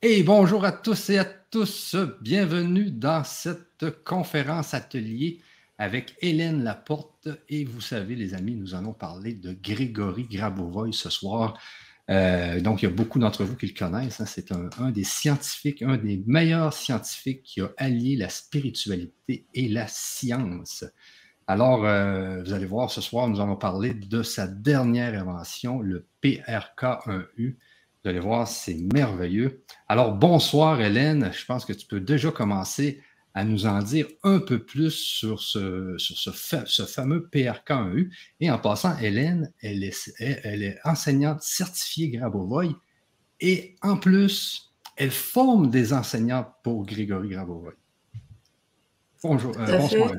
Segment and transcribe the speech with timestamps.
[0.00, 1.96] Et bonjour à tous et à tous.
[2.20, 5.40] Bienvenue dans cette conférence atelier
[5.76, 7.28] avec Hélène Laporte.
[7.48, 11.58] Et vous savez, les amis, nous allons parler de Grégory Grabovoy ce soir.
[12.10, 14.20] Euh, donc, il y a beaucoup d'entre vous qui le connaissent.
[14.20, 14.26] Hein.
[14.26, 19.88] C'est un, des scientifiques, un des meilleurs scientifiques qui a allié la spiritualité et la
[19.88, 20.84] science.
[21.48, 26.06] Alors, euh, vous allez voir, ce soir, nous allons parler de sa dernière invention, le
[26.22, 27.56] PRK1U.
[28.08, 29.62] Vous allez voir, c'est merveilleux.
[29.86, 31.30] Alors, bonsoir Hélène.
[31.30, 33.02] Je pense que tu peux déjà commencer
[33.34, 38.10] à nous en dire un peu plus sur ce, sur ce, fameux PRK1U.
[38.40, 42.74] Et en passant, Hélène, elle est, elle est enseignante certifiée Grabovoy
[43.40, 47.74] et en plus, elle forme des enseignants pour Grégory Grabovoy.
[49.22, 50.12] Bonjour, euh, bonsoir.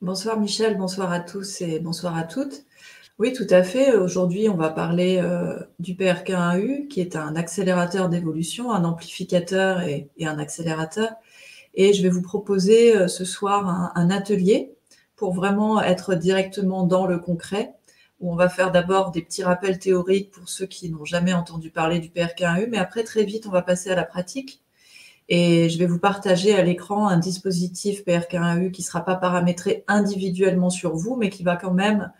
[0.00, 2.64] Bonsoir Michel, bonsoir à tous et bonsoir à toutes.
[3.18, 3.94] Oui, tout à fait.
[3.94, 10.10] Aujourd'hui, on va parler euh, du PRK1U, qui est un accélérateur d'évolution, un amplificateur et,
[10.20, 11.14] un accélérateur.
[11.74, 14.74] Et je vais vous proposer euh, ce soir un, atelier
[15.16, 17.74] pour vraiment être directement dans le concret,
[18.20, 21.70] où on va faire d'abord des petits rappels théoriques pour ceux qui n'ont jamais entendu
[21.70, 24.60] parler du PRK1U, mais après, très vite, on va passer à la pratique.
[25.30, 29.84] Et je vais vous partager à l'écran un dispositif PRK1U qui ne sera pas paramétré
[29.88, 32.12] individuellement sur vous, mais qui va quand même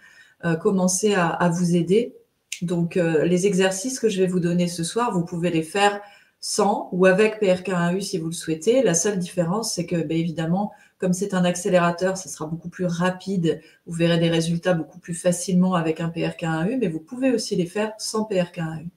[0.61, 2.15] commencer à, vous aider.
[2.63, 6.01] Donc, euh, les exercices que je vais vous donner ce soir, vous pouvez les faire
[6.41, 8.83] sans ou avec PRK1U si vous le souhaitez.
[8.83, 12.87] La seule différence, c'est que, bien évidemment, comme c'est un accélérateur, ce sera beaucoup plus
[12.87, 13.61] rapide.
[13.87, 17.67] Vous verrez des résultats beaucoup plus facilement avec un PRK1U, mais vous pouvez aussi les
[17.67, 18.89] faire sans PRK1U.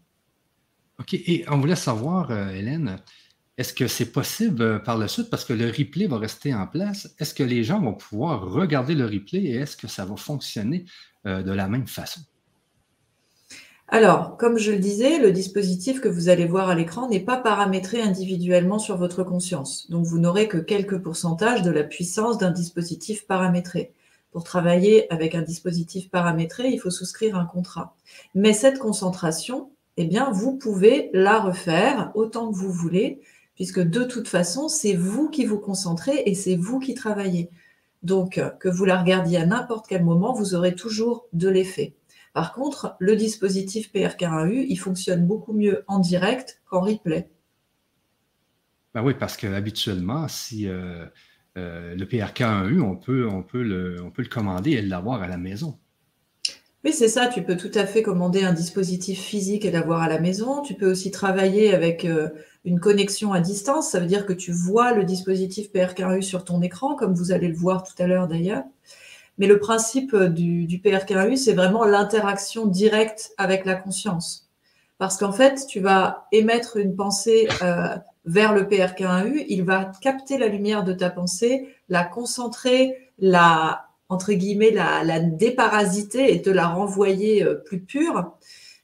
[1.00, 1.14] OK.
[1.14, 2.98] Et on voulait savoir, euh, Hélène,
[3.58, 7.14] est-ce que c'est possible par la suite, parce que le replay va rester en place,
[7.20, 10.86] est-ce que les gens vont pouvoir regarder le replay et est-ce que ça va fonctionner?
[10.86, 12.22] euh, de la même façon.
[13.92, 17.38] Alors, comme je le disais, le dispositif que vous allez voir à l'écran n'est pas
[17.38, 19.90] paramétré individuellement sur votre conscience.
[19.90, 23.92] Donc, vous n'aurez que quelques pourcentages de la puissance d'un dispositif paramétré.
[24.32, 27.96] Pour travailler avec un dispositif paramétré, il faut souscrire un contrat.
[28.36, 33.20] Mais cette concentration, eh bien, vous pouvez la refaire autant que vous voulez,
[33.56, 37.50] puisque de toute façon, c'est vous qui vous concentrez et c'est vous qui travaillez.
[38.04, 41.96] Donc, euh, que vous la regardiez à n'importe quel moment, vous aurez toujours de l'effet.
[42.34, 47.30] Par contre, le dispositif PRK1U, il fonctionne beaucoup mieux en direct qu'en replay.
[48.94, 51.06] Ben oui, parce qu'habituellement, si euh,
[51.58, 55.28] euh, le PRK1U, on peut, on, peut le, on peut le commander et l'avoir à
[55.28, 55.80] la maison.
[56.86, 57.28] Oui, c'est ça.
[57.28, 60.62] Tu peux tout à fait commander un dispositif physique et l'avoir à la maison.
[60.62, 62.08] Tu peux aussi travailler avec
[62.64, 63.92] une connexion à distance.
[63.92, 67.50] Ça veut dire que tu vois le dispositif PRKU sur ton écran, comme vous allez
[67.50, 68.64] le voir tout à l'heure d'ailleurs.
[69.38, 74.50] Mais le principe du, du PRKU, c'est vraiment l'interaction directe avec la conscience.
[75.00, 80.38] Parce qu'en fait, tu vas émettre une pensée euh, vers le PRK1U, il va capter
[80.38, 86.68] la lumière de ta pensée, la concentrer, la entre guillemets la, déparasiter et te la
[86.68, 88.34] renvoyer euh, plus pure.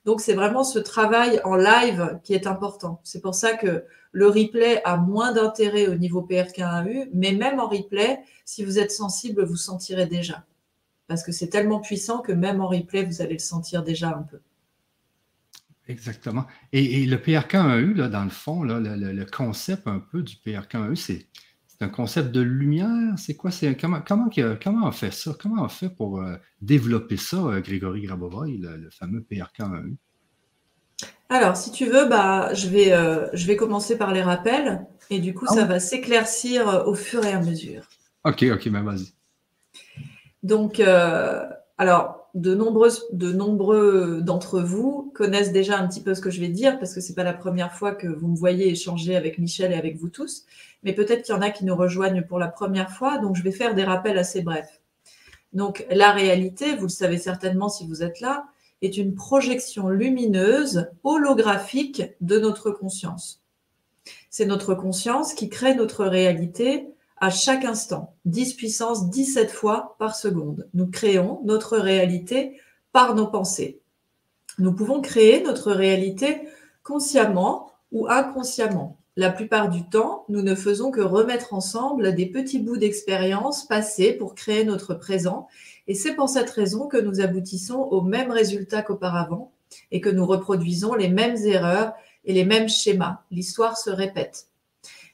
[0.06, 3.02] Donc, c'est vraiment ce travail en live qui est important.
[3.04, 7.68] C'est pour ça que le replay a moins d'intérêt au niveau PRK1U, mais même en
[7.68, 10.46] replay, si vous êtes sensible, vous sentirez déjà.
[11.08, 14.24] Parce que c'est tellement puissant que même en replay, vous allez le sentir déjà un
[14.24, 14.40] peu.
[15.88, 16.46] Exactement.
[16.72, 21.28] Et, le PRK1U, là, dans le fond, là, le, concept un peu du PRK1U, c'est
[21.78, 23.16] c'est un concept de lumière?
[23.18, 23.52] C'est quoi?
[23.52, 24.30] C'est, comment, comment,
[24.64, 25.36] comment on fait ça?
[25.38, 29.96] Comment on fait pour euh, développer ça, euh, Grégory Grabovoy, le, fameux PRK1U?
[31.28, 35.20] Alors, si tu veux, bah, je, vais, euh, je vais commencer par les rappels et
[35.20, 37.84] du coup, ah ça va s'éclaircir au fur et à mesure.
[38.24, 39.14] OK, OK, ben vas-y.
[40.44, 40.80] Donc,
[41.78, 46.42] alors, de, nombreuses, de nombreux d'entre vous connaissent déjà un petit peu ce que je
[46.42, 49.40] vais dire parce que c'est pas la première fois que vous me voyez échanger avec
[49.40, 50.46] Michel et avec vous tous,
[50.84, 53.44] mais peut-être qu'il y en a qui nous rejoignent pour la première fois, donc je
[53.44, 54.82] vais faire des rappels assez brefs.
[55.54, 58.46] Donc la réalité, vous le savez certainement si vous êtes là,
[58.82, 63.42] est une projection lumineuse holographique de notre conscience.
[64.30, 70.16] C'est notre conscience qui crée notre réalité à chaque instant, 10 puissance 17 fois par
[70.16, 70.68] seconde.
[70.74, 72.60] Nous créons notre réalité
[72.92, 73.80] par nos pensées.
[74.60, 76.42] Nous pouvons créer notre réalité
[76.84, 78.98] consciemment ou inconsciemment.
[79.18, 84.12] La plupart du temps, nous ne faisons que remettre ensemble des petits bouts d'expérience passées
[84.12, 85.48] pour créer notre présent.
[85.88, 89.54] Et c'est pour cette raison que nous aboutissons au même résultat qu'auparavant
[89.92, 91.94] et que nous reproduisons les mêmes erreurs
[92.26, 93.22] et les mêmes schémas.
[93.32, 94.48] L'histoire se répète.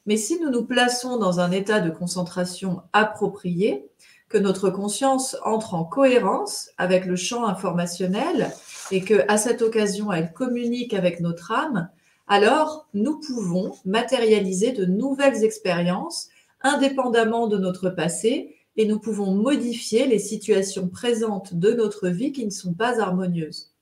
[0.05, 3.91] Mais si nous nous plaçons dans un état de concentration approprié,
[4.31, 8.51] que notre conscience entre en cohérence avec le champ informationnel
[8.89, 11.89] et que à cette occasion elle communique avec notre âme,
[12.27, 16.29] alors nous pouvons matérialiser de nouvelles expériences
[16.61, 22.45] indépendamment de notre passé et nous pouvons modifier les situations présentes de notre vie qui
[22.45, 23.73] ne sont pas harmonieuses.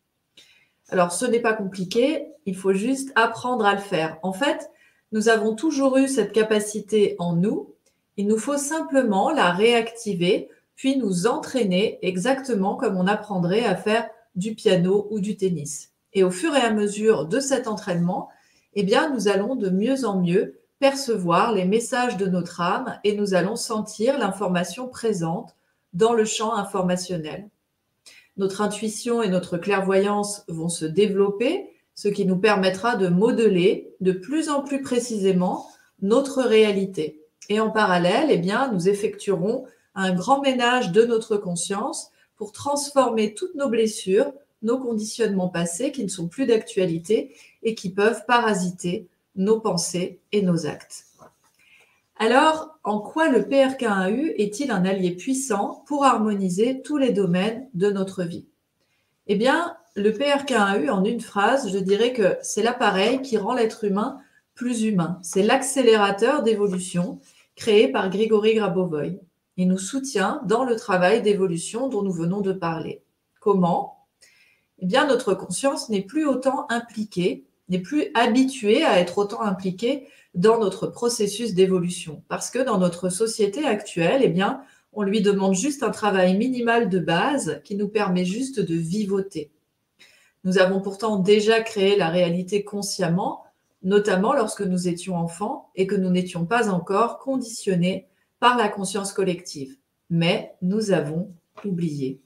[0.90, 4.18] Alors ce n'est pas compliqué, il faut juste apprendre à le faire.
[4.24, 4.72] En fait,
[5.12, 7.74] nous avons toujours eu cette capacité en nous,
[8.18, 14.10] il nous faut simplement la réactiver, puis nous entraîner exactement comme on apprendrait à faire
[14.36, 15.92] du piano ou du tennis.
[16.14, 18.30] Et au fur et à mesure de cet entraînement,
[18.74, 23.16] eh bien, nous allons de mieux en mieux percevoir les messages de notre âme et
[23.16, 25.56] nous allons sentir l'information présente
[25.94, 27.50] dans le champ informationnel.
[28.38, 31.70] Notre intuition et notre clairvoyance vont se développer,
[32.00, 35.68] ce qui nous permettra de modeler de plus en plus précisément
[36.02, 37.20] notre réalité.
[37.50, 39.66] Et en parallèle, eh bien, nous effectuerons
[39.96, 44.32] un grand ménage de notre conscience pour transformer toutes nos blessures,
[44.62, 50.42] nos conditionnements passés qui ne sont plus d'actualité et qui peuvent parasiter nos pensées et
[50.42, 51.04] nos actes.
[52.16, 57.92] Alors, en quoi le PRK1U est-il un allié puissant pour harmoniser tous les domaines de
[57.92, 58.46] notre vie?
[59.28, 63.84] Eh bien, le PRK1U, en une phrase, je dirais que c'est l'appareil qui rend l'être
[63.84, 64.20] humain
[64.56, 65.20] plus humain.
[65.22, 67.20] C'est l'accélérateur d'évolution
[67.56, 69.20] créé par Grigory Grabovoy.
[69.58, 73.02] Il nous soutient dans le travail d'évolution dont nous venons de parler.
[73.40, 74.06] Comment?
[74.80, 80.08] Eh bien, notre conscience n'est plus autant impliquée n'est plus habitué à être autant impliqué
[80.36, 82.24] dans notre processus d'évolution.
[82.28, 84.62] Parce que dans notre société actuelle, eh bien,
[84.92, 89.52] on lui demande juste un travail minimal de base qui nous permet juste de vivoter.
[90.44, 93.44] Nous avons pourtant déjà créé la réalité consciemment,
[93.84, 98.08] notamment lorsque nous étions enfants et que nous n'étions pas encore conditionnés
[98.40, 99.76] par la conscience collective.
[100.10, 101.34] Mais nous avons
[101.66, 102.22] oublié.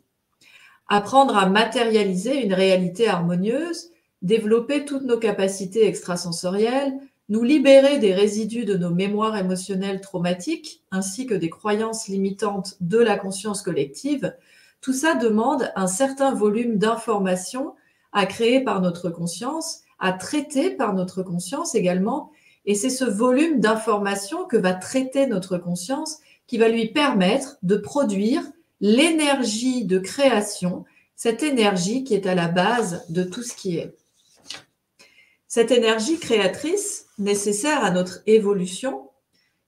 [0.88, 3.90] Apprendre à matérialiser une réalité harmonieuse,
[4.22, 6.94] développer toutes nos capacités extrasensorielles,
[7.30, 13.00] nous libérer des résidus de nos mémoires émotionnelles traumatiques, ainsi que des croyances limitantes de
[13.00, 14.36] la conscience collective,
[14.82, 17.74] tout ça demande un certain volume d'informations
[18.14, 22.32] à créer par notre conscience, à traiter par notre conscience également,
[22.66, 27.76] et c'est ce volume d'informations que va traiter notre conscience qui va lui permettre de
[27.76, 28.44] produire
[28.80, 33.96] l'énergie de création, cette énergie qui est à la base de tout ce qui est.
[35.48, 39.10] Cette énergie créatrice nécessaire à notre évolution,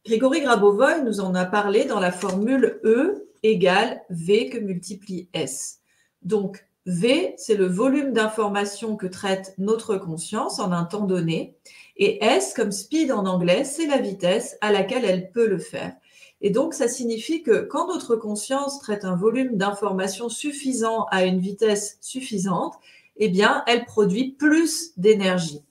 [0.06, 5.80] Grégory Grabovoy nous en a parlé dans la formule E égale V que multiplie S.
[6.22, 11.56] Donc, V, c'est le volume d'information que traite notre conscience en un temps donné.
[11.98, 15.96] Et S, comme speed en anglais, c'est la vitesse à laquelle elle peut le faire.
[16.42, 21.40] Et donc, ça signifie que quand notre conscience traite un volume d'information suffisant à une
[21.40, 22.76] vitesse suffisante,
[23.18, 25.64] eh bien, elle produit plus d'énergie.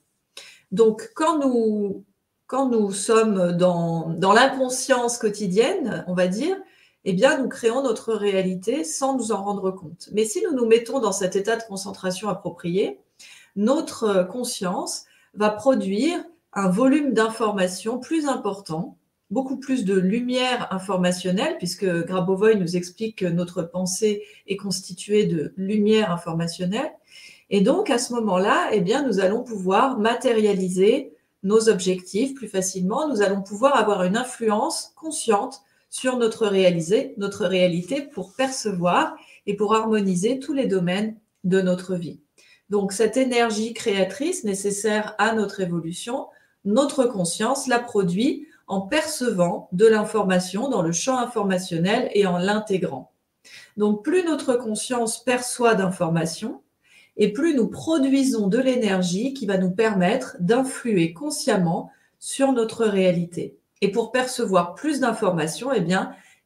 [0.71, 2.03] Donc, quand nous,
[2.91, 6.57] sommes dans l'inconscience quotidienne, on va dire,
[7.05, 10.09] eh bien, nous créons notre réalité sans nous en rendre compte.
[10.11, 12.99] Mais si nous nous mettons dans cet état de concentration approprié,
[13.55, 16.23] notre conscience va produire
[16.53, 18.97] un volume d'informations plus important,
[19.29, 25.53] beaucoup plus de lumière informationnelle, puisque Grabovoy nous explique que notre pensée est constituée de
[25.57, 26.91] lumière informationnelle,
[27.49, 31.13] et donc, à ce moment-là, eh bien, nous allons pouvoir matérialiser
[31.43, 33.07] nos objectifs plus facilement.
[33.07, 35.61] Nous allons pouvoir avoir une influence consciente
[35.97, 41.95] sur notre, réalisé, notre réalité pour percevoir et pour harmoniser tous les domaines de notre
[41.95, 42.19] vie.
[42.69, 46.27] Donc, cette énergie créatrice nécessaire à notre évolution,
[46.65, 53.13] notre conscience la produit en percevant de l'information dans le champ informationnel et en l'intégrant.
[53.77, 56.61] Donc, plus notre conscience perçoit d'informations,
[57.15, 63.55] et plus nous produisons de l'énergie qui va nous permettre d'influer consciemment sur notre réalité.
[63.81, 65.83] Et pour percevoir plus d'informations, eh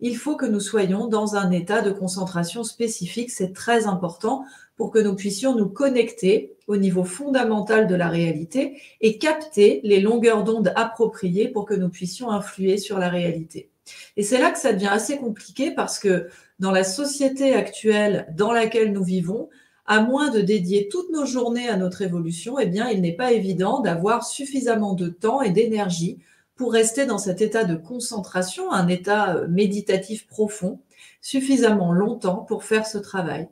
[0.01, 3.31] il faut que nous soyons dans un état de concentration spécifique.
[3.31, 4.45] C'est très important
[4.77, 9.99] pour que nous puissions nous connecter au niveau fondamental de la réalité et capter les
[9.99, 13.69] longueurs d'onde appropriées pour que nous puissions influer sur la réalité.
[14.15, 18.53] Et c'est là que ça devient assez compliqué parce que dans la société actuelle dans
[18.53, 19.49] laquelle nous vivons,
[19.85, 23.81] à moins de dédier toutes nos journées à notre évolution, eh il n'est pas évident
[23.81, 26.19] d'avoir suffisamment de temps et d'énergie
[26.59, 30.81] pour rester dans cet état de concentration, un état euh, méditatif profond,
[31.21, 33.47] suffisamment longtemps pour faire ce travail.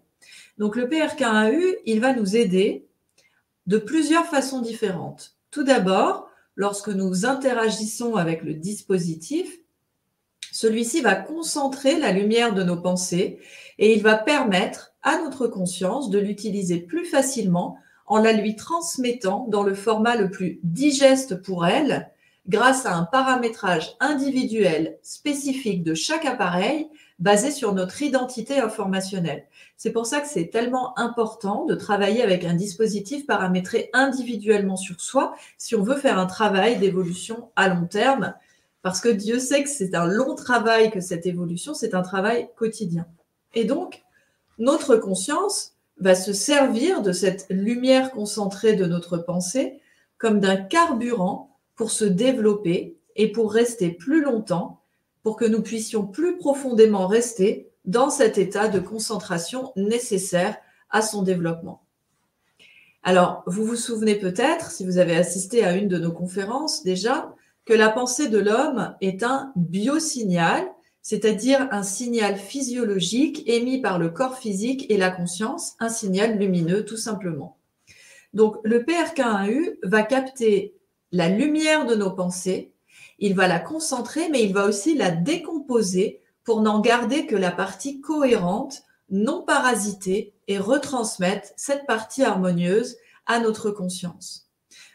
[0.58, 2.86] Donc le PRK1U, il va nous aider
[3.66, 5.38] de plusieurs façons différentes.
[5.52, 9.58] Tout d'abord, lorsque nous interagissons avec le dispositif,
[10.52, 13.40] celui-ci va concentrer la lumière de nos pensées
[13.80, 19.46] et il va permettre à notre conscience de l'utiliser plus facilement en la lui transmettant
[19.48, 22.12] dans le format le plus digeste pour elle,
[22.48, 26.88] grâce à un paramétrage individuel spécifique de chaque appareil
[27.20, 29.46] basé sur notre identité informationnelle.
[29.76, 35.02] C'est pour ça que c'est tellement important de travailler avec un dispositif paramétré individuellement sur
[35.02, 38.34] soi si on veut faire un travail d'évolution à long terme,
[38.82, 42.50] parce que Dieu sait que c'est un long travail que cette évolution, c'est un travail
[42.56, 43.08] quotidien.
[43.56, 44.04] Et donc,
[44.60, 49.82] notre conscience va se servir de cette lumière concentrée de notre pensée
[50.20, 51.47] comme d'un carburant
[51.78, 54.82] pour se développer et pour rester plus longtemps,
[55.24, 60.58] pour que nous puissions plus profondément rester dans cet état de concentration nécessaire
[60.90, 61.84] à son développement.
[63.04, 67.34] Alors, vous vous souvenez peut-être, si vous avez assisté à une de nos conférences déjà,
[67.64, 70.66] que la pensée de l'homme est un biosignal,
[71.02, 76.84] c'est-à-dire un signal physiologique émis par le corps physique et la conscience, un signal lumineux
[76.84, 77.58] tout simplement.
[78.34, 80.77] Donc, le PRK1U va capter
[81.12, 82.74] la lumière de nos pensées,
[83.20, 87.52] il va la concentrer, mais il va aussi la décomposer pour n'en garder que la
[87.52, 92.96] partie cohérente, non parasitée, et retransmettre cette partie harmonieuse
[93.26, 94.50] à notre conscience.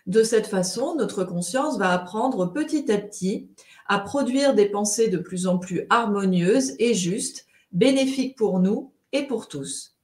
[0.07, 3.49] De cette façon, notre conscience va apprendre petit à petit
[3.87, 9.27] à produire des pensées de plus en plus harmonieuses et justes, bénéfiques pour nous et
[9.27, 9.97] pour tous.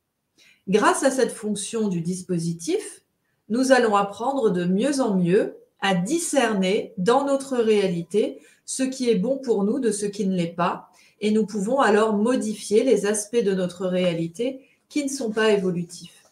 [0.68, 3.02] Grâce à cette fonction du dispositif,
[3.48, 9.16] nous allons apprendre de mieux en mieux à discerner dans notre réalité ce qui est
[9.16, 13.06] bon pour nous de ce qui ne l'est pas, et nous pouvons alors modifier les
[13.06, 16.24] aspects de notre réalité qui ne sont pas évolutifs.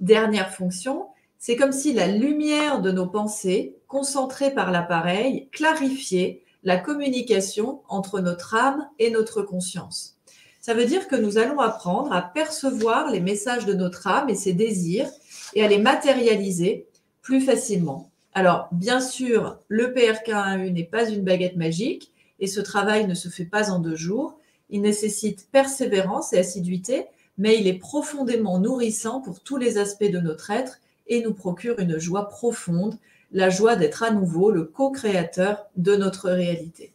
[0.00, 1.06] Dernière fonction,
[1.38, 8.20] c'est comme si la lumière de nos pensées, concentrée par l'appareil, clarifiait la communication entre
[8.20, 10.18] notre âme et notre conscience.
[10.60, 14.34] Ça veut dire que nous allons apprendre à percevoir les messages de notre âme et
[14.34, 15.08] ses désirs
[15.54, 16.88] et à les matérialiser
[17.22, 18.10] plus facilement.
[18.36, 23.30] Alors, bien sûr, le PRK1U n'est pas une baguette magique et ce travail ne se
[23.30, 24.38] fait pas en deux jours.
[24.68, 27.06] Il nécessite persévérance et assiduité,
[27.38, 31.78] mais il est profondément nourrissant pour tous les aspects de notre être et nous procure
[31.78, 32.98] une joie profonde,
[33.32, 36.92] la joie d'être à nouveau le co-créateur de notre réalité.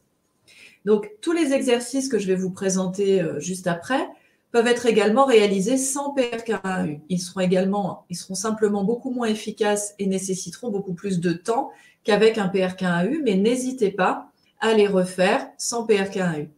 [0.86, 4.08] Donc, tous les exercices que je vais vous présenter euh, juste après
[4.52, 7.00] peuvent être également réalisés sans PRK1U.
[7.10, 11.72] Ils seront également, ils seront simplement beaucoup moins efficaces et nécessiteront beaucoup plus de temps
[12.04, 14.28] qu'avec un PRK1U, mais n'hésitez pas
[14.60, 16.50] à les refaire sans PRK1U.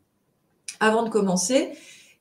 [0.80, 1.74] Avant de commencer,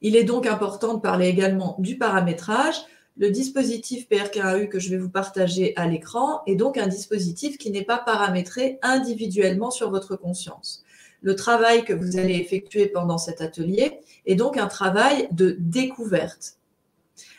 [0.02, 2.76] il est donc important de parler également du paramétrage.
[3.17, 7.71] Le dispositif PRK1U que je vais vous partager à l'écran est donc un dispositif qui
[7.71, 10.85] n'est pas paramétré individuellement sur votre conscience
[11.23, 16.59] le travail que vous allez effectuer pendant cet atelier est donc un travail de découverte,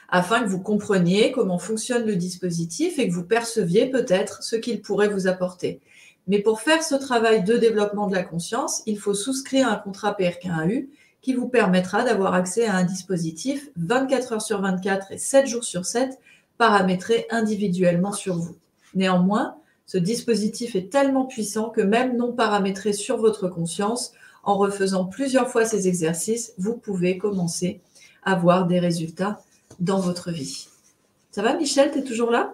[0.09, 4.81] afin que vous compreniez comment fonctionne le dispositif et que vous perceviez peut-être ce qu'il
[4.81, 5.81] pourrait vous apporter.
[6.27, 10.15] Mais pour faire ce travail de développement de la conscience, il faut souscrire un contrat
[10.17, 10.87] PRK1U
[11.21, 15.63] qui vous permettra d'avoir accès à un dispositif 24 heures sur 24 et 7 jours
[15.63, 16.19] sur 7
[16.57, 18.55] paramétré individuellement sur vous.
[18.93, 24.13] Néanmoins, ce dispositif est tellement puissant que même non paramétré sur votre conscience,
[24.43, 27.81] en refaisant plusieurs fois ces exercices, vous pouvez commencer
[28.23, 29.41] à voir des résultats
[29.79, 30.67] dans votre vie.
[31.31, 32.53] Ça va, Michel Tu es toujours là?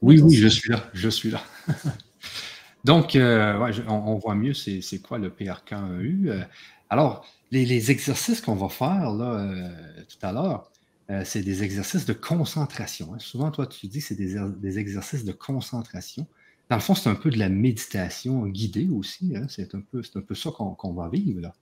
[0.00, 0.88] Oui, oui, je suis là.
[0.92, 1.42] Je suis là.
[2.84, 6.28] Donc, euh, on, voit mieux c'est quoi le PRK1U.
[6.28, 6.40] Euh,
[6.88, 9.68] alors, les, exercices qu'on va faire là, euh,
[10.08, 10.67] tout à l'heure,
[11.10, 13.14] euh, c'est des exercices de concentration.
[13.14, 13.18] Hein.
[13.18, 16.26] Souvent, toi, tu dis que c'est des, exercices de concentration.
[16.68, 19.32] Dans le fond, c'est un peu de la méditation guidée aussi.
[19.34, 19.46] Hein.
[19.48, 21.54] C'est un, peu, un peu ça qu'on va vivre là.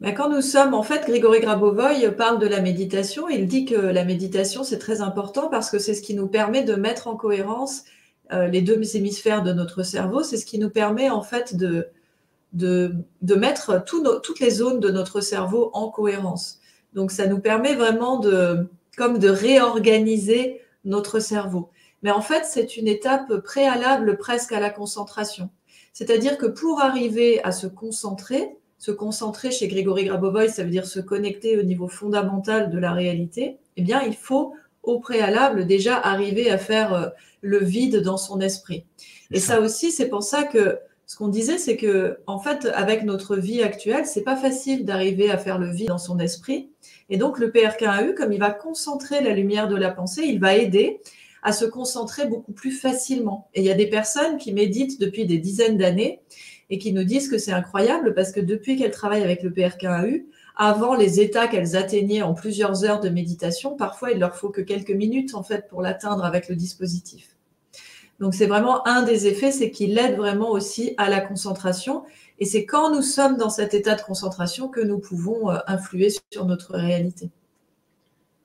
[0.00, 3.30] Ben, quand nous sommes, en fait, Grégory Grabovoy parle de la méditation.
[3.30, 6.62] Il dit que la méditation, c'est très important parce que c'est ce qui nous permet
[6.62, 7.84] de mettre en cohérence
[8.32, 10.22] euh, les deux hémisphères de notre cerveau.
[10.22, 11.88] C'est ce qui nous permet, en fait, de,
[12.52, 16.60] de, mettre toutes les zones de notre cerveau en cohérence.
[16.94, 21.70] Donc, ça nous permet vraiment de, comme de réorganiser notre cerveau.
[22.02, 25.50] Mais en fait, c'est une étape préalable presque à la concentration.
[25.92, 30.86] C'est-à-dire que pour arriver à se concentrer, se concentrer chez Grégory Grabovoy, ça veut dire
[30.86, 35.96] se connecter au niveau fondamental de la réalité, eh bien, il faut au préalable déjà
[35.96, 37.06] arriver à faire euh,
[37.40, 38.84] le vide dans son esprit.
[39.30, 43.04] Et ça aussi, c'est pour ça que ce qu'on disait, c'est que, en fait, avec
[43.04, 46.70] notre vie actuelle, c'est pas facile d'arriver à faire le vide dans son esprit.
[47.10, 50.56] Et donc, le PRK1U, comme il va concentrer la lumière de la pensée, il va
[50.56, 51.00] aider
[51.44, 53.48] à se concentrer beaucoup plus facilement.
[53.54, 56.22] Et il y a des personnes qui méditent depuis des dizaines d'années
[56.70, 60.24] et qui nous disent que c'est incroyable parce que depuis qu'elles travaillent avec le PRK1U,
[60.56, 63.76] avant les états qu'elles atteignaient en plusieurs heures de méditation.
[63.76, 67.35] Parfois, il leur faut que quelques minutes en fait pour l'atteindre avec le dispositif.
[68.20, 72.04] Donc c'est vraiment un des effets, c'est qu'il aide vraiment aussi à la concentration.
[72.38, 76.08] Et c'est quand nous sommes dans cet état de concentration que nous pouvons euh, influer
[76.32, 77.30] sur notre réalité.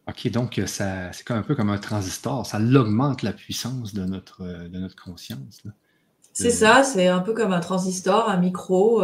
[0.07, 4.03] OK, donc euh, ça, c'est un peu comme un transistor, ça augmente la puissance de
[4.03, 5.61] notre, euh, de notre conscience.
[6.33, 9.03] C'est ça, c'est un peu comme un transistor, un micro.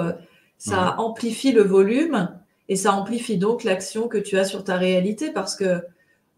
[0.57, 2.29] Ça amplifie le volume
[2.69, 5.83] et ça amplifie donc l'action que tu as sur ta réalité parce que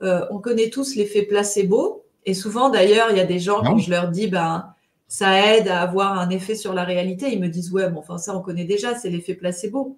[0.02, 2.04] on connaît tous l'effet placebo.
[2.26, 4.74] Et souvent, d'ailleurs, il y a des gens, quand je leur dis, ben,
[5.08, 8.18] ça aide à avoir un effet sur la réalité, ils me disent, ouais, bon, enfin,
[8.18, 9.98] ça, on connaît déjà, c'est l'effet placebo.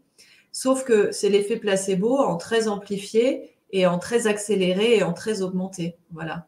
[0.52, 5.42] Sauf que c'est l'effet placebo en très amplifié et en très accéléré et en très
[5.42, 5.96] augmenté.
[6.12, 6.46] Voilà.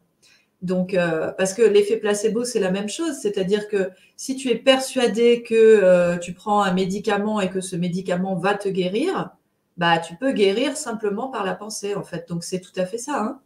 [0.62, 3.16] Donc, euh, parce que l'effet placebo, c'est la même chose.
[3.22, 7.76] C'est-à-dire que si tu es persuadé que euh, tu prends un médicament et que ce
[7.76, 9.32] médicament va te guérir,
[9.76, 12.30] bah, tu peux guérir simplement par la pensée, en fait.
[12.30, 13.20] Donc, c'est tout à fait ça.
[13.22, 13.40] Hein.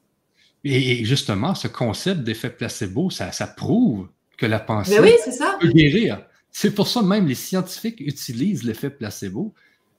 [0.64, 4.98] Et justement, ce concept d'effet placebo, ça, ça, prouve que la pensée
[5.60, 6.22] peut guérir.
[6.52, 9.54] C'est pour ça même les scientifiques utilisent l'effet placebo,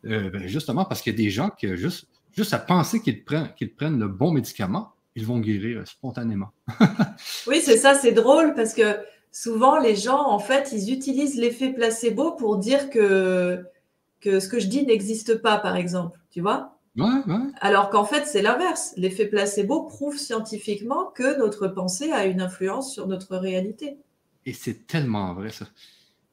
[0.05, 3.25] euh, ben, justement parce qu'il y a des gens qui, juste, juste à penser qu'ils
[3.25, 6.51] prennent, qu'ils prennent le bon médicament, ils vont guérir spontanément.
[7.47, 8.99] oui, c'est ça, c'est drôle parce que
[9.33, 13.65] souvent les gens, en fait, ils utilisent l'effet placebo pour dire que,
[14.21, 16.19] que ce que je dis n'existe pas, par exemple.
[16.31, 16.78] Tu vois?
[17.61, 18.93] Alors qu'en fait, c'est l'inverse.
[18.97, 23.99] L'effet placebo prouve scientifiquement que notre pensée a une influence sur notre réalité.
[24.47, 25.67] Et c'est tellement vrai, ça.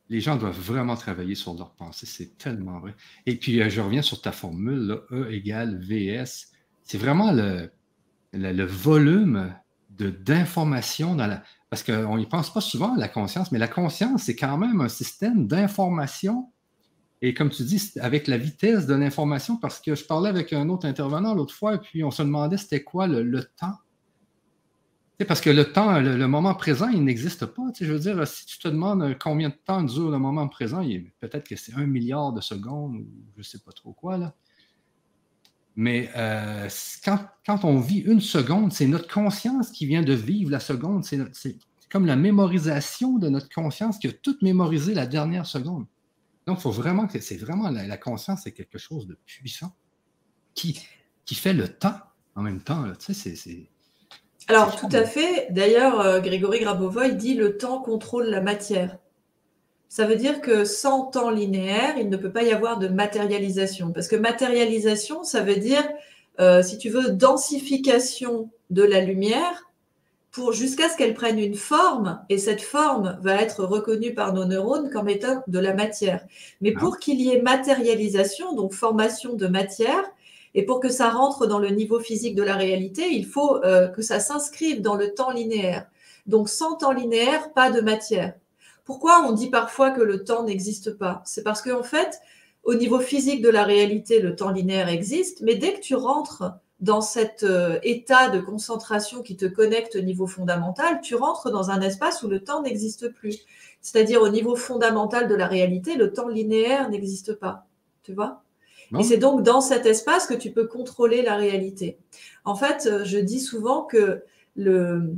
[0.09, 2.95] Les gens doivent vraiment travailler sur leur pensée, c'est tellement vrai.
[3.25, 6.51] Et puis, euh, je reviens sur ta formule, E égale VS.
[6.83, 7.71] C'est vraiment le,
[8.31, 9.55] le, volume
[9.89, 11.43] d'informations dans la.
[11.71, 14.79] Parce qu'on n'y pense pas souvent à la conscience, mais la conscience, c'est quand même
[14.81, 16.51] un système d'information
[17.27, 20.69] et comme tu dis, avec la vitesse de l'information, parce que je parlais avec un
[20.69, 23.79] autre intervenant l'autre fois, et puis on se demandait c'était quoi le, temps.
[25.27, 27.63] parce que le temps, le, moment présent, il n'existe pas.
[27.81, 30.83] je veux dire, si tu te demandes combien de temps dure le moment présent,
[31.19, 34.19] peut-être que c'est un milliard de secondes ou je ne sais pas trop quoi.
[34.19, 34.35] Là.
[35.75, 36.69] Mais euh,
[37.03, 41.03] quand, on vit une seconde, c'est notre conscience qui vient de vivre la seconde.
[41.03, 41.57] C'est
[41.89, 45.87] comme la mémorisation de notre conscience qui a tout mémorisé la dernière seconde.
[46.47, 49.75] Donc, il faut vraiment que c'est vraiment la, conscience, c'est quelque chose de puissant
[50.53, 50.79] qui,
[51.25, 51.97] qui fait le temps
[52.35, 52.85] en même temps.
[52.99, 53.69] Tu sais, c'est.
[54.47, 55.47] Alors, tout à fait.
[55.49, 58.97] D'ailleurs, euh, Grégory Grabovoy dit le temps contrôle la matière.
[59.89, 63.91] Ça veut dire que sans temps linéaire, il ne peut pas y avoir de matérialisation.
[63.91, 65.87] Parce que matérialisation, ça veut dire,
[66.39, 69.64] euh, si tu veux, densification de la lumière
[70.51, 74.89] jusqu'à ce qu'elle prenne une forme, et cette forme va être reconnue par nos neurones
[74.89, 76.25] comme étant de la matière.
[76.61, 76.79] Mais ah.
[76.79, 80.03] pour qu'il y ait matérialisation, donc formation de matière,
[80.53, 83.87] et pour que ça rentre dans le niveau physique de la réalité, il faut euh,
[83.87, 85.85] que ça s'inscrive dans le temps linéaire.
[86.27, 88.33] Donc sans temps linéaire, pas de matière.
[88.85, 91.21] Pourquoi on dit parfois que le temps n'existe pas?
[91.25, 92.19] C'est parce qu'en fait,
[92.63, 96.43] au niveau physique de la réalité, le temps linéaire existe, mais dès que tu rentres
[96.79, 101.69] dans cet euh, état de concentration qui te connecte au niveau fondamental, tu rentres dans
[101.71, 103.39] un espace où le temps n'existe plus.
[103.81, 107.65] C'est-à-dire au niveau fondamental de la réalité, le temps linéaire n'existe pas.
[108.03, 108.41] Tu vois?
[108.99, 111.97] Et c'est donc dans cet espace que tu peux contrôler la réalité.
[112.43, 114.23] En fait, euh, je dis souvent que
[114.55, 115.15] le,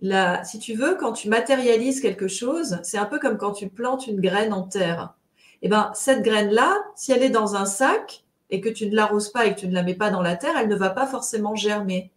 [0.00, 3.68] la, si tu veux, quand tu matérialises quelque chose, c'est un peu comme quand tu
[3.68, 5.14] plantes une graine en terre.
[5.62, 8.94] Et eh ben, cette graine-là, si elle est dans un sac, et que tu ne
[8.94, 10.90] l'arroses pas et que tu ne la mets pas dans la terre, elle ne va
[10.90, 12.10] pas forcément germer.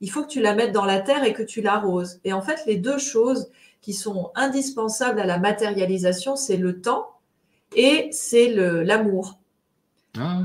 [0.00, 2.20] Il faut que tu la mettes dans la terre et que tu l'arroses.
[2.24, 7.10] Et en fait, les deux choses qui sont indispensables à la matérialisation, c'est le temps
[7.76, 9.38] et c'est l'amour.
[10.18, 10.42] Ah.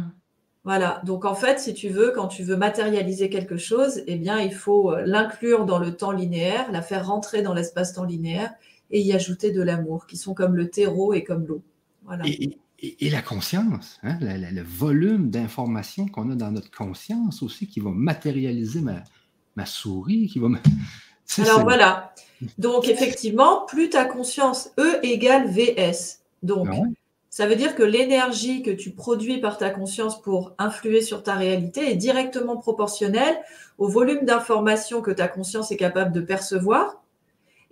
[0.66, 1.02] Voilà.
[1.06, 4.54] Donc en fait, si tu veux, quand tu veux matérialiser quelque chose, eh bien, il
[4.54, 8.54] faut euh, l'inclure dans le temps linéaire, la faire rentrer dans l'espace-temps linéaire
[8.92, 11.62] et y ajouter de l'amour, qui sont comme le terreau et comme l'eau.
[12.04, 12.58] Voilà et,
[13.02, 18.82] la conscience, hein, le volume d'informations qu'on a dans notre conscience aussi qui va matérialiser
[18.82, 20.48] ma, souris, qui va.
[21.40, 22.14] Alors voilà.
[22.58, 26.20] Donc effectivement, plus ta conscience E égale VS.
[26.42, 26.84] Donc ah
[27.30, 31.36] ça veut dire que l'énergie que tu produis par ta conscience pour influer sur ta
[31.36, 33.40] réalité est directement proportionnelle
[33.78, 37.02] au volume d'informations que ta conscience est capable de percevoir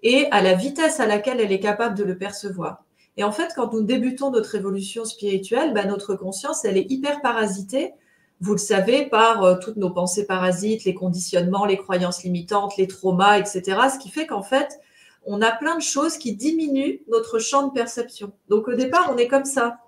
[0.03, 2.83] et à la vitesse à laquelle elle est capable de le percevoir.
[3.17, 7.21] Et en fait, quand nous débutons notre évolution spirituelle, bah, notre conscience, elle est hyper
[7.21, 7.93] parasitée,
[8.39, 12.87] vous le savez, par euh, toutes nos pensées parasites, les conditionnements, les croyances limitantes, les
[12.87, 13.61] traumas, etc.
[13.91, 14.79] Ce qui fait qu'en fait,
[15.25, 18.31] on a plein de choses qui diminuent notre champ de perception.
[18.49, 19.79] Donc au départ, on est comme ça.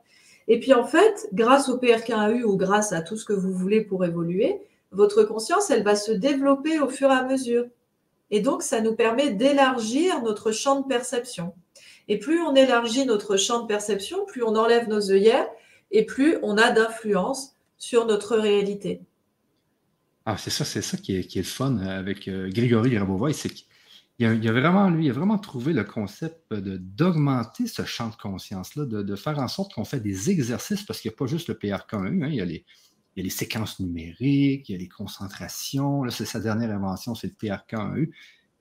[0.48, 3.82] Et puis en fait, grâce au PRK1U ou grâce à tout ce que vous voulez
[3.82, 4.60] pour évoluer,
[4.92, 7.66] votre conscience, elle va se développer au fur et à mesure.
[8.32, 11.54] Et donc, ça nous permet d'élargir notre champ de perception.
[12.10, 15.48] Et plus on élargit notre champ de perception, plus on enlève nos œillères
[15.92, 19.02] et plus on a d'influence sur notre réalité.
[20.26, 24.26] Ah, c'est ça, c'est ça qui est, le fun avec euh, Grégory Grabovoy, c'est qu'il
[24.26, 28.16] a, il a vraiment, lui, a vraiment trouvé le concept de, d'augmenter ce champ de
[28.16, 31.48] conscience-là, de, faire en sorte qu'on fait des exercices, parce qu'il n'y a pas juste
[31.48, 36.26] le PRK1, hein, il, y a les, séquences numériques, il y a les concentrations, c'est
[36.26, 38.10] sa dernière invention, c'est le PRK1U.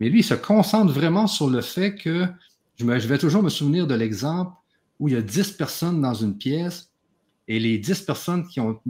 [0.01, 2.27] Mais lui, il se concentre vraiment sur le fait que,
[2.79, 4.53] je, me, je vais toujours me souvenir de l'exemple
[4.99, 6.91] où il y a 10 personnes dans une pièce,
[7.47, 8.81] et les 10 personnes qui ont,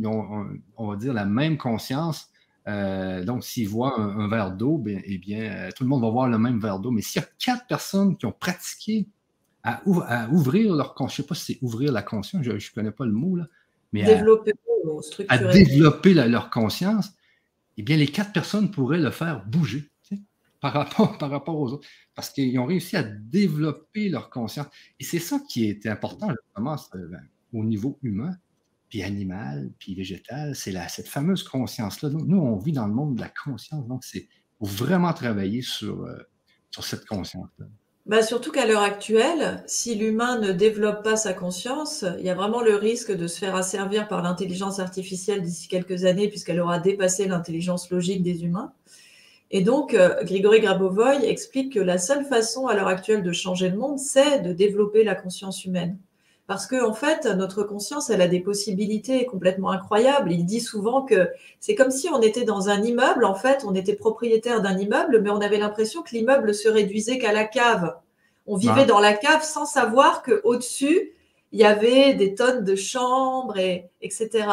[0.76, 2.30] on va dire, la même conscience,
[2.66, 6.10] euh, donc s'ils voient un, verre d'eau, bien, eh bien, euh, tout le monde va
[6.10, 6.90] voir le même verre d'eau.
[6.90, 9.06] Mais s'il y a quatre personnes qui ont pratiqué
[9.62, 12.74] à, ouvrir leur conscience, je ne sais pas si c'est ouvrir la conscience, je ne
[12.74, 13.46] connais pas le mot, là,
[13.92, 14.52] mais développer,
[15.28, 17.12] à, développer leur conscience,
[17.76, 19.88] eh bien, les quatre personnes pourraient le faire bouger
[20.60, 24.66] par rapport, par rapport aux autres, parce qu'ils ont réussi à développer leur conscience.
[24.98, 28.36] Et c'est ça qui est important, justement, ben, au niveau humain
[28.88, 32.08] puis animal, puis végétal, c'est cette fameuse conscience-là.
[32.08, 34.28] Nous, on vit dans le monde de la conscience, donc c'est
[34.60, 36.16] vraiment travailler sur, euh,
[36.70, 37.66] sur cette conscience-là.
[38.06, 42.34] Bah surtout qu'à l'heure actuelle, si l'humain ne développe pas sa conscience, il y a
[42.34, 46.78] vraiment le risque de se faire asservir par l'intelligence artificielle d'ici quelques années, puisqu'elle aura
[46.78, 48.72] dépassé l'intelligence logique des humains.
[49.50, 53.70] Et donc, euh, Grigory Grabovoy explique que la seule façon à l'heure actuelle de changer
[53.70, 55.98] le monde, c'est de développer la conscience humaine.
[56.46, 60.32] Parce que, en fait, notre conscience, elle a des possibilités complètement incroyables.
[60.32, 61.28] Il dit souvent que
[61.60, 63.24] c'est comme si on était dans un immeuble.
[63.24, 67.18] En fait, on était propriétaire d'un immeuble, mais on avait l'impression que l'immeuble se réduisait
[67.18, 67.96] qu'à la cave.
[68.46, 71.12] On vivait dans la cave sans savoir qu'au-dessus,
[71.52, 74.46] il y avait des tonnes de chambres, et, etc.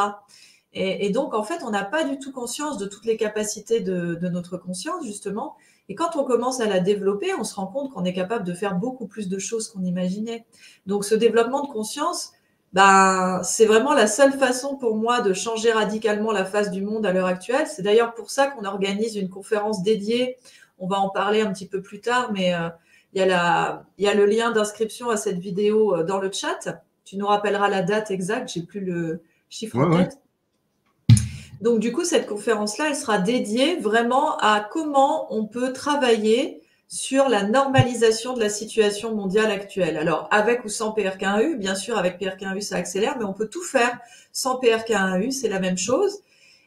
[0.78, 4.14] Et, donc, en fait, on n'a pas du tout conscience de toutes les capacités de,
[4.14, 5.56] de notre conscience, justement.
[5.88, 8.52] Et quand on commence à la développer, on se rend compte qu'on est capable de
[8.52, 10.44] faire beaucoup plus de choses qu'on imaginait.
[10.84, 12.32] Donc ce développement de conscience,
[12.72, 17.06] ben, c'est vraiment la seule façon pour moi de changer radicalement la face du monde
[17.06, 17.66] à l'heure actuelle.
[17.66, 20.36] C'est d'ailleurs pour ça qu'on organise une conférence dédiée.
[20.78, 22.68] On va en parler un petit peu plus tard, mais euh,
[23.14, 26.18] il, y a la, il y a le lien d'inscription à cette vidéo euh, dans
[26.18, 26.82] le chat.
[27.04, 30.18] Tu nous rappelleras la date exacte, j'ai plus le chiffre en tête.
[31.60, 37.28] Donc, du coup, cette conférence-là, elle sera dédiée vraiment à comment on peut travailler sur
[37.28, 39.96] la normalisation de la situation mondiale actuelle.
[39.96, 43.64] Alors, avec ou sans PRK1U, bien sûr, avec PRK1U, ça accélère, mais on peut tout
[43.64, 43.98] faire
[44.32, 46.20] sans PRK1U, c'est la même chose.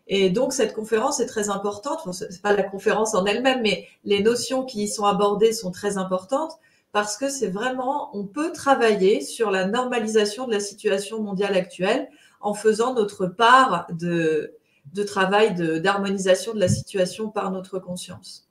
[0.07, 1.99] Et donc, cette conférence est très importante.
[2.01, 5.71] Enfin, c'est pas la conférence en elle-même, mais les notions qui y sont abordées sont
[5.71, 6.57] très importantes
[6.91, 12.09] parce que c'est vraiment, on peut travailler sur la normalisation de la situation mondiale actuelle
[12.41, 14.55] en faisant notre part de,
[14.93, 18.49] de travail d'harmonisation de, la situation par notre conscience.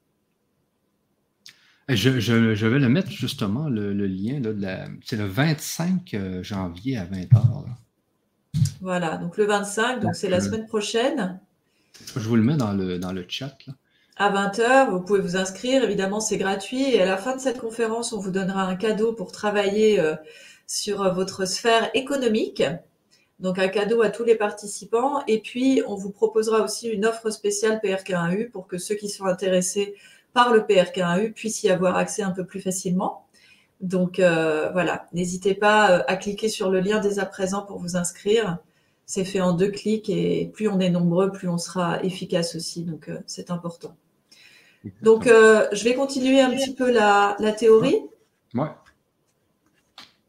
[1.88, 4.40] Je, vais le mettre justement, le, lien.
[5.04, 7.64] c'est le 25 euh, janvier à 20h.
[8.80, 11.40] Voilà, donc le 25, donc c'est la semaine prochaine.
[12.14, 13.56] Je vous le mets dans le, dans le chat.
[14.16, 15.82] À 20h, vous pouvez vous inscrire.
[15.82, 16.94] Évidemment, c'est gratuit.
[16.94, 20.14] Et à la fin de cette conférence, on vous donnera un cadeau pour travailler euh,
[20.66, 22.62] sur votre sphère économique.
[23.40, 25.22] Donc un cadeau à tous les participants.
[25.26, 29.26] Et puis, on vous proposera aussi une offre spéciale PRK1U pour que ceux qui sont
[29.26, 29.94] intéressés
[30.32, 33.24] par le PRK1U puissent y avoir accès un peu plus facilement.
[33.80, 37.78] Donc euh, voilà, n'hésitez pas euh, à cliquer sur le lien dès à présent pour
[37.78, 38.58] vous inscrire.
[39.06, 42.84] C'est fait en deux clics et plus on est nombreux, plus on sera efficace aussi.
[42.84, 43.96] Donc euh, c'est important.
[45.02, 48.00] Donc je vais continuer un petit peu la, la théorie.
[48.54, 48.68] Ouais.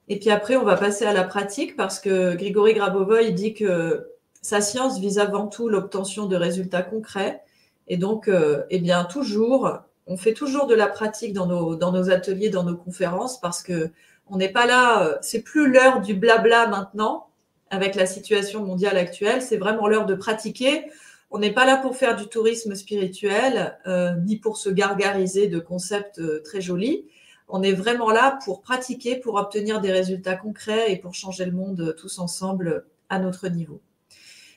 [0.10, 4.10] Et puis après, on va passer à la pratique parce que Grigory Grabovoy dit que
[4.41, 7.43] sa science vise avant tout l'obtention de résultats concrets.
[7.88, 12.50] Et donc, euh, eh bien, toujours, on fait toujours de la pratique dans nos, ateliers,
[12.50, 13.91] dans nos conférences parce que
[14.32, 17.28] on n'est pas là, euh, c'est plus l'heure du blabla maintenant
[17.72, 20.86] avec la situation mondiale actuelle, c'est vraiment l'heure de pratiquer.
[21.30, 25.60] On n'est pas là pour faire du tourisme spirituel, euh, ni pour se gargariser de
[25.60, 27.06] concepts très jolis
[27.50, 31.52] on est vraiment là pour pratiquer, pour obtenir des résultats concrets et pour changer le
[31.52, 33.82] monde tous ensemble à notre niveau.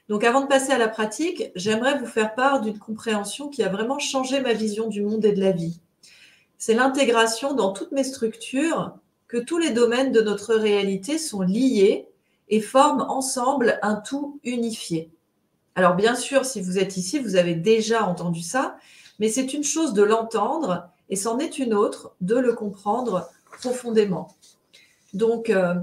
[0.08, 3.70] Donc avant de passer à la pratique, j'aimerais vous faire part d'une compréhension qui a
[3.70, 5.80] vraiment changé ma vision du monde et de la vie.
[6.58, 8.94] C'est l'intégration dans toutes mes structures
[9.26, 12.08] que tous les domaines de notre réalité sont liés
[12.50, 15.10] et forment ensemble un tout unifié.
[15.74, 18.76] Alors bien sûr, si vous êtes ici, vous avez déjà entendu ça,
[19.18, 24.36] mais c'est une chose de l'entendre et c'en est une autre de le comprendre profondément.
[25.14, 25.74] Donc, euh,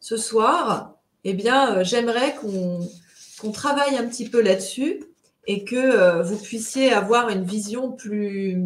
[0.00, 0.94] ce soir,
[1.24, 5.04] eh bien, j'aimerais qu'on travaille un petit peu là-dessus
[5.46, 8.62] et que vous puissiez avoir une vision plus,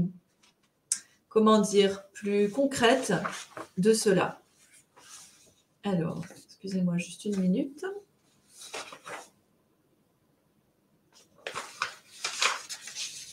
[1.29, 3.13] comment dire, plus concrète
[3.79, 4.41] de cela.
[5.85, 7.85] Alors, excusez-moi juste une minute.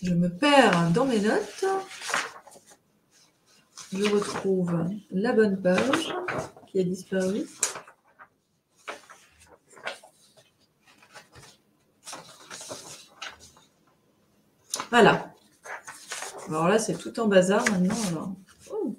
[0.01, 1.65] Je me perds dans mes notes.
[3.91, 6.15] Je retrouve la bonne page
[6.67, 7.45] qui a disparu.
[14.89, 15.33] Voilà.
[16.47, 17.95] Alors là, c'est tout en bazar maintenant.
[18.07, 18.31] Alors.
[18.71, 18.95] Oh.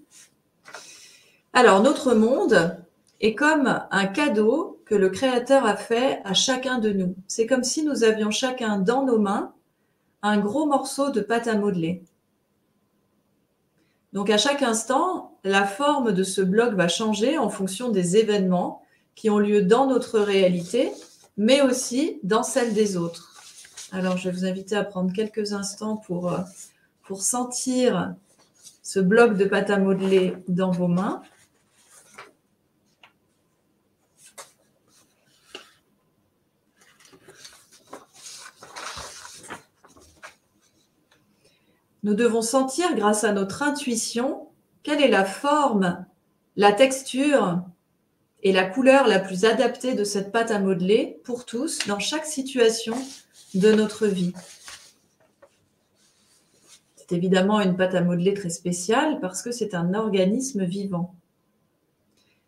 [1.55, 2.79] alors, notre monde
[3.21, 7.17] est comme un cadeau que le Créateur a fait à chacun de nous.
[7.27, 9.55] C'est comme si nous avions chacun dans nos mains
[10.23, 12.03] un gros morceau de pâte à modeler.
[14.13, 18.83] Donc à chaque instant, la forme de ce bloc va changer en fonction des événements
[19.15, 20.93] qui ont lieu dans notre réalité,
[21.37, 23.35] mais aussi dans celle des autres.
[23.93, 26.39] Alors je vais vous inviter à prendre quelques instants pour, euh,
[27.05, 28.15] pour sentir
[28.83, 31.23] ce bloc de pâte à modeler dans vos mains.
[42.03, 44.49] Nous devons sentir grâce à notre intuition
[44.83, 46.05] quelle est la forme,
[46.57, 47.63] la texture
[48.43, 52.25] et la couleur la plus adaptée de cette pâte à modeler pour tous dans chaque
[52.25, 52.97] situation
[53.55, 54.33] de notre vie.
[56.97, 61.15] C'est évidemment une pâte à modeler très spéciale parce que c'est un organisme vivant.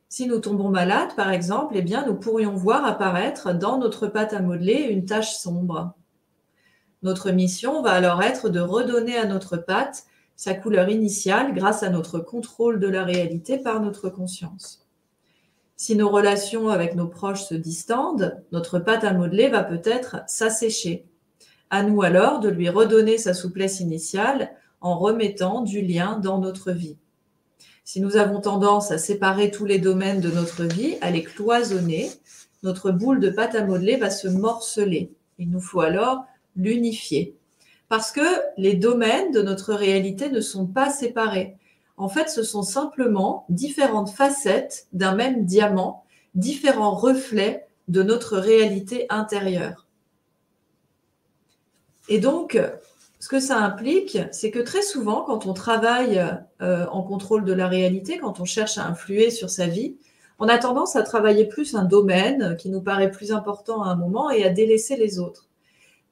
[0.09, 4.33] Si nous tombons malades, par exemple, eh bien, nous pourrions voir apparaître dans notre pâte
[4.35, 5.95] à modeler une tache sombre.
[7.03, 10.05] Notre mission va alors être de redonner à notre pâte
[10.37, 14.87] sa couleur initiale grâce à notre contrôle de la réalité par notre conscience.
[15.77, 21.07] Si nos relations avec nos proches se distendent, notre pâte à modeler va peut-être s'assécher.
[21.71, 26.71] À nous alors de lui redonner sa souplesse initiale en remettant du lien dans notre
[26.71, 26.97] vie.
[27.85, 32.11] Si nous avons tendance à séparer tous les domaines de notre vie, à les cloisonner,
[32.63, 35.13] notre boule de pâte à modeler va se morceler.
[35.39, 36.25] Il nous faut alors
[36.57, 37.37] l'unifier.
[37.89, 38.21] Parce que
[38.57, 41.57] les domaines de notre réalité ne sont pas séparés.
[41.97, 49.07] En fait, ce sont simplement différentes facettes d'un même diamant, différents reflets de notre réalité
[49.11, 49.87] intérieure.
[52.09, 52.59] Et donc,
[53.21, 56.21] ce que ça implique, c'est que très souvent, quand on travaille
[56.61, 59.97] euh, en contrôle de la réalité, quand on cherche à influer sur sa vie,
[60.39, 63.95] on a tendance à travailler plus un domaine qui nous paraît plus important à un
[63.95, 65.47] moment et à délaisser les autres.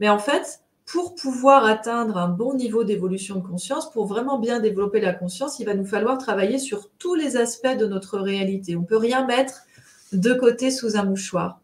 [0.00, 4.58] Mais en fait, pour pouvoir atteindre un bon niveau d'évolution de conscience, pour vraiment bien
[4.58, 8.74] développer la conscience, il va nous falloir travailler sur tous les aspects de notre réalité.
[8.74, 9.62] On ne peut rien mettre
[10.12, 11.60] de côté sous un mouchoir.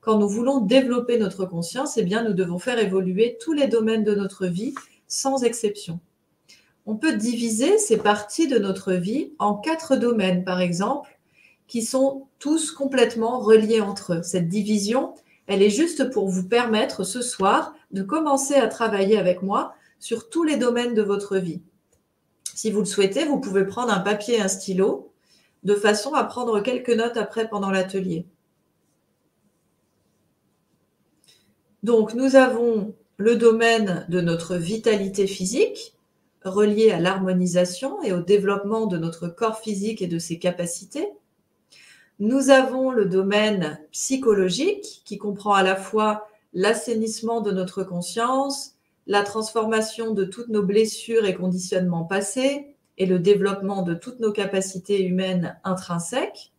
[0.00, 4.04] Quand nous voulons développer notre conscience, eh bien, nous devons faire évoluer tous les domaines
[4.04, 4.74] de notre vie
[5.08, 6.00] sans exception.
[6.86, 11.18] On peut diviser ces parties de notre vie en quatre domaines, par exemple,
[11.68, 14.22] qui sont tous complètement reliés entre eux.
[14.22, 15.14] Cette division,
[15.46, 20.30] elle est juste pour vous permettre ce soir de commencer à travailler avec moi sur
[20.30, 21.60] tous les domaines de votre vie.
[22.54, 25.12] Si vous le souhaitez, vous pouvez prendre un papier et un stylo
[25.62, 28.26] de façon à prendre quelques notes après pendant l'atelier.
[31.82, 35.94] Donc, nous avons le domaine de notre vitalité physique,
[36.44, 41.08] relié à l'harmonisation et au développement de notre corps physique et de ses capacités.
[42.24, 48.76] Nous avons le domaine psychologique qui comprend à la fois l'assainissement de notre conscience,
[49.08, 54.30] la transformation de toutes nos blessures et conditionnements passés et le développement de toutes nos
[54.30, 56.52] capacités humaines intrinsèques.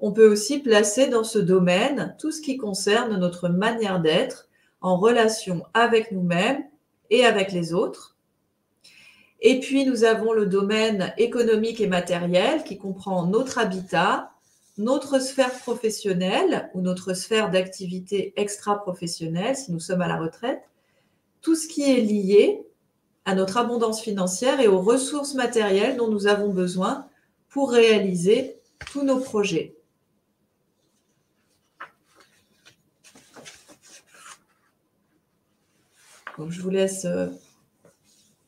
[0.00, 4.48] On peut aussi placer dans ce domaine tout ce qui concerne notre manière d'être
[4.80, 6.64] en relation avec nous-mêmes
[7.10, 8.16] et avec les autres.
[9.42, 14.32] Et puis nous avons le domaine économique et matériel qui comprend notre habitat,
[14.78, 20.62] notre sphère professionnelle ou notre sphère d'activité extra-professionnelle, si nous sommes à la retraite,
[21.40, 22.62] tout ce qui est lié
[23.24, 27.08] à notre abondance financière et aux ressources matérielles dont nous avons besoin
[27.48, 28.60] pour réaliser
[28.92, 29.76] tous nos projets.
[36.50, 37.28] je vous laisse euh,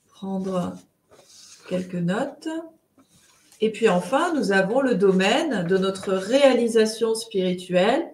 [0.08, 0.76] prendre
[1.68, 2.48] quelques notes.
[3.60, 8.06] Et puis enfin, nous avons le domaine de notre réalisation spirituelle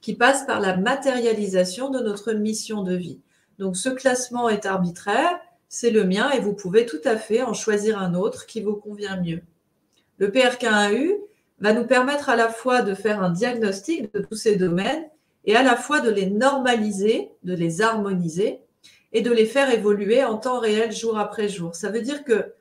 [0.00, 3.20] qui passe par la matérialisation de notre mission de vie.
[3.58, 7.54] Donc ce classement est arbitraire, c'est le mien et vous pouvez tout à fait en
[7.54, 9.42] choisir un autre qui vous convient mieux.
[10.18, 11.16] Le PRK1U
[11.60, 15.04] va nous permettre à la fois de faire un diagnostic de tous ces domaines
[15.44, 18.60] et à la fois de les normaliser, de les harmoniser
[19.12, 21.74] et de les faire évoluer en temps réel jour après jour.
[21.74, 22.52] Ça veut dire que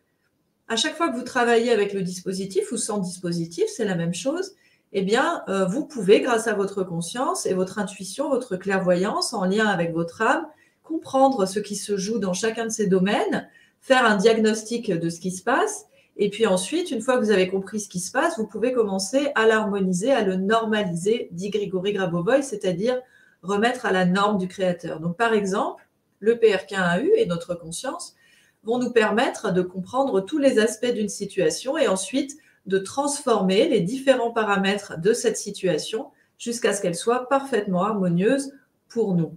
[0.69, 4.13] à chaque fois que vous travaillez avec le dispositif ou sans dispositif, c'est la même
[4.13, 4.53] chose.
[4.93, 9.45] Eh bien, euh, vous pouvez, grâce à votre conscience et votre intuition, votre clairvoyance en
[9.45, 10.47] lien avec votre âme,
[10.83, 13.47] comprendre ce qui se joue dans chacun de ces domaines,
[13.81, 15.85] faire un diagnostic de ce qui se passe
[16.21, 18.73] et puis ensuite, une fois que vous avez compris ce qui se passe, vous pouvez
[18.73, 22.99] commencer à l'harmoniser, à le normaliser, dit Grigory Grabovoy, c'est-à-dire
[23.41, 24.99] remettre à la norme du créateur.
[24.99, 25.87] Donc, par exemple,
[26.19, 28.17] le PRK1AU et notre conscience
[28.63, 33.81] vont nous permettre de comprendre tous les aspects d'une situation et ensuite de transformer les
[33.81, 38.53] différents paramètres de cette situation jusqu'à ce qu'elle soit parfaitement harmonieuse
[38.87, 39.33] pour nous.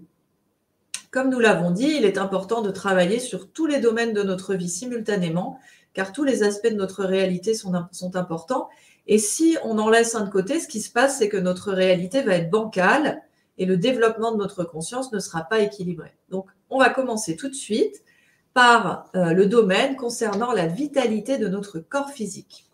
[1.11, 4.55] Comme nous l'avons dit, il est important de travailler sur tous les domaines de notre
[4.55, 5.59] vie simultanément
[5.95, 7.75] car tous les aspects de notre réalité sont,
[8.15, 8.69] importants.
[9.07, 11.73] Et si on en laisse un de côté, ce qui se passe, c'est que notre
[11.73, 13.23] réalité va être bancale
[13.59, 16.15] et le développement de notre conscience ne sera pas équilibré.
[16.31, 18.03] Donc, on va commencer tout de suite
[18.55, 22.67] par euh, le domaine concernant la vitalité de notre corps physique.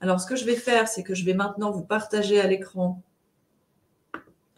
[0.00, 3.02] Alors, ce que je vais faire, c'est que je vais maintenant vous partager à l'écran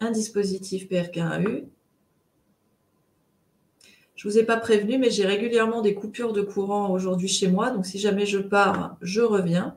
[0.00, 1.66] un dispositif PRK1U
[4.16, 7.48] je ne vous ai pas prévenu, mais j'ai régulièrement des coupures de courant aujourd'hui chez
[7.48, 7.70] moi.
[7.70, 9.76] Donc, si jamais je pars, je reviens.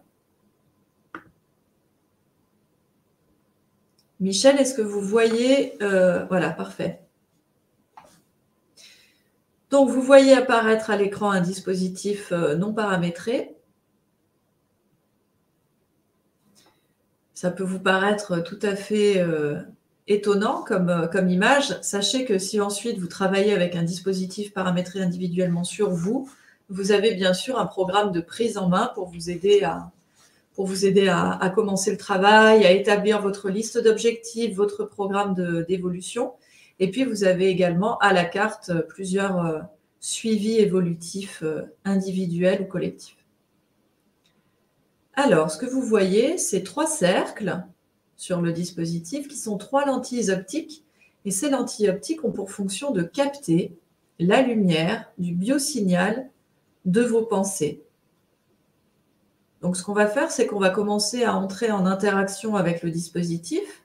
[4.21, 7.01] Michel, est-ce que vous voyez euh, Voilà, parfait.
[9.71, 13.55] Donc, vous voyez apparaître à l'écran un dispositif euh, non paramétré.
[17.35, 19.59] Ça peut vous paraître tout à fait euh,
[20.07, 21.79] étonnant comme, euh, comme image.
[21.81, 26.27] Sachez que si ensuite vous travaillez avec un dispositif paramétré individuellement sur vous,
[26.69, 31.91] vous avez bien sûr un programme de prise en main pour vous aider à, commencer
[31.91, 35.33] le travail, à établir votre liste d'objectifs, votre programme
[35.67, 36.33] d'évolution.
[36.79, 39.59] Et puis, vous avez également à la carte plusieurs euh,
[39.99, 43.17] suivis évolutifs euh, individuels ou collectifs.
[45.13, 47.61] Alors, ce que vous voyez, c'est trois cercles
[48.15, 50.85] sur le dispositif, qui sont trois lentilles optiques.
[51.25, 53.77] Et ces lentilles optiques ont pour fonction de capter
[54.19, 56.29] la lumière du biosignal
[56.85, 57.83] de vos pensées.
[59.61, 62.91] Donc ce qu'on va faire, c'est qu'on va commencer à entrer en interaction avec le
[62.91, 63.83] dispositif.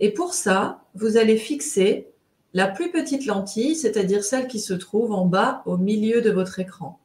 [0.00, 2.08] Et pour ça, vous allez fixer
[2.54, 6.60] la plus petite lentille, c'est-à-dire celle qui se trouve en bas au milieu de votre
[6.60, 7.00] écran.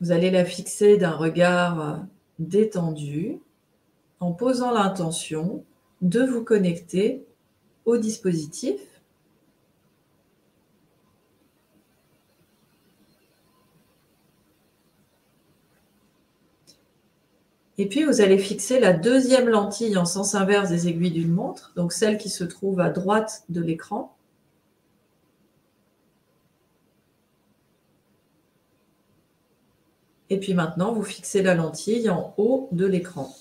[0.00, 2.00] Vous allez la fixer d'un regard
[2.38, 3.38] détendu
[4.18, 5.64] en posant l'intention
[6.00, 7.24] de vous connecter
[7.84, 8.80] au dispositif.
[17.80, 21.72] Et puis, vous allez fixer la deuxième lentille en sens inverse des aiguilles d'une montre,
[21.76, 24.14] donc celle qui se trouve à droite de l'écran.
[30.28, 33.34] Et puis maintenant, vous fixez la lentille en haut de l'écran.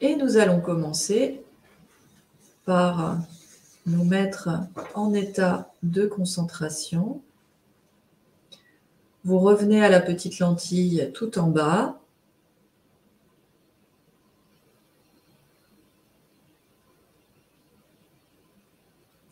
[0.00, 1.44] Et nous allons commencer
[2.64, 3.20] par
[3.86, 4.48] nous mettre
[4.96, 7.22] en état de concentration.
[9.24, 11.98] Vous revenez à la petite lentille tout en bas.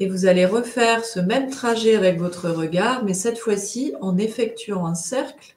[0.01, 4.87] Et vous allez refaire ce même trajet avec votre regard, mais cette fois-ci en effectuant
[4.87, 5.57] un cercle,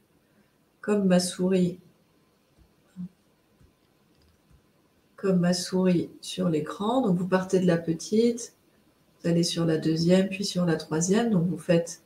[0.81, 1.79] comme ma souris,
[5.15, 7.01] comme ma souris sur l'écran.
[7.01, 8.53] Donc vous partez de la petite,
[9.21, 11.31] vous allez sur la deuxième, puis sur la troisième.
[11.31, 12.03] Donc vous faites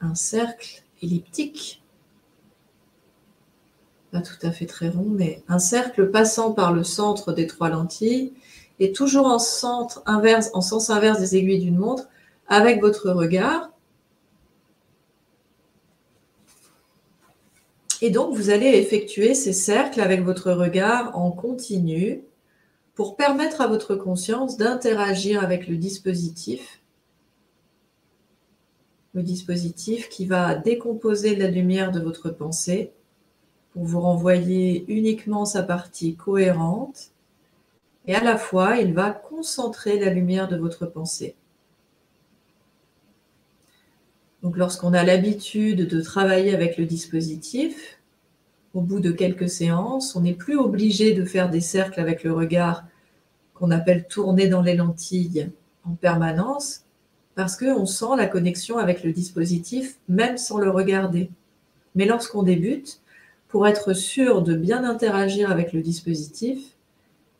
[0.00, 1.82] un cercle elliptique,
[4.12, 7.68] pas tout à fait très rond, mais un cercle passant par le centre des trois
[7.68, 8.32] lentilles
[8.80, 12.08] et toujours en, sens inverse des aiguilles d'une montre,
[12.48, 13.70] avec votre regard.
[18.02, 22.22] Et donc, vous allez effectuer ces cercles avec votre regard en continu
[22.94, 26.79] pour permettre à votre conscience d'interagir avec le dispositif.
[29.12, 32.92] Le dispositif qui va décomposer la lumière de votre pensée
[33.72, 37.10] pour vous renvoyer uniquement sa partie cohérente
[38.06, 41.36] et à la fois, il va concentrer la lumière de votre pensée.
[44.42, 47.98] Donc lorsqu'on a l'habitude de travailler avec le dispositif,
[48.72, 52.32] au bout de quelques séances, on n'est plus obligé de faire des cercles avec le
[52.32, 52.84] regard
[53.54, 55.50] qu'on appelle tourner dans les lentilles
[55.84, 56.84] en permanence
[57.40, 61.30] parce qu'on sent la connexion avec le dispositif même sans le regarder.
[61.94, 63.00] Mais lorsqu'on débute,
[63.48, 66.76] pour être sûr de bien interagir avec le dispositif,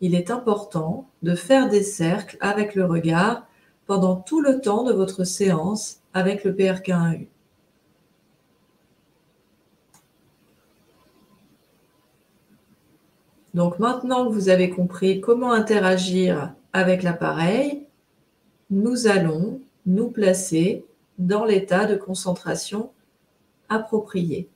[0.00, 3.46] il est important de faire des cercles avec le regard
[3.86, 7.26] pendant tout le temps de votre séance avec le PRK1U.
[13.52, 17.82] Donc maintenant que vous avez compris comment interagir avec l'appareil,
[18.70, 20.84] nous allons nous placer
[21.18, 22.90] dans l'état de concentration
[23.68, 24.48] approprié.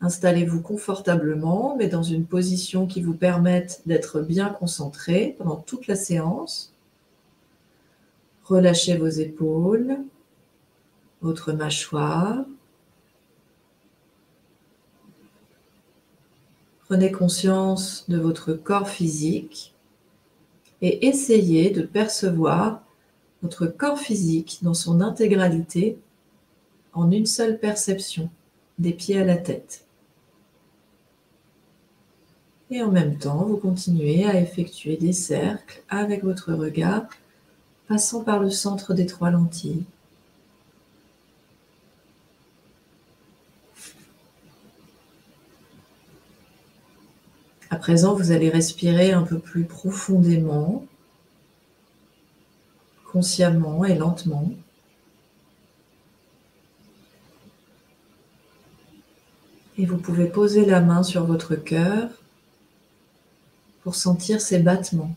[0.00, 5.94] Installez-vous confortablement, mais dans une position qui vous permette d'être bien concentré pendant toute la
[5.94, 6.74] séance.
[8.42, 9.98] Relâchez vos épaules,
[11.20, 12.44] votre mâchoire.
[16.86, 19.72] Prenez conscience de votre corps physique
[20.82, 22.82] et essayez de percevoir
[23.42, 25.98] votre corps physique dans son intégralité
[26.92, 28.30] en une seule perception,
[28.78, 29.84] des pieds à la tête.
[32.70, 37.02] Et en même temps, vous continuez à effectuer des cercles avec votre regard,
[37.88, 39.84] passant par le centre des trois lentilles.
[47.68, 50.86] À présent, vous allez respirer un peu plus profondément,
[53.12, 54.50] consciemment et lentement.
[59.76, 62.08] Et vous pouvez poser la main sur votre cœur
[63.82, 65.14] pour sentir ses battements.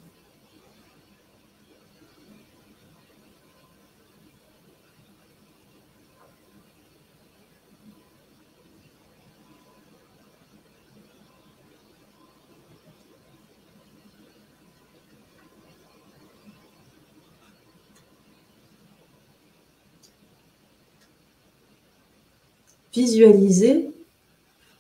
[22.96, 23.92] Visualisez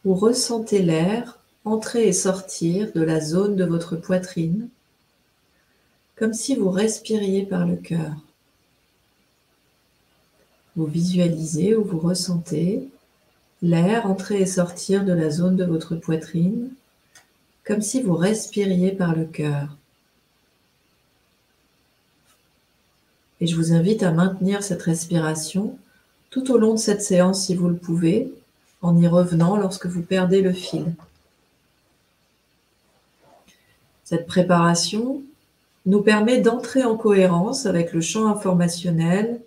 [0.06, 4.70] ou ressentez l'air entrer et sortir de la zone de votre poitrine,
[6.16, 8.14] comme si vous respiriez par le cœur.
[10.78, 12.88] Vous visualisez ou vous ressentez
[13.62, 16.70] l'air entrer et sortir de la zone de votre poitrine,
[17.66, 19.76] comme si vous respiriez par le cœur.
[23.42, 25.78] Et je vous invite à maintenir cette respiration
[26.36, 28.34] tout au long de cette séance si vous le pouvez,
[28.82, 30.94] en y revenant lorsque vous perdez le fil.
[34.04, 35.24] Cette préparation
[35.86, 39.40] nous permet d'entrer en cohérence avec le champ informationnel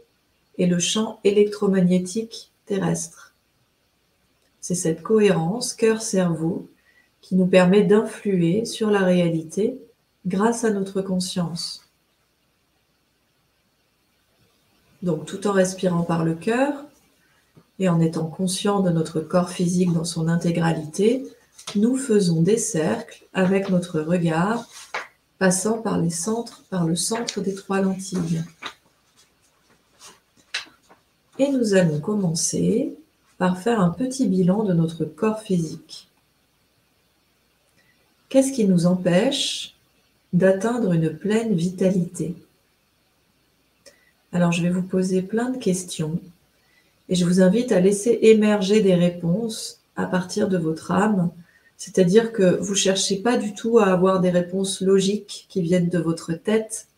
[0.56, 3.34] et le champ électromagnétique terrestre.
[4.62, 6.70] C'est cette cohérence cœur-cerveau
[7.20, 9.78] qui nous permet d'influer sur la réalité
[10.26, 11.87] grâce à notre conscience.
[15.02, 16.84] Donc tout en respirant par le cœur
[17.78, 21.24] et en étant conscient de notre corps physique dans son intégralité,
[21.76, 24.66] nous faisons des cercles avec notre regard,
[25.38, 28.42] passant par, les centres, par le centre des trois lentilles.
[31.38, 32.96] Et nous allons commencer
[33.36, 36.08] par faire un petit bilan de notre corps physique.
[38.28, 39.76] Qu'est-ce qui nous empêche
[40.32, 42.34] d'atteindre une pleine vitalité?
[44.32, 46.20] Alors je vais vous poser plein de questions
[47.08, 51.30] et je vous invite à laisser émerger des réponses à partir de votre âme
[51.78, 55.88] c'est-à-dire que vous ne cherchez pas du tout à avoir des réponses logiques qui viennent
[55.88, 56.88] de votre tête.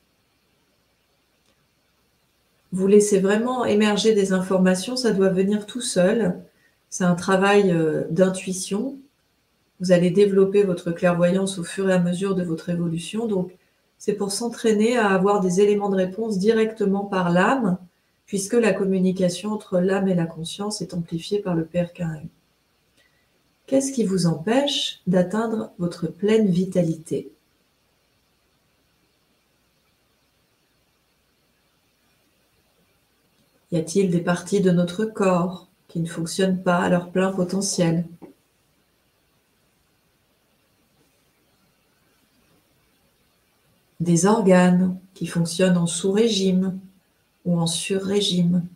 [2.72, 6.40] Vous laissez vraiment émerger des informations, ça doit venir tout seul.
[6.88, 8.96] C'est un travail euh, d'intuition.
[9.80, 13.26] Vous allez développer votre clairvoyance au fur et à mesure de votre évolution.
[13.26, 13.52] Donc,
[14.00, 17.76] c'est pour s'entraîner à avoir des éléments de réponse directement par l'âme,
[18.24, 21.92] puisque la communication entre l'âme et la conscience est amplifiée par le Père
[23.66, 27.30] Qu'est-ce qui vous empêche d'atteindre votre pleine vitalité?
[33.70, 38.06] Y a-t-il des parties de notre corps qui ne fonctionnent pas à leur plein potentiel?
[44.00, 46.80] Des organes qui fonctionnent en sous-régime
[47.44, 48.66] ou en sur-régime.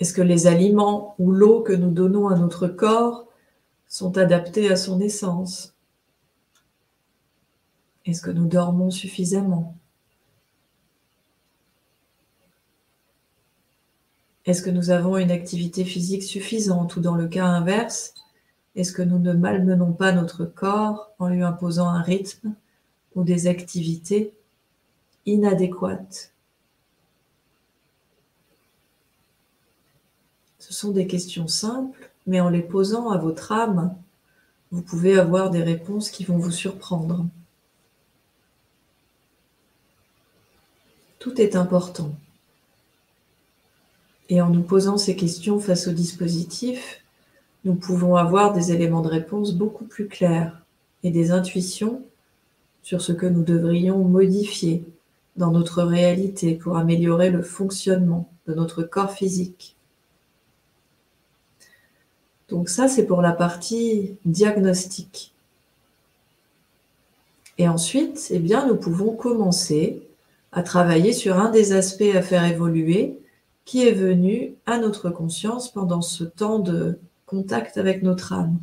[0.00, 3.26] Est-ce que les aliments ou l'eau que nous donnons à notre corps
[3.88, 5.74] sont adaptés à son essence?
[8.06, 9.76] Est-ce que nous dormons suffisamment?
[14.48, 18.14] Est-ce que nous avons une activité physique suffisante ou dans le cas inverse,
[18.76, 22.54] est-ce que nous ne malmenons pas notre corps en lui imposant un rythme
[23.14, 24.32] ou des activités
[25.26, 26.32] inadéquates?
[30.58, 33.94] Ce sont des questions simples, mais en les posant à votre âme,
[34.70, 37.26] vous pouvez avoir des réponses qui vont vous surprendre.
[41.18, 42.14] Tout est important.
[44.28, 47.02] Et en nous posant ces questions face au dispositif,
[47.64, 50.62] nous pouvons avoir des éléments de réponse beaucoup plus clairs
[51.02, 52.02] et des intuitions
[52.82, 54.84] sur ce que nous devrions modifier
[55.36, 59.76] dans notre réalité pour améliorer le fonctionnement de notre corps physique.
[62.48, 65.34] Donc ça, c'est pour la partie diagnostique.
[67.58, 70.02] Et ensuite, eh bien, nous pouvons commencer
[70.52, 73.18] à travailler sur un des aspects à faire évoluer
[73.68, 78.58] qui est venu à notre conscience pendant ce temps de contact avec notre âme.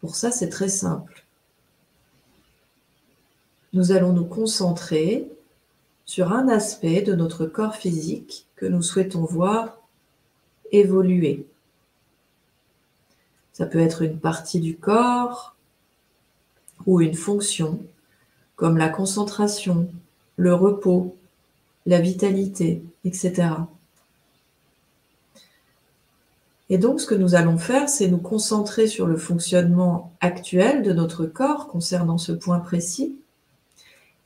[0.00, 1.24] Pour ça, c'est très simple.
[3.72, 5.30] Nous allons nous concentrer
[6.06, 9.78] sur un aspect de notre corps physique que nous souhaitons voir
[10.72, 11.46] évoluer.
[13.52, 15.54] Ça peut être une partie du corps
[16.84, 17.80] ou une fonction,
[18.56, 19.88] comme la concentration,
[20.42, 21.16] le repos,
[21.86, 23.50] la vitalité, etc.
[26.68, 30.92] Et donc, ce que nous allons faire, c'est nous concentrer sur le fonctionnement actuel de
[30.92, 33.16] notre corps concernant ce point précis.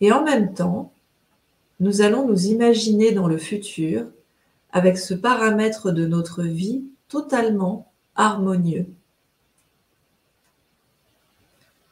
[0.00, 0.90] Et en même temps,
[1.80, 4.06] nous allons nous imaginer dans le futur
[4.72, 8.86] avec ce paramètre de notre vie totalement harmonieux.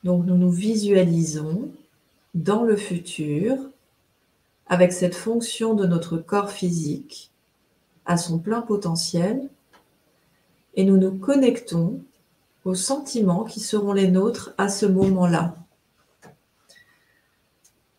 [0.03, 1.68] Donc nous nous visualisons
[2.35, 3.57] dans le futur
[4.75, 7.31] avec cette fonction de notre corps physique
[8.07, 9.49] à son plein potentiel
[10.75, 12.01] et nous nous connectons
[12.64, 15.55] aux sentiments qui seront les nôtres à ce moment-là.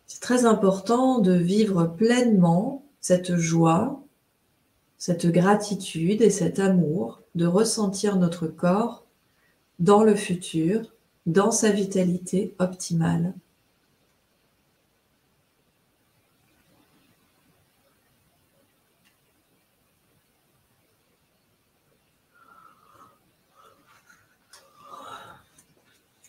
[0.06, 4.02] C'est très important de vivre pleinement cette joie,
[4.98, 9.06] cette gratitude et cet amour, de ressentir notre corps
[9.78, 10.92] dans le futur,
[11.24, 13.32] dans sa vitalité optimale.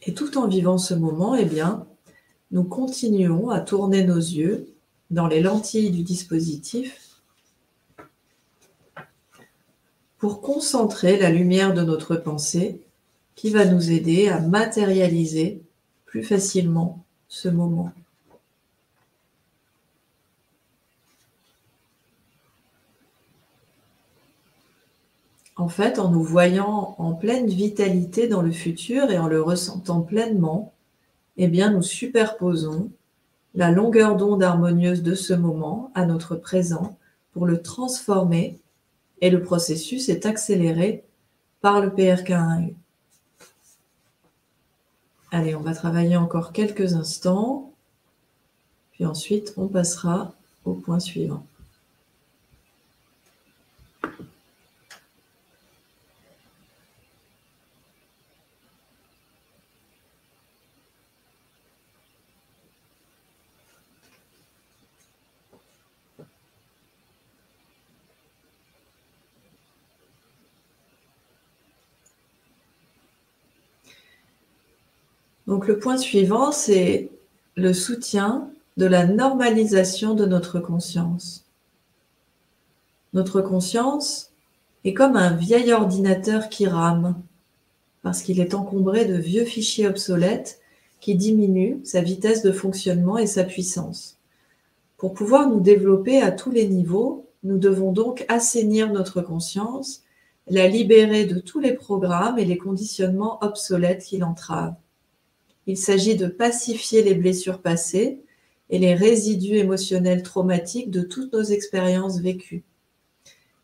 [0.08, 1.86] Et tout en vivant ce moment, eh bien,
[2.51, 4.74] nous continuons à tourner nos yeux
[5.12, 7.22] dans les lentilles du dispositif
[10.18, 12.82] pour concentrer la lumière de notre pensée
[13.36, 15.62] qui va nous aider à matérialiser
[16.05, 17.91] plus facilement ce moment.
[25.58, 30.01] En fait, en nous voyant en pleine vitalité dans le futur et en le ressentant
[30.01, 30.74] pleinement,
[31.38, 32.91] eh bien, nous superposons
[33.55, 36.95] la longueur d'onde harmonieuse de ce moment à notre présent
[37.34, 38.60] pour le transformer
[39.22, 41.03] et le processus est accéléré
[41.62, 42.76] par le PRK1U.
[45.32, 47.74] Allez, on va travailler encore quelques instants,
[48.91, 50.34] puis ensuite on passera
[50.66, 51.43] au point suivant.
[75.48, 77.10] Donc le point suivant, c'est
[77.56, 81.45] le soutien de la normalisation de notre conscience.
[83.14, 84.32] Notre conscience
[84.84, 87.16] est comme un vieil ordinateur qui rame
[88.04, 90.60] parce qu'il est encombré de vieux fichiers obsolètes
[91.00, 94.18] qui diminuent sa vitesse de fonctionnement et sa puissance.
[94.98, 100.04] Pour pouvoir nous développer à tous les niveaux, nous devons donc assainir notre conscience,
[100.48, 104.78] la libérer de tous les programmes et les conditionnements obsolètes qui l'entravent.
[105.68, 108.22] Il s'agit de pacifier les blessures passées
[108.70, 112.63] et les résidus émotionnels traumatiques de toutes nos expériences vécues.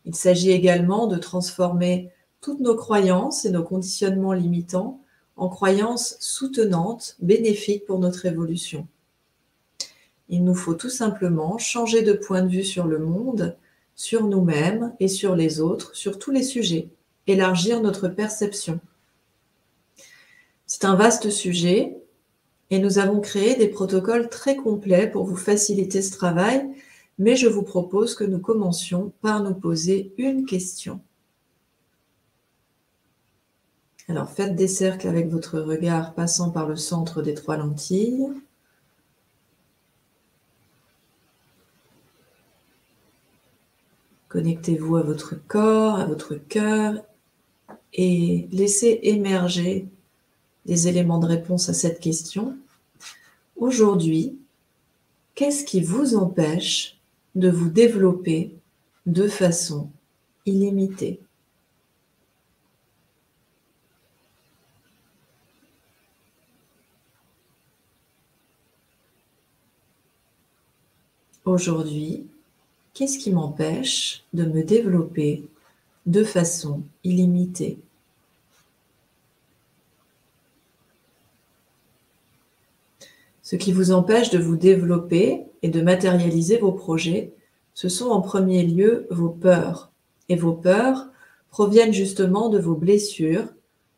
[0.04, 2.10] Il s'agit également de transformer
[2.42, 5.00] toutes nos croyances et nos conditionnements limitants
[5.36, 8.86] en croyances soutenantes, bénéfiques pour notre évolution.
[10.28, 13.56] Il nous faut tout simplement changer de point de vue sur le monde,
[13.94, 16.88] sur nous-mêmes et sur les autres, sur tous les sujets,
[17.26, 18.78] élargir notre perception.
[20.76, 21.96] C'est un vaste sujet
[22.70, 26.68] et nous avons créé des protocoles très complets pour vous faciliter ce travail,
[27.16, 31.00] mais je vous propose que nous commencions par nous poser une question.
[34.08, 38.26] Alors faites des cercles avec votre regard passant par le centre des trois lentilles.
[44.28, 47.04] Connectez-vous à votre corps, à votre cœur
[47.92, 49.88] et laissez émerger
[50.66, 52.56] des éléments de réponse à cette question.
[53.56, 54.38] Aujourd'hui,
[55.34, 56.98] qu'est-ce qui vous empêche
[57.34, 58.54] de vous développer
[59.06, 59.90] de façon
[60.46, 61.20] illimitée?
[71.44, 72.26] Aujourd'hui,
[72.94, 75.46] qu'est-ce qui m'empêche de me développer
[76.06, 77.78] de façon illimitée?
[83.44, 87.34] Ce qui vous empêche de vous développer et de matérialiser vos projets,
[87.74, 89.92] ce sont en premier lieu vos peurs.
[90.30, 91.08] Et vos peurs
[91.50, 93.46] proviennent justement de vos blessures,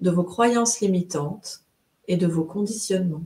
[0.00, 1.62] de vos croyances limitantes
[2.08, 3.24] et de vos conditionnements.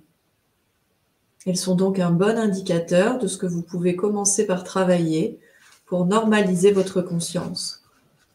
[1.46, 5.38] Elles sont donc un bon indicateur de ce que vous pouvez commencer par travailler
[5.86, 7.82] pour normaliser votre conscience.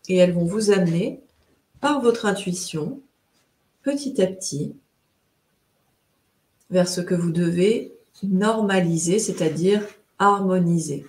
[0.10, 1.22] Et elles vont vous amener,
[1.82, 3.00] par votre intuition,
[3.84, 4.76] petit à petit,
[6.70, 7.94] vers ce que vous devez
[8.24, 9.86] normaliser, c'est-à-dire
[10.20, 11.06] harmoniser.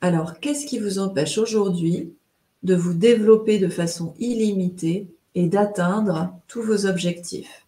[0.00, 2.14] Alors, qu'est-ce qui vous empêche aujourd'hui
[2.62, 7.66] de vous développer de façon illimitée et d'atteindre tous vos objectifs?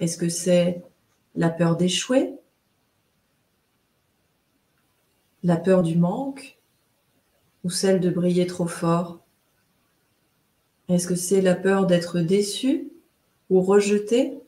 [0.00, 0.82] Est-ce que c'est
[1.34, 2.34] la peur d'échouer,
[5.42, 6.58] la peur du manque?
[7.64, 9.20] Ou celle de briller trop fort?
[10.90, 12.90] Est-ce que c'est la peur d'être déçu
[13.48, 14.38] ou rejeté?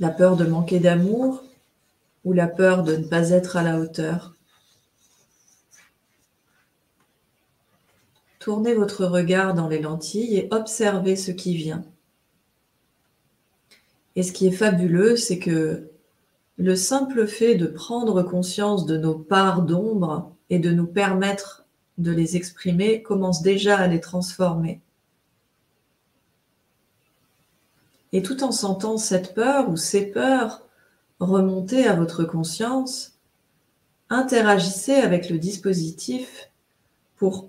[0.00, 1.42] La peur de manquer d'amour
[2.24, 4.36] ou la peur de ne pas être à la hauteur?
[8.38, 11.84] Tournez votre regard dans les lentilles et observez ce qui vient.
[14.14, 15.90] Et ce qui est fabuleux, c'est que
[16.56, 21.66] le simple fait de prendre conscience de nos parts d'ombre et de nous permettre
[21.98, 24.80] de les exprimer commence déjà à les transformer.
[28.12, 30.62] Et tout en sentant cette peur ou ces peurs
[31.20, 33.18] remonter à votre conscience,
[34.08, 36.50] interagissez avec le dispositif
[37.16, 37.46] pour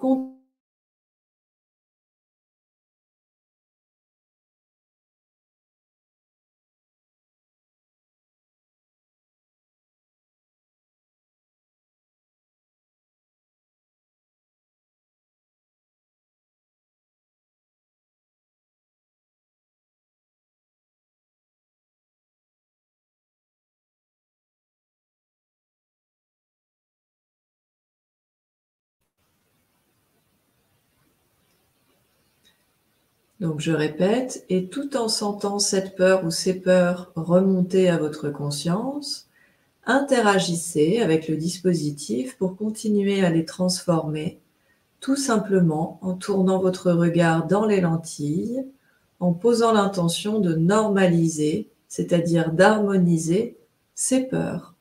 [33.40, 38.30] Donc je répète, et tout en sentant cette peur ou ces peurs remonter à votre
[38.30, 39.28] conscience,
[39.86, 44.40] interagissez avec le dispositif pour continuer à les transformer,
[45.00, 48.66] tout simplement en tournant votre regard dans les lentilles,
[49.22, 53.58] en posant l'intention de normaliser, c'est-à-dire d'harmoniser
[53.96, 54.76] ces peurs.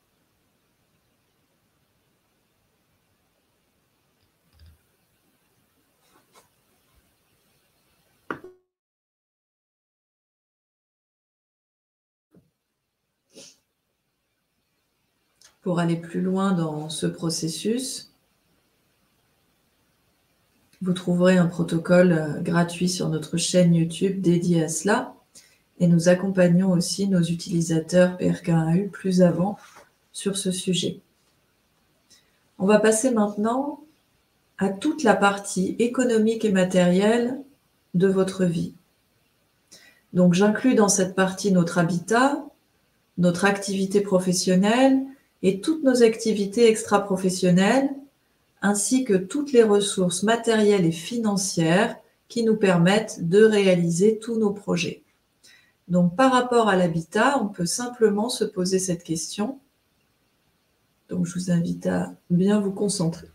[15.69, 18.09] Pour aller plus loin dans ce processus,
[20.81, 25.13] vous trouverez un protocole euh, gratuit sur notre chaîne YouTube dédié à cela.
[25.79, 29.59] Et nous accompagnons aussi nos utilisateurs PRK1U plus avant
[30.11, 31.01] sur ce sujet.
[32.57, 33.83] On va passer maintenant
[34.57, 37.39] à toute la partie économique et matérielle
[37.93, 38.73] de votre vie.
[40.13, 42.43] Donc j'inclus dans cette partie notre habitat,
[43.19, 45.05] notre activité professionnelle,
[45.41, 47.89] et toutes nos activités extra-professionnelles,
[48.61, 54.51] ainsi que toutes les ressources matérielles et financières qui nous permettent de réaliser tous nos
[54.51, 55.03] projets.
[55.87, 59.59] Donc par rapport à l'habitat, on peut simplement se poser cette question.
[61.09, 63.27] Donc je vous invite à bien vous concentrer.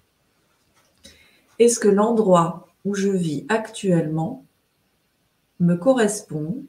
[1.58, 4.44] Est-ce que l'endroit où je vis actuellement
[5.58, 6.64] me correspond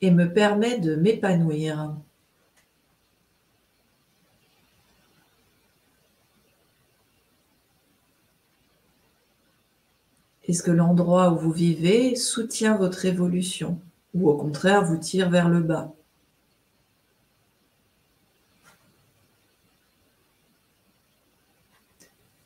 [0.00, 1.94] et me permet de m'épanouir?
[10.50, 13.78] Est-ce que l'endroit où vous vivez soutient votre évolution
[14.14, 15.94] ou au contraire vous tire vers le bas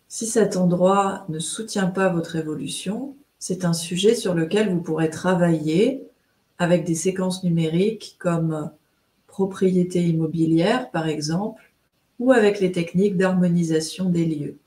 [0.06, 5.08] Si cet endroit ne soutient pas votre évolution, c'est un sujet sur lequel vous pourrez
[5.08, 6.06] travailler
[6.58, 8.70] avec des séquences numériques comme
[9.28, 11.72] propriété immobilière par exemple,
[12.18, 14.58] ou avec les techniques d'harmonisation des lieux.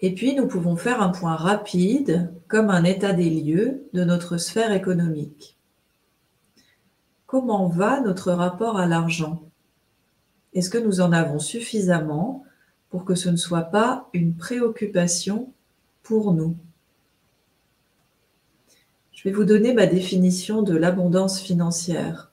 [0.00, 4.36] Et puis, nous pouvons faire un point rapide, comme un état des lieux de notre
[4.36, 5.56] sphère économique.
[7.26, 9.42] Comment va notre rapport à l'argent?
[10.52, 12.44] Est-ce que nous en avons suffisamment
[12.90, 15.52] pour que ce ne soit pas une préoccupation
[16.02, 16.56] pour nous?
[19.12, 22.30] Je vais vous donner ma définition de l'abondance financière.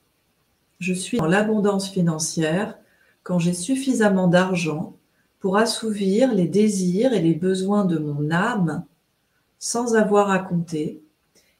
[0.79, 2.77] Je suis dans l'abondance financière
[3.23, 4.97] quand j'ai suffisamment d'argent
[5.41, 8.85] pour assouvir les désirs et les besoins de mon âme
[9.59, 11.01] sans avoir à compter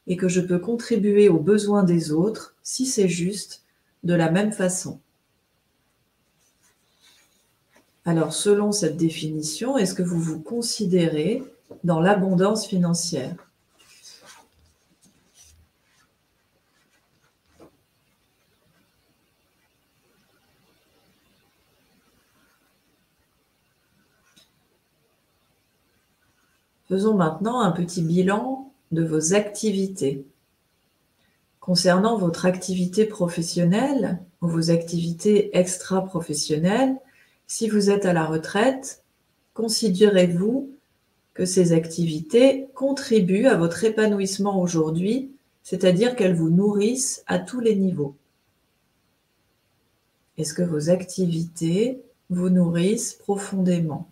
[0.06, 3.64] et que je peux contribuer aux besoins des autres, si c'est juste,
[4.04, 5.00] de la même façon.
[8.04, 11.42] Alors, selon cette définition, est-ce que vous vous considérez
[11.84, 13.51] dans l'abondance financière?
[26.92, 30.26] Faisons maintenant un petit bilan de vos activités.
[31.58, 36.94] Concernant votre activité professionnelle ou vos activités extra-professionnelles,
[37.46, 39.04] si vous êtes à la retraite,
[39.54, 40.70] considérez-vous
[41.32, 45.32] que ces activités contribuent à votre épanouissement aujourd'hui,
[45.62, 48.16] c'est-à-dire qu'elles vous nourrissent à tous les niveaux.
[50.36, 54.11] Est-ce que vos activités vous nourrissent profondément?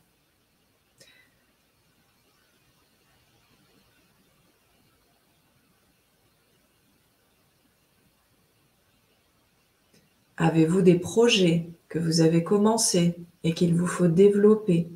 [10.41, 13.15] Avez-vous des projets que vous avez commencés
[13.45, 14.89] et qu'il vous faut développer?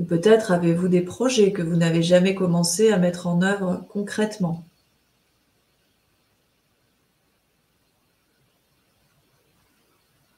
[0.00, 4.64] Ou peut-être avez-vous des projets que vous n'avez jamais commencé à mettre en œuvre concrètement?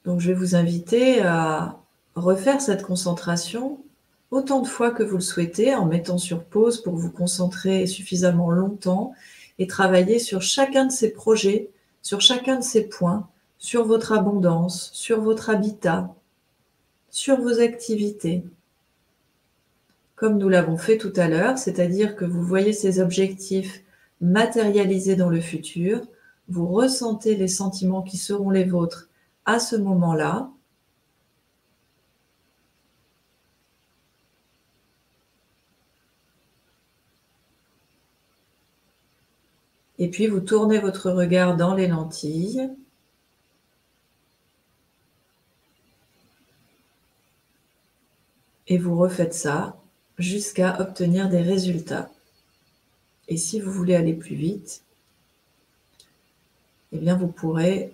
[0.05, 1.79] Donc je vais vous inviter à
[2.13, 3.83] refaire cette concentration
[4.29, 8.51] autant de fois que vous le souhaitez en mettant sur pause pour vous concentrer suffisamment
[8.51, 9.15] longtemps
[9.57, 11.71] et travailler sur chacun de ces projets
[12.01, 13.27] sur chacun de ces points,
[13.57, 16.13] sur votre abondance, sur votre habitat,
[17.09, 18.43] sur vos activités.
[20.15, 23.83] Comme nous l'avons fait tout à l'heure, c'est-à-dire que vous voyez ces objectifs
[24.19, 26.01] matérialisés dans le futur,
[26.47, 29.09] vous ressentez les sentiments qui seront les vôtres
[29.45, 30.49] à ce moment-là,
[40.01, 42.71] Et puis vous tournez votre regard dans les lentilles.
[48.65, 49.77] Et vous refaites ça
[50.17, 52.09] jusqu'à obtenir des résultats.
[53.27, 54.81] Et si vous voulez aller plus vite,
[56.93, 57.93] eh bien vous pourrez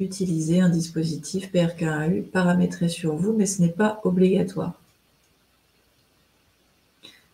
[0.00, 4.83] utiliser un dispositif PRK1U paramétré sur vous, mais ce n'est pas obligatoire.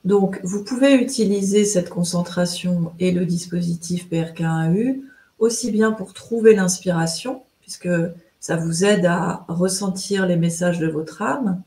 [0.05, 5.03] Donc, vous pouvez utiliser cette concentration et le dispositif PRK1U
[5.39, 7.89] aussi bien pour trouver l'inspiration, puisque
[8.41, 11.63] ça vous aide à ressentir les messages de votre âme,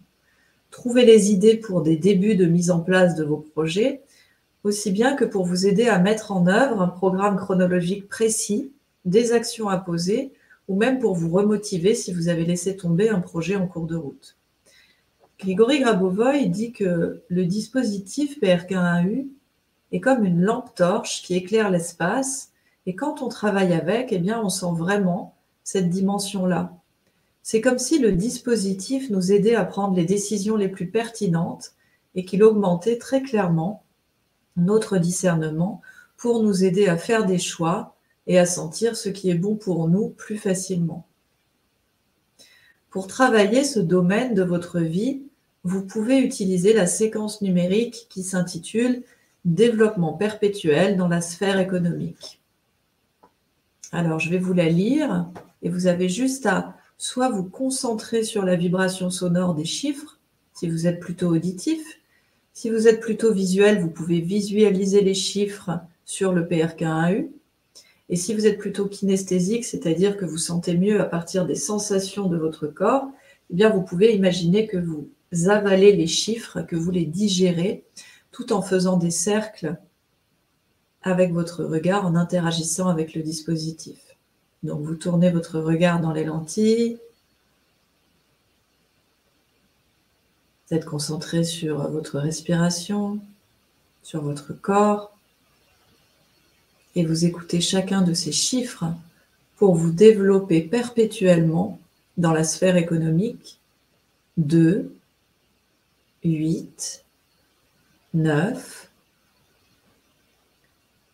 [0.72, 4.02] trouver les idées pour des débuts de mise en place de vos projets,
[4.64, 8.72] aussi bien que pour vous aider à mettre en œuvre un programme chronologique précis,
[9.06, 10.32] des actions à poser,
[10.68, 13.96] ou même pour vous remotiver si vous avez laissé tomber un projet en cours de
[13.96, 14.36] route.
[15.44, 19.28] Grigory Grabovoy dit que le dispositif PRK1U
[19.92, 22.54] est comme une lampe torche qui éclaire l'espace
[22.86, 25.36] et quand on travaille avec, eh bien, on sent vraiment
[25.66, 26.74] cette dimension-là.
[27.42, 31.74] C'est comme si le dispositif nous aidait à prendre les décisions les plus pertinentes
[32.16, 33.84] et qu'il augmentait très clairement
[34.56, 35.82] notre discernement
[36.16, 39.90] pour nous aider à faire des choix et à sentir ce qui est bon pour
[39.90, 41.06] nous plus facilement.
[42.90, 45.24] Pour travailler ce domaine de votre vie,
[45.64, 49.04] vous pouvez utiliser la séquence numérique qui s'intitule
[49.46, 52.42] Développement perpétuel dans la sphère économique.
[53.92, 55.28] Alors, je vais vous la lire
[55.62, 60.20] et vous avez juste à soit vous concentrer sur la vibration sonore des chiffres,
[60.54, 61.82] si vous êtes plutôt auditif.
[62.54, 65.72] Si vous êtes plutôt visuel, vous pouvez visualiser les chiffres
[66.06, 67.30] sur le PRK1U.
[68.10, 72.28] Et si vous êtes plutôt kinesthésique, c'est-à-dire que vous sentez mieux à partir des sensations
[72.28, 73.10] de votre corps,
[73.50, 75.10] eh bien vous pouvez imaginer que vous
[75.48, 77.84] avalez les chiffres, que vous les digérez,
[78.32, 79.78] tout en faisant des cercles
[81.02, 84.00] avec votre regard, en interagissant avec le dispositif.
[84.64, 86.98] Donc vous tournez votre regard dans les lentilles.
[90.68, 93.20] Vous êtes concentré sur votre respiration,
[94.02, 95.16] sur votre corps.
[96.96, 98.86] Et vous écoutez chacun de ces chiffres
[99.58, 101.80] pour vous développer perpétuellement
[102.18, 103.60] dans la sphère économique.
[104.38, 104.96] 2,
[106.24, 107.04] 8,
[108.14, 108.90] 9,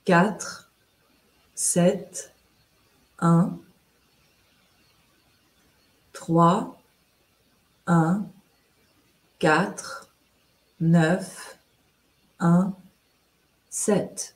[0.05, 0.72] 4,
[1.55, 2.34] 7,
[3.20, 3.57] 1,
[6.14, 6.82] 3,
[7.88, 8.26] 1,
[9.39, 10.10] 4,
[10.80, 11.57] 9,
[12.39, 12.74] 1,
[13.70, 14.36] 7.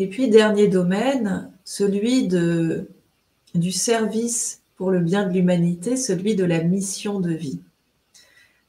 [0.00, 2.88] Et puis, dernier domaine, celui de,
[3.54, 7.60] du service pour le bien de l'humanité, celui de la mission de vie.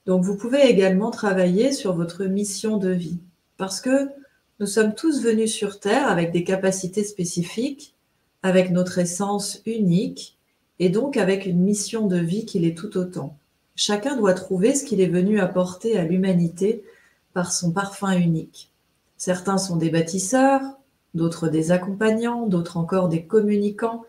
[0.06, 3.20] Donc, vous pouvez également travailler sur votre mission de vie,
[3.58, 4.10] parce que
[4.60, 7.94] nous sommes tous venus sur Terre avec des capacités spécifiques,
[8.42, 10.38] avec notre essence unique,
[10.80, 13.38] et donc avec une mission de vie qui l'est tout autant.
[13.76, 16.84] Chacun doit trouver ce qu'il est venu apporter à l'humanité
[17.34, 18.72] par son parfum unique.
[19.18, 20.62] Certains sont des bâtisseurs,
[21.14, 24.06] d'autres des accompagnants, d'autres encore des communicants.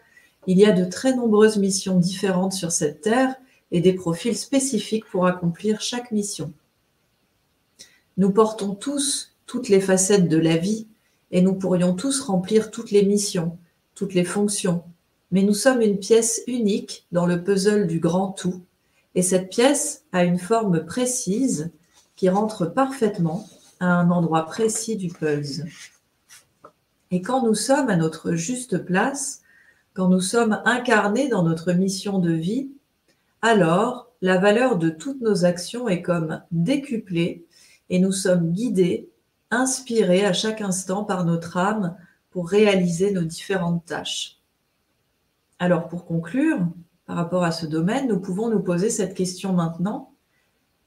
[0.47, 3.35] Il y a de très nombreuses missions différentes sur cette terre
[3.71, 6.53] et des profils spécifiques pour accomplir chaque mission.
[8.17, 10.87] Nous portons tous toutes les facettes de la vie
[11.31, 13.59] et nous pourrions tous remplir toutes les missions,
[13.95, 14.85] toutes les fonctions,
[15.31, 18.63] mais nous sommes une pièce unique dans le puzzle du grand tout
[19.15, 21.71] et cette pièce a une forme précise
[22.17, 23.49] qui rentre parfaitement
[23.81, 25.69] à un endroit précis du puzzle.
[27.11, 29.43] Et quand nous sommes à notre juste place,
[29.95, 32.71] quand nous sommes incarnés dans notre mission de vie,
[33.43, 37.47] alors la valeur de toutes nos actions est comme décuplée
[37.89, 39.11] et nous sommes guidés,
[39.51, 41.97] inspirés à chaque instant par notre âme
[42.31, 44.39] pour réaliser nos différentes tâches.
[45.59, 46.69] Alors pour conclure,
[47.07, 50.15] par rapport à ce domaine, nous pouvons nous poser cette question maintenant.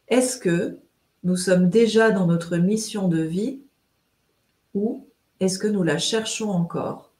[0.07, 0.79] Est-ce que
[1.23, 3.61] nous sommes déjà dans notre mission de vie
[4.73, 5.07] ou
[5.39, 7.12] est-ce que nous la cherchons encore?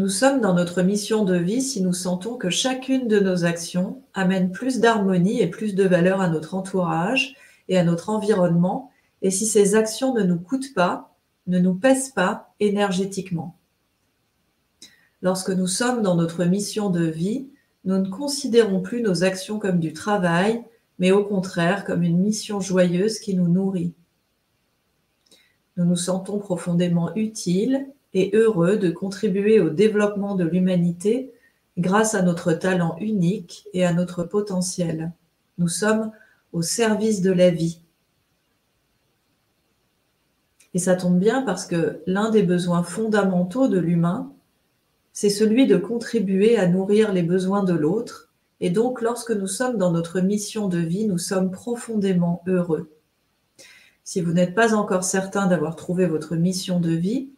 [0.00, 4.02] Nous sommes dans notre mission de vie si nous sentons que chacune de nos actions
[4.14, 7.36] amène plus d'harmonie et plus de valeur à notre entourage
[7.68, 8.90] et à notre environnement,
[9.20, 11.14] et si ces actions ne nous coûtent pas,
[11.48, 13.58] ne nous pèsent pas énergétiquement.
[15.20, 17.50] Lorsque nous sommes dans notre mission de vie,
[17.84, 20.64] nous ne considérons plus nos actions comme du travail,
[20.98, 23.92] mais au contraire comme une mission joyeuse qui nous nourrit.
[25.76, 31.32] Nous nous sentons profondément utiles et heureux de contribuer au développement de l'humanité
[31.78, 35.12] grâce à notre talent unique et à notre potentiel.
[35.58, 36.10] Nous sommes
[36.52, 37.80] au service de la vie.
[40.74, 44.32] Et ça tombe bien parce que l'un des besoins fondamentaux de l'humain,
[45.12, 48.30] c'est celui de contribuer à nourrir les besoins de l'autre.
[48.60, 52.90] Et donc, lorsque nous sommes dans notre mission de vie, nous sommes profondément heureux.
[54.04, 57.30] Si vous n'êtes pas encore certain d'avoir trouvé votre mission de vie,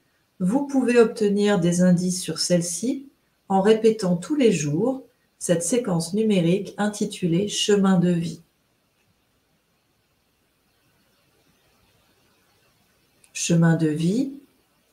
[0.43, 3.07] vous pouvez obtenir des indices sur celle-ci
[3.49, 5.05] en répétant tous les jours
[5.38, 8.43] cette séquence numérique intitulée Chemin de vie.
[13.32, 14.32] Chemin de vie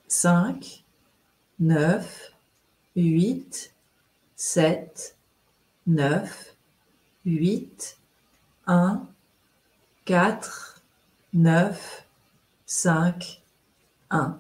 [0.08, 0.84] 5,
[1.60, 2.32] 9,
[2.96, 3.74] 8,
[4.36, 5.18] 7,
[5.88, 6.56] 9,
[7.26, 7.98] 8,
[8.68, 9.02] 1,
[10.06, 10.84] 4,
[11.34, 12.06] 9,
[12.68, 13.42] 5,
[14.12, 14.40] 1.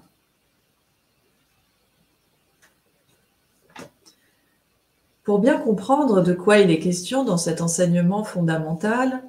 [5.30, 9.21] Pour bien comprendre de quoi il est question dans cet enseignement fondamental,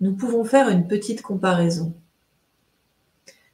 [0.00, 1.92] nous pouvons faire une petite comparaison.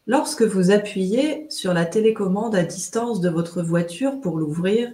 [0.06, 4.92] Lorsque vous appuyez sur la télécommande à distance de votre voiture pour l'ouvrir,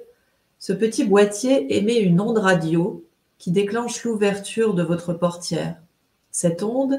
[0.59, 3.05] ce petit boîtier émet une onde radio
[3.37, 5.77] qui déclenche l'ouverture de votre portière.
[6.31, 6.99] Cette onde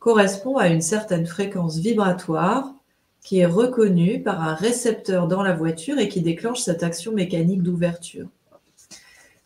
[0.00, 2.74] correspond à une certaine fréquence vibratoire
[3.22, 7.62] qui est reconnue par un récepteur dans la voiture et qui déclenche cette action mécanique
[7.62, 8.26] d'ouverture.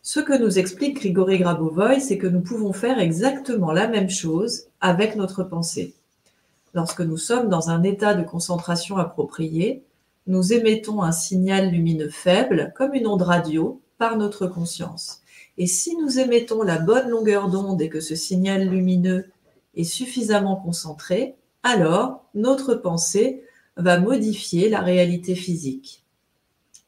[0.05, 4.65] Ce que nous explique Grigory Grabovoy, c'est que nous pouvons faire exactement la même chose
[4.81, 5.95] avec notre pensée.
[6.75, 9.85] Lorsque nous sommes dans un état de concentration approprié,
[10.27, 15.21] nous émettons un signal lumineux faible, comme une onde radio, par notre conscience.
[15.57, 19.31] Et si nous émettons la bonne longueur d'onde et que ce signal lumineux
[19.77, 23.45] est suffisamment concentré, alors notre pensée
[23.77, 26.03] va modifier la réalité physique.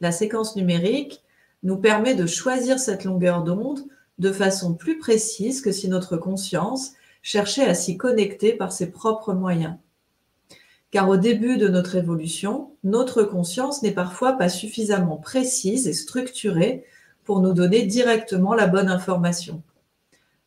[0.00, 1.23] la séquence numérique
[1.64, 3.80] nous permet de choisir cette longueur d'onde
[4.18, 6.92] de façon plus précise que si notre conscience
[7.22, 9.76] cherchait à s'y connecter par ses propres moyens.
[10.90, 16.84] Car au début de notre évolution, notre conscience n'est parfois pas suffisamment précise et structurée
[17.24, 19.62] pour nous donner directement la bonne information.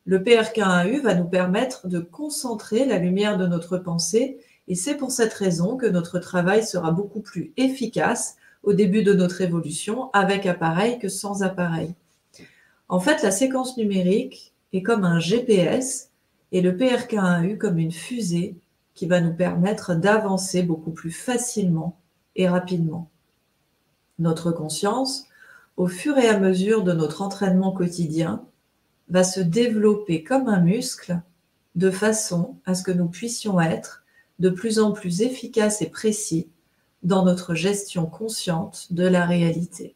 [0.06, 4.38] Le PRK1U va nous permettre de concentrer la lumière de notre pensée
[4.68, 8.36] et c'est pour cette raison que notre travail sera beaucoup plus efficace
[8.68, 11.94] au début de notre évolution avec appareil que sans appareil.
[12.90, 16.10] En fait, la séquence numérique est comme un GPS
[16.52, 18.56] et le PRK1U comme une fusée
[18.92, 21.98] qui va nous permettre d'avancer beaucoup plus facilement
[22.36, 23.08] et rapidement.
[24.18, 25.24] Notre conscience,
[25.78, 28.44] au fur et à mesure de notre entraînement quotidien,
[29.08, 31.22] va se développer comme un muscle
[31.74, 34.04] de façon à ce que nous puissions être
[34.40, 36.50] de plus en plus efficaces et précis
[37.02, 39.94] dans notre gestion consciente de la réalité.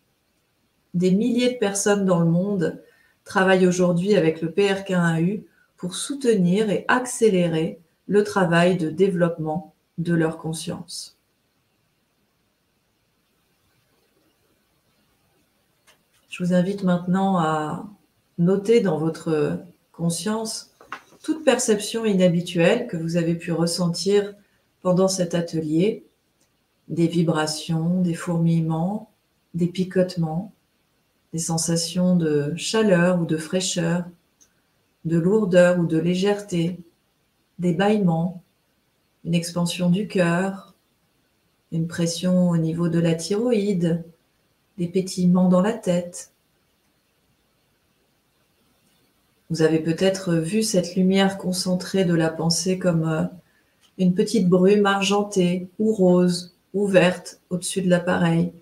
[0.94, 2.82] Des milliers de personnes dans le monde
[3.24, 5.44] travaillent aujourd'hui avec le PRK1U
[5.76, 11.18] pour soutenir et accélérer le travail de développement de leur conscience.
[16.28, 17.86] Je vous invite maintenant à
[18.38, 19.58] noter dans votre
[19.92, 20.70] conscience
[21.22, 24.34] toute perception inhabituelle que vous avez pu ressentir
[24.80, 26.04] pendant cet atelier
[26.92, 29.10] des vibrations, des fourmillements,
[29.54, 30.52] des picotements,
[31.32, 34.04] des sensations de chaleur ou de fraîcheur,
[35.06, 36.78] de lourdeur ou de légèreté,
[37.58, 38.42] des bâillements,
[39.24, 40.74] une expansion du cœur,
[41.72, 44.04] une pression au niveau de la thyroïde,
[44.76, 46.30] des pétillements dans la tête.
[49.48, 53.24] Vous avez peut-être vu cette lumière concentrée de la pensée comme euh,
[53.96, 58.52] une petite brume argentée ou rose ouverte au-dessus de l'appareil.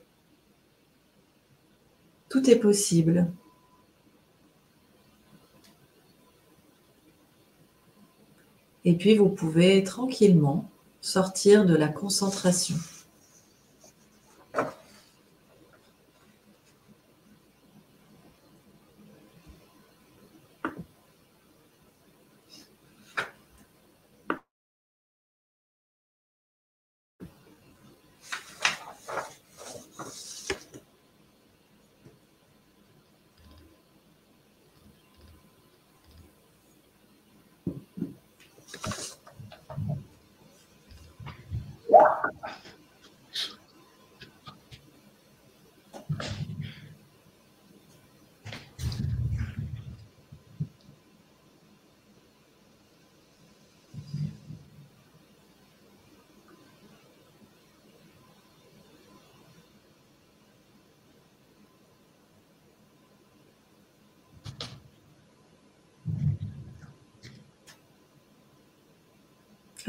[2.28, 3.30] Tout est possible.
[8.84, 12.76] Et puis vous pouvez tranquillement sortir de la concentration.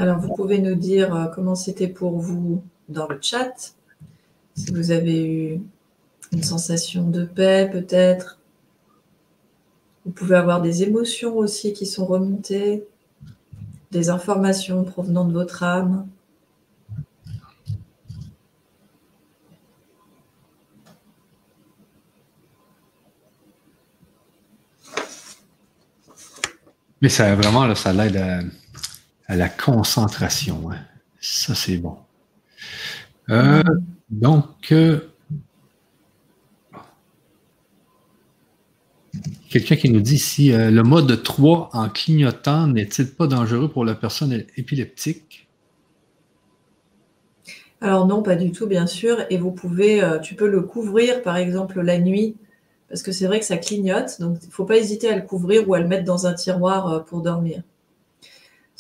[0.02, 3.76] Alors, vous pouvez nous dire euh, comment c'était pour vous dans le chat,
[4.56, 5.62] si vous avez eu
[6.32, 8.40] une sensation de paix peut-être?
[10.04, 12.84] Vous pouvez avoir des émotions aussi qui sont remontées,
[13.92, 16.08] des informations provenant de votre âme.
[27.04, 28.40] Mais ça vraiment, ça l'aide à
[29.36, 30.72] la concentration.
[30.72, 30.78] Hein.
[31.20, 31.98] Ça, c'est bon.
[33.30, 33.64] Euh,
[34.10, 35.00] donc, euh,
[39.50, 43.86] quelqu'un qui nous dit si euh, le mode 3 en clignotant n'est-il pas dangereux pour
[43.86, 45.48] la personne épileptique?
[47.80, 49.18] Alors non, pas du tout, bien sûr.
[49.30, 52.36] Et vous pouvez, tu peux le couvrir, par exemple, la nuit,
[52.90, 54.20] parce que c'est vrai que ça clignote.
[54.20, 56.34] Donc, il ne faut pas hésiter à le couvrir ou à le mettre dans un
[56.34, 57.64] tiroir pour dormir.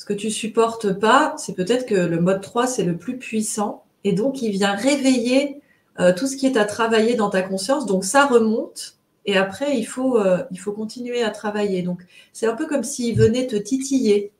[0.01, 3.85] Ce que tu supportes pas, c'est peut-être que le mode 3, c'est le plus puissant
[4.03, 5.61] et donc il vient réveiller
[5.99, 7.85] euh, tout ce qui est à travailler dans ta conscience.
[7.85, 8.97] Donc ça remonte
[9.27, 11.83] et après, il faut, euh, il faut continuer à travailler.
[11.83, 12.01] Donc
[12.33, 14.31] c'est un peu comme s'il venait te titiller.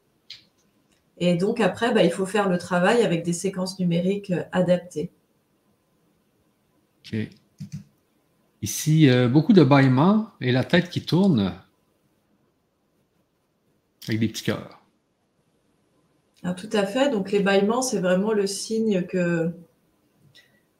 [1.19, 5.11] Et donc après, bah, il faut faire le travail avec des séquences numériques euh, adaptées.
[8.63, 11.53] Ici, beaucoup de bâillements et la tête qui tourne
[14.07, 14.80] avec des petits cœurs.
[16.43, 17.09] Ah, tout à fait.
[17.09, 19.51] Donc, les bâillements, c'est vraiment le signe que,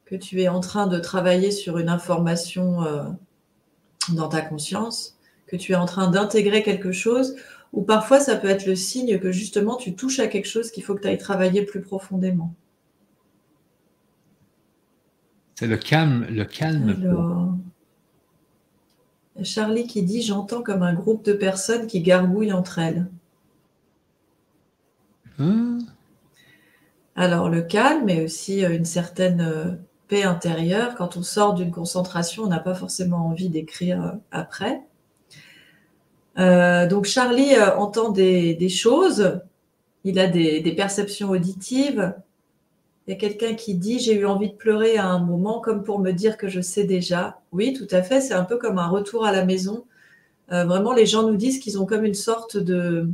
[0.04, 3.04] que tu es en train de travailler sur une information euh,
[4.10, 7.36] dans ta conscience, que tu es en train d'intégrer quelque chose,
[7.72, 10.82] ou parfois ça peut être le signe que justement tu touches à quelque chose qu'il
[10.82, 12.54] faut que tu ailles travailler plus profondément.
[15.54, 17.60] C'est le calme, le calme.
[19.42, 23.06] Charlie qui dit J'entends comme un groupe de personnes qui gargouillent entre elles.
[25.38, 25.78] Hein?
[27.14, 29.72] Alors, le calme et aussi euh, une certaine euh,
[30.08, 30.94] paix intérieure.
[30.94, 34.80] Quand on sort d'une concentration, on n'a pas forcément envie d'écrire euh, après.
[36.88, 39.40] donc, Charlie entend des, choses.
[40.04, 42.14] Il a des perceptions auditives.
[43.06, 45.82] Il y a quelqu'un qui dit J'ai eu envie de pleurer à un moment, comme
[45.82, 47.40] pour me dire que je sais déjà.
[47.52, 48.20] Oui, tout à fait.
[48.20, 49.84] C'est un peu comme un retour à la maison.
[50.48, 53.08] Vraiment, les gens nous disent qu'ils ont comme une sorte de,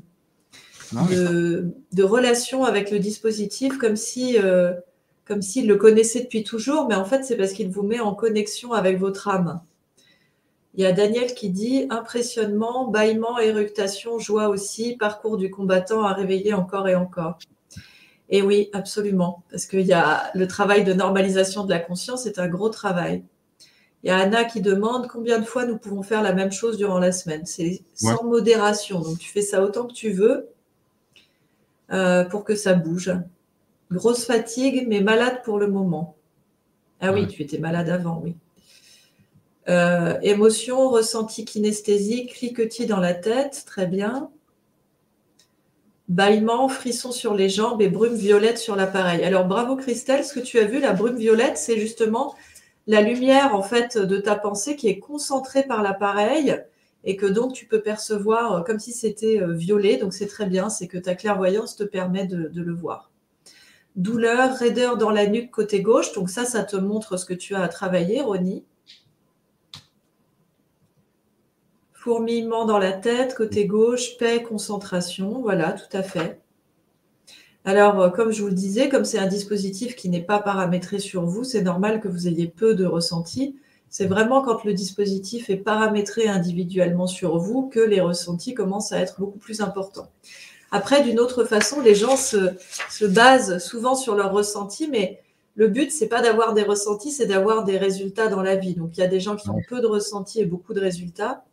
[0.92, 4.38] de, relation avec le dispositif, comme si.
[4.38, 4.72] Euh,
[5.28, 8.14] comme s'ils le connaissaient depuis toujours, mais en fait, c'est parce qu'il vous met en
[8.14, 9.60] connexion avec votre âme.
[10.74, 16.14] Il y a Daniel qui dit impressionnement, bâillement, éructation, joie aussi, parcours du combattant à
[16.14, 17.38] réveiller encore et encore.
[18.30, 22.38] Et oui, absolument, parce qu'il y a le travail de normalisation de la conscience est
[22.38, 23.22] un gros travail.
[24.02, 26.76] Il y a Anna qui demande combien de fois nous pouvons faire la même chose
[26.76, 27.44] durant la semaine?
[27.44, 30.48] C'est sans modération, donc tu fais ça autant que tu veux
[31.92, 33.12] euh, pour que ça bouge.
[33.90, 36.16] Grosse fatigue, mais malade pour le moment.
[37.00, 38.36] Ah oui, tu étais malade avant, oui.
[39.68, 44.30] Euh, émotion, ressenti kinesthésique, cliquetis dans la tête, très bien
[46.08, 49.22] bâillement, frisson sur les jambes et brume violette sur l'appareil.
[49.24, 52.34] Alors bravo Christelle, ce que tu as vu, la brume violette, c'est justement
[52.86, 56.56] la lumière en fait de ta pensée qui est concentrée par l'appareil
[57.08, 59.96] et que donc tu peux percevoir euh, comme si c'était euh, violet.
[59.96, 63.10] Donc c'est très bien, c'est que ta clairvoyance te permet de, le voir.
[63.96, 66.12] Douleur, raideur dans la nuque côté gauche.
[66.12, 68.62] Donc ça, ça te montre ce que tu as à travailler, Ronnie.
[71.94, 75.40] Fourmillement dans la tête, côté gauche, paix, concentration.
[75.40, 76.42] Voilà, tout à fait.
[77.64, 80.98] Alors, euh, comme je vous le disais, comme c'est un dispositif qui n'est pas paramétré
[80.98, 83.56] sur vous, c'est normal que vous ayez peu de ressentis.
[83.90, 89.00] C'est vraiment quand le dispositif est paramétré individuellement sur vous que les ressentis commencent à
[89.00, 90.10] être beaucoup plus importants.
[90.70, 92.52] Après, d'une autre façon, les gens se,
[92.90, 95.20] se, basent souvent sur leurs ressentis, mais
[95.54, 98.74] le but, c'est pas d'avoir des ressentis, c'est d'avoir des résultats dans la vie.
[98.74, 101.44] Donc, il y a des gens qui ont peu de ressentis et beaucoup de résultats.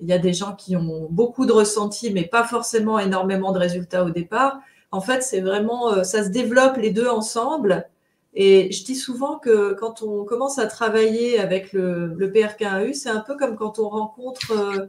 [0.00, 3.58] Il y a des gens qui ont beaucoup de ressentis, mais pas forcément énormément de
[3.58, 4.58] résultats au départ.
[4.90, 7.88] En fait, c'est vraiment, euh, ça se développe les deux ensemble.
[8.34, 13.20] Et je dis souvent que quand on commence à travailler avec le, PRK1U, c'est un
[13.20, 14.86] peu comme quand on rencontre euh,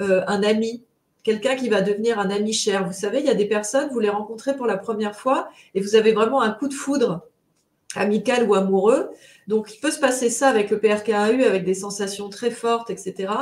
[0.00, 0.84] euh, un ami,
[1.22, 2.86] quelqu'un qui va devenir un ami cher.
[2.86, 5.80] Vous savez, il y a des personnes, vous les rencontrez pour la première fois et
[5.80, 7.22] vous avez vraiment un coup de foudre
[7.94, 9.10] amical ou amoureux.
[9.46, 13.32] Donc, il peut se passer ça avec le PRK1U, avec des sensations très fortes, etc.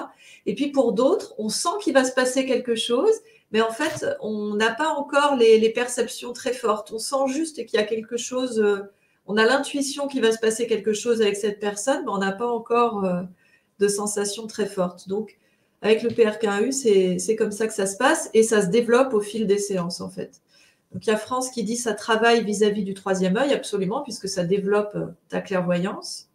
[0.46, 3.14] Et puis pour d'autres, on sent qu'il va se passer quelque chose,
[3.52, 6.92] mais en fait, on n'a pas encore les, perceptions très fortes.
[6.92, 8.82] On sent juste qu'il y a quelque chose, euh,
[9.26, 12.32] on a l'intuition qu'il va se passer quelque chose avec cette personne, mais on n'a
[12.32, 13.22] pas encore euh,
[13.78, 15.08] de sensations très fortes.
[15.08, 15.38] Donc,
[15.82, 19.20] avec le PRK1U, c'est comme ça que ça se passe et ça se développe au
[19.20, 20.40] fil des séances, en fait.
[20.92, 24.02] Donc, il y a France qui dit ça travaille vis-à-vis -vis du troisième œil, absolument,
[24.02, 26.28] puisque ça développe euh, ta clairvoyance.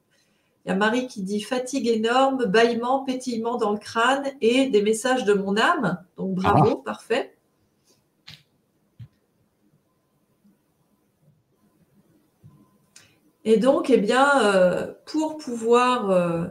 [0.65, 4.83] Il y a Marie qui dit fatigue énorme, bâillement, pétillement dans le crâne et des
[4.83, 6.03] messages de mon âme.
[6.17, 6.85] Donc bravo, ah.
[6.85, 7.33] parfait.
[13.43, 16.45] Et donc, eh bien, euh, pour pouvoir euh,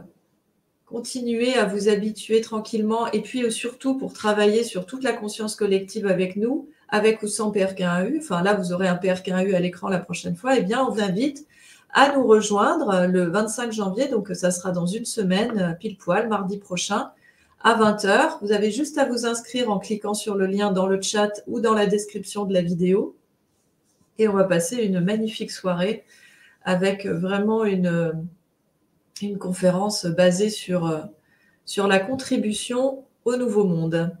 [0.85, 6.05] continuer à vous habituer tranquillement et puis surtout pour travailler sur toute la conscience collective
[6.05, 9.99] avec nous, avec ou sans PRK1U, enfin là, vous aurez un PRK1U à l'écran la
[9.99, 11.47] prochaine fois, eh bien, on vous invite
[11.93, 16.57] à nous rejoindre le 25 janvier, donc ça sera dans une semaine, pile poil, mardi
[16.57, 17.11] prochain,
[17.63, 18.39] à 20h.
[18.41, 21.59] Vous avez juste à vous inscrire en cliquant sur le lien dans le chat ou
[21.59, 23.15] dans la description de la vidéo.
[24.17, 26.03] Et on va passer une magnifique soirée
[26.63, 28.27] avec vraiment une,
[29.21, 31.09] une conférence basée sur,
[31.65, 34.15] sur la contribution au nouveau monde.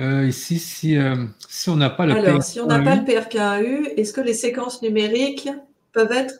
[0.00, 3.02] Euh, ici, si, euh, si on n'a pas le Alors, si on n'a pas le
[3.02, 5.50] PRK1U, est-ce que les séquences numériques
[5.92, 6.36] peuvent être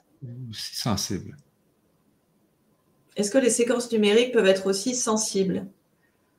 [0.48, 1.36] aussi sensibles
[3.16, 5.66] Est-ce que les séquences numériques peuvent être aussi sensibles?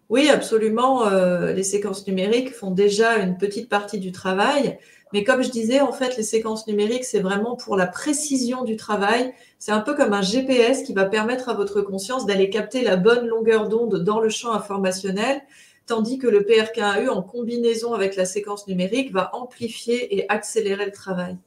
[0.09, 1.07] Oui, absolument.
[1.07, 4.79] Euh, les séquences numériques font déjà une petite partie du travail.
[5.13, 8.77] Mais comme je disais, en fait, les séquences numériques, c'est vraiment pour la précision du
[8.77, 9.33] travail.
[9.59, 12.95] C'est un peu comme un GPS qui va permettre à votre conscience d'aller capter la
[12.95, 15.41] bonne longueur d'onde dans le champ informationnel
[15.91, 20.91] tandis que le PRK1U, en combinaison avec la séquence numérique, va amplifier et accélérer le
[20.93, 21.37] travail.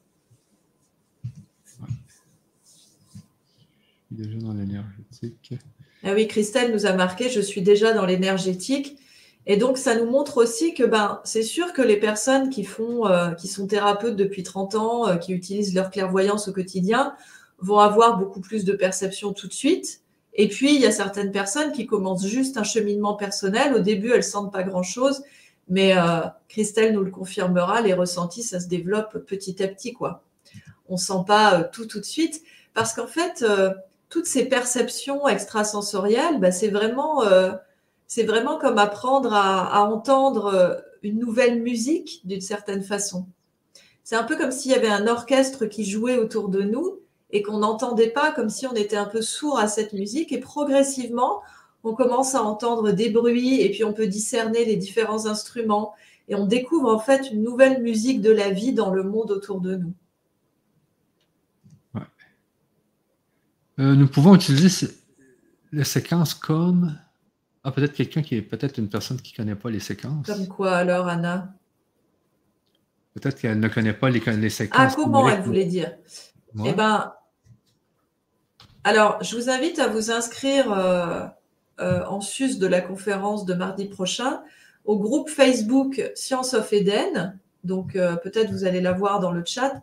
[4.11, 5.55] Déjà dans l'énergétique.
[6.03, 8.99] Ah oui, Christelle nous a marqué, je suis déjà dans l'énergétique.
[9.47, 13.07] Et donc, ça nous montre aussi que ben, c'est sûr que les personnes qui, font,
[13.07, 17.15] euh, qui sont thérapeutes depuis 30 ans, euh, qui utilisent leur clairvoyance au quotidien,
[17.59, 20.01] vont avoir beaucoup plus de perception tout de suite.
[20.33, 23.75] Et puis, il y a certaines personnes qui commencent juste un cheminement personnel.
[23.75, 25.23] Au début, elles sentent pas grand-chose,
[25.69, 29.93] mais euh, Christelle nous le confirmera, les ressentis, ça se développe petit à petit.
[29.93, 30.25] quoi.
[30.89, 32.43] On sent pas tout tout de suite,
[32.73, 33.45] parce qu'en fait,
[34.09, 37.23] toutes ces perceptions extrasensorielles, ben, c'est vraiment
[38.06, 43.26] c'est vraiment comme apprendre à, entendre euh, une nouvelle musique d'une certaine façon.
[44.02, 46.98] C'est un peu comme s'il y avait un orchestre qui jouait autour de nous
[47.31, 50.32] et qu'on n'entendait pas, comme si on était un peu sourd à cette musique.
[50.32, 51.43] Et progressivement,
[51.82, 55.94] on commence à entendre des bruits et puis on peut discerner les différents instruments
[56.28, 59.60] et on découvre en fait une nouvelle musique de la vie dans le monde autour
[59.60, 59.93] de nous.
[63.81, 64.89] Euh, nous pouvons utiliser
[65.72, 66.97] les séquences comme
[67.65, 70.27] ah, peut-être quelqu'un qui est peut-être une personne qui ne connaît pas les séquences.
[70.27, 71.55] Comme quoi alors, Anna?
[73.15, 74.93] Peut-être qu'elle ne connaît pas les, les séquences.
[74.93, 75.93] Ah, comment elle voulait dire?
[76.65, 77.12] Eh bien,
[78.86, 81.24] alors, je vous invite à vous inscrire euh,
[81.81, 84.43] euh, en sus de la conférence de mardi prochain
[84.85, 87.39] au groupe Facebook Science of Eden.
[87.65, 89.82] Donc, euh, peut-être vous allez la voir dans le chat.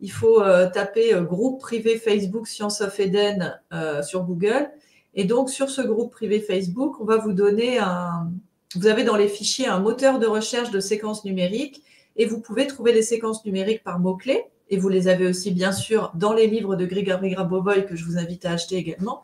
[0.00, 0.42] Il faut
[0.72, 3.60] taper groupe privé Facebook Science of Eden
[4.02, 4.70] sur Google
[5.14, 8.30] et donc, sur ce groupe privé Facebook, on va vous donner un.
[8.76, 11.82] Vous avez dans les fichiers un moteur de recherche de séquences numériques
[12.16, 14.44] et vous pouvez trouver les séquences numériques par mots-clés.
[14.68, 18.04] Et vous les avez aussi, bien sûr, dans les livres de Grigory Grabovoy que je
[18.04, 19.22] vous invite à acheter également,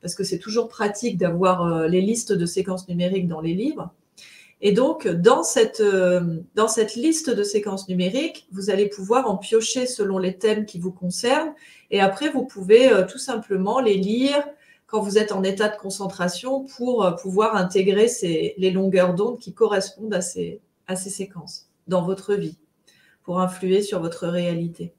[0.00, 3.92] parce que c'est toujours pratique d'avoir euh, les listes de séquences numériques dans les livres.
[4.62, 9.36] Et donc, dans cette, euh, dans cette liste de séquences numériques, vous allez pouvoir en
[9.36, 11.52] piocher selon les thèmes qui vous concernent.
[11.90, 14.42] Et après, vous pouvez euh, tout simplement les lire,
[14.86, 19.52] quand vous êtes en état de concentration pour euh, pouvoir intégrer les longueurs d'onde qui
[19.52, 22.58] correspondent à ces, à ces séquences dans votre vie
[23.22, 24.94] pour influer sur votre réalité.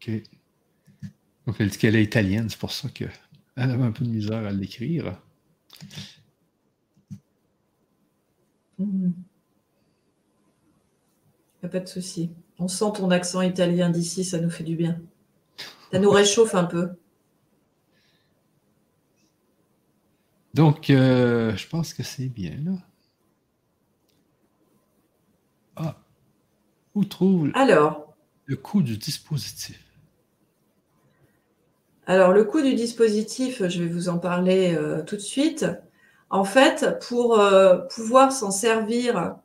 [0.00, 0.22] OK.
[1.46, 3.10] Donc, elle dit qu'elle est italienne, c'est pour ça qu'elle
[3.56, 5.20] avait un peu de misère à l'écrire.
[8.78, 9.12] Il n'y
[11.62, 12.30] a pas de souci.
[12.58, 15.00] On sent ton accent italien d'ici, ça nous fait du bien.
[15.92, 16.90] Ça nous réchauffe un peu.
[20.54, 22.72] Donc, euh, je pense que c'est bien, là.
[25.76, 25.96] Ah,
[26.94, 28.14] où trouve Alors,
[28.46, 29.80] le coût du dispositif?
[32.06, 35.66] Alors, le coût du dispositif, je vais vous en parler euh, tout de suite.
[36.30, 39.36] En fait, pour euh, pouvoir s'en servir,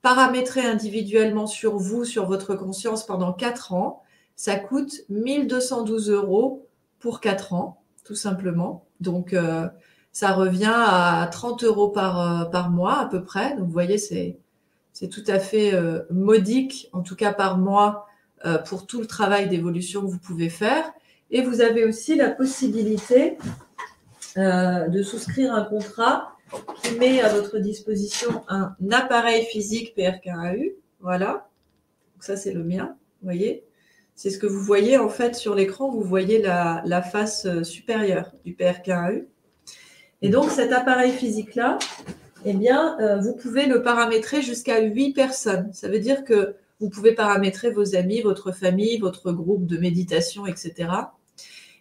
[0.00, 4.02] paramétrer individuellement sur vous, sur votre conscience pendant 4 ans,
[4.34, 6.66] ça coûte 1212 euros
[6.98, 8.86] pour 4 ans, tout simplement.
[9.00, 9.34] Donc,
[10.14, 13.56] ça revient à 30 euros par, euh, par mois à peu près.
[13.56, 14.38] Donc vous voyez, c'est,
[15.10, 18.06] tout à fait euh, modique, en tout cas par mois,
[18.46, 20.84] euh, pour tout le travail d'évolution que vous pouvez faire.
[21.32, 23.36] Et vous avez aussi la possibilité
[24.36, 26.32] de souscrire un contrat
[26.82, 30.74] qui met à votre disposition un appareil physique PRKAU.
[31.00, 31.48] Voilà.
[32.14, 32.96] Donc ça, c'est le mien.
[33.20, 33.64] Vous voyez
[34.14, 35.90] C'est ce que vous voyez en fait sur l'écran.
[35.90, 39.26] Vous voyez la, la face supérieure du PRKAU.
[40.24, 41.78] Et donc, cet appareil physique-là,
[42.46, 45.68] eh bien, euh, vous pouvez le paramétrer jusqu'à 8 personnes.
[45.74, 50.46] Ça veut dire que vous pouvez paramétrer vos amis, votre famille, votre groupe de méditation,
[50.46, 50.88] etc.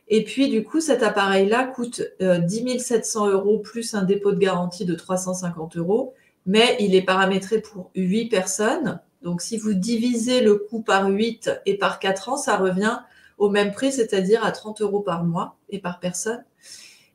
[0.10, 4.40] Et puis, du coup, cet appareil-là coûte 10 euh, 700 euros plus un dépôt de
[4.40, 6.14] garantie de 350 euros,
[6.46, 9.00] mais il est paramétré pour 8 personnes.
[9.22, 13.00] Donc, si vous divisez le coût par 8 et par 4 ans, ça revient
[13.38, 16.44] au même prix, c'est-à-dire à 30 euros par mois et par personne.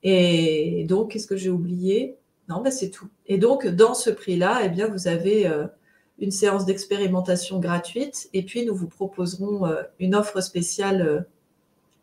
[0.02, 2.16] Et donc, qu'est-ce que j'ai oublié?
[2.48, 3.08] Non, ben c'est tout.
[3.26, 5.66] Et donc, dans ce prix-là, eh bien, vous avez euh,
[6.18, 11.20] une séance d'expérimentation gratuite et puis nous vous proposerons euh, une offre spéciale euh,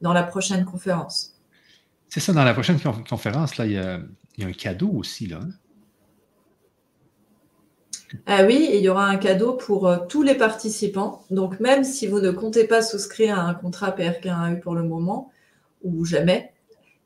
[0.01, 1.39] dans la prochaine conférence.
[2.09, 3.99] C'est ça, dans la prochaine conférence, là, il y a,
[4.41, 5.39] un cadeau aussi, là.
[5.41, 5.49] Hein?
[8.27, 11.23] Ah oui, il y aura un cadeau pour tous les participants.
[11.31, 15.31] Donc, même si vous ne comptez pas souscrire à un contrat PRK1U pour le moment,
[15.83, 16.54] ou jamais,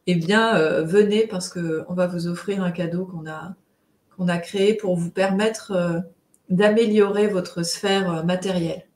[0.08, 3.56] eh bien, euh, venez parce qu'on va vous offrir un cadeau qu'on a,
[4.16, 6.00] qu'on a créé pour vous permettre euh,
[6.50, 8.88] d'améliorer votre sphère euh, matérielle.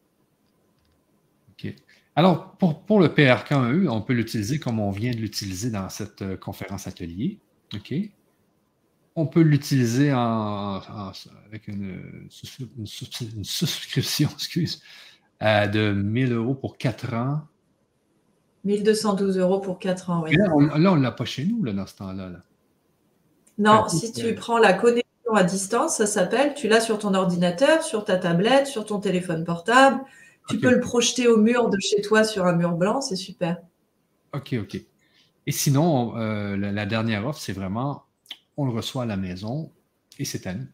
[1.52, 1.74] OK.
[2.16, 6.88] Alors, pour, le PRK1E, on peut l'utiliser comme on vient de l'utiliser dans cette conférence
[6.88, 7.40] atelier.
[7.76, 7.94] OK.
[9.16, 12.28] On peut l'utiliser avec une,
[13.44, 14.82] souscription excuse,
[15.42, 17.42] de 1000 euros pour 4 ans
[18.64, 20.36] 1212 euros pour 4 ans, oui.
[20.36, 20.62] Là, on
[20.96, 22.30] ne l'a pas chez nous, là, dans ce temps-là.
[23.58, 26.54] Non, si tu prends la connexion à distance, ça s'appelle.
[26.54, 30.02] Tu l'as sur ton ordinateur, sur ta tablette, sur ton téléphone portable.
[30.50, 33.58] Tu peux le projeter au mur de chez toi sur un mur blanc, c'est super.
[34.34, 34.76] OK, OK.
[35.46, 38.04] Et sinon, euh, la, dernière offre, c'est vraiment
[38.58, 39.72] on le reçoit à la maison
[40.20, 40.68] et c'est à nous.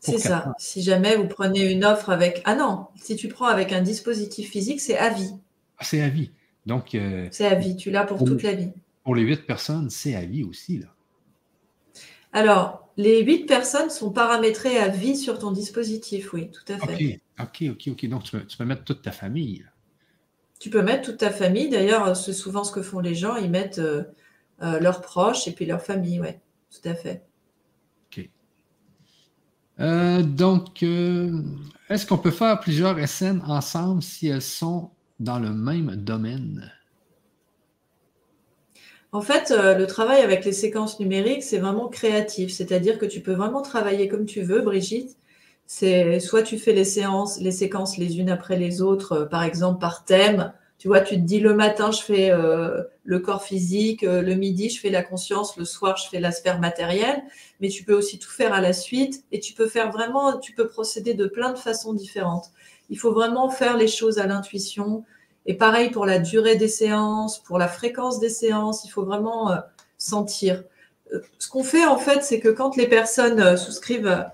[0.00, 0.54] C'est ça.
[0.58, 2.42] Si jamais vous prenez une offre avec.
[2.44, 5.34] Ah non, si tu prends avec un dispositif physique, c'est à vie.
[5.78, 6.30] Ah, c'est à vie.
[6.66, 6.94] Donc.
[6.94, 7.76] Euh, c'est à vie.
[7.76, 8.70] Tu l'as pour, toute la vie.
[9.04, 10.88] Pour les huit personnes, c'est à vie aussi, là.
[12.32, 17.20] Alors, les huit personnes sont paramétrées à vie sur ton dispositif, oui, tout à fait.
[17.40, 18.06] OK, OK, OK.
[18.06, 19.64] Donc, tu peux, mettre toute ta famille.
[20.58, 21.68] Tu peux mettre toute ta famille.
[21.68, 23.36] D'ailleurs, c'est souvent ce que font les gens.
[23.36, 24.02] Ils mettent euh,
[24.62, 26.30] euh, leurs proches et puis leur famille, oui,
[26.70, 27.24] tout à fait.
[28.10, 28.28] OK.
[29.78, 35.96] Euh, donc, est-ce qu'on peut faire plusieurs SN ensemble si elles sont dans le même
[35.96, 36.72] domaine?
[39.12, 42.52] En fait, le travail avec les séquences numériques, c'est vraiment créatif.
[42.52, 45.16] C'est-à-dire que tu peux vraiment travailler comme tu veux, Brigitte.
[45.68, 49.44] C'est soit tu fais les séances, les séquences les unes après les autres, euh, par
[49.44, 50.54] exemple par thème.
[50.78, 54.34] Tu vois, tu te dis le matin, je fais euh, le corps physique, euh, le
[54.34, 57.22] midi, je fais la conscience, le soir, je fais la sphère matérielle.
[57.58, 60.52] Mais tu peux aussi tout faire à la suite et tu peux faire vraiment, tu
[60.52, 62.50] peux procéder de plein de façons différentes.
[62.90, 65.04] Il faut vraiment faire les choses à l'intuition.
[65.46, 69.56] Et pareil pour la durée des séances, pour la fréquence des séances, il faut vraiment
[69.96, 70.62] sentir.
[71.38, 74.26] Ce qu'on fait en fait, c'est que quand les personnes souscrivent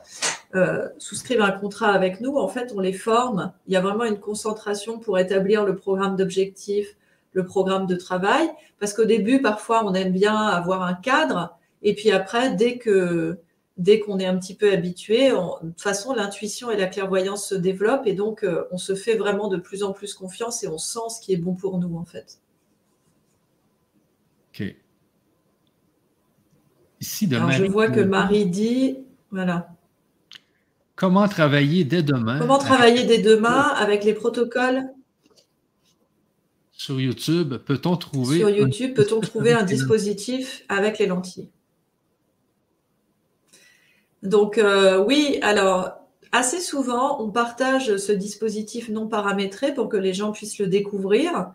[0.56, 3.52] euh, souscrivent un contrat avec nous, en fait, on les forme.
[3.66, 6.96] Il y a vraiment une concentration pour établir le programme d'objectifs,
[7.34, 8.48] le programme de travail.
[8.80, 11.58] Parce qu'au début, parfois, on aime bien avoir un cadre.
[11.82, 13.38] Et puis après, dès que
[13.76, 17.54] dès qu'on est un petit peu habitué, de toute façon, l'intuition et la clairvoyance se
[17.54, 18.06] développent.
[18.06, 21.00] Et donc, euh, on se fait vraiment de plus en plus confiance et on sent
[21.16, 22.40] ce qui est bon pour nous, en fait.
[24.54, 24.76] OK.
[27.00, 28.98] Ici, de Alors, je vois que Marie dit,
[29.30, 29.68] voilà.
[30.94, 32.38] Comment travailler dès demain?
[32.38, 34.84] Comment travailler dès demain avec les protocoles?
[36.76, 41.48] Sur YouTube, peut-on trouver Sur YouTube, peut-on trouver un dispositif avec les lentilles?
[44.22, 45.92] Donc euh, oui, alors
[46.32, 51.52] assez souvent, on partage ce dispositif non paramétré pour que les gens puissent le découvrir.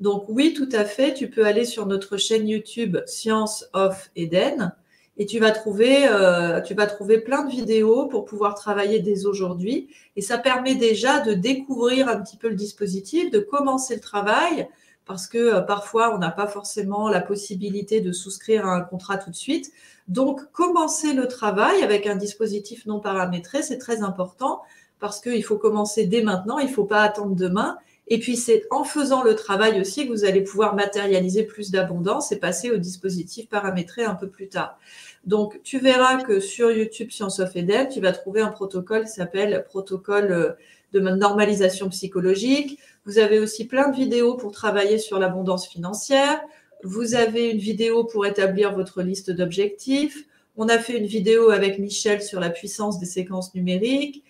[0.00, 4.74] Donc oui, tout à fait, tu peux aller sur notre chaîne YouTube Science of Eden
[5.18, 9.26] et tu vas trouver, euh, tu vas trouver plein de vidéos pour pouvoir travailler dès
[9.26, 9.88] aujourd'hui.
[10.16, 14.68] Et ça permet déjà de découvrir un petit peu le dispositif, de commencer le travail,
[15.04, 19.18] parce que euh, parfois on n'a pas forcément la possibilité de souscrire à un contrat
[19.18, 19.72] tout de suite.
[20.08, 24.62] Donc commencer le travail avec un dispositif non paramétré, c'est très important
[24.98, 27.76] parce qu'il faut commencer dès maintenant, il ne faut pas attendre demain.
[28.12, 32.30] Et puis c'est en faisant le travail aussi que vous allez pouvoir matérialiser plus d'abondance
[32.30, 34.78] et passer au dispositif paramétré un peu plus tard.
[35.24, 39.12] Donc tu verras que sur YouTube Science of Eden, tu vas trouver un protocole qui
[39.12, 40.50] s'appelle protocole euh,
[40.92, 42.78] de normalisation psychologique.
[43.06, 46.38] Vous avez aussi plein de vidéos pour travailler sur l'abondance financière.
[46.84, 50.26] Vous avez une vidéo pour établir votre liste d'objectifs.
[50.58, 54.22] On a fait une vidéo avec Michel sur la puissance des séquences numériques.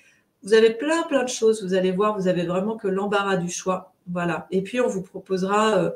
[0.43, 1.63] Vous avez plein, plein de choses.
[1.63, 3.93] Vous allez voir, vous avez vraiment que l'embarras du choix.
[4.11, 4.47] Voilà.
[4.51, 5.91] Et puis, on vous proposera euh,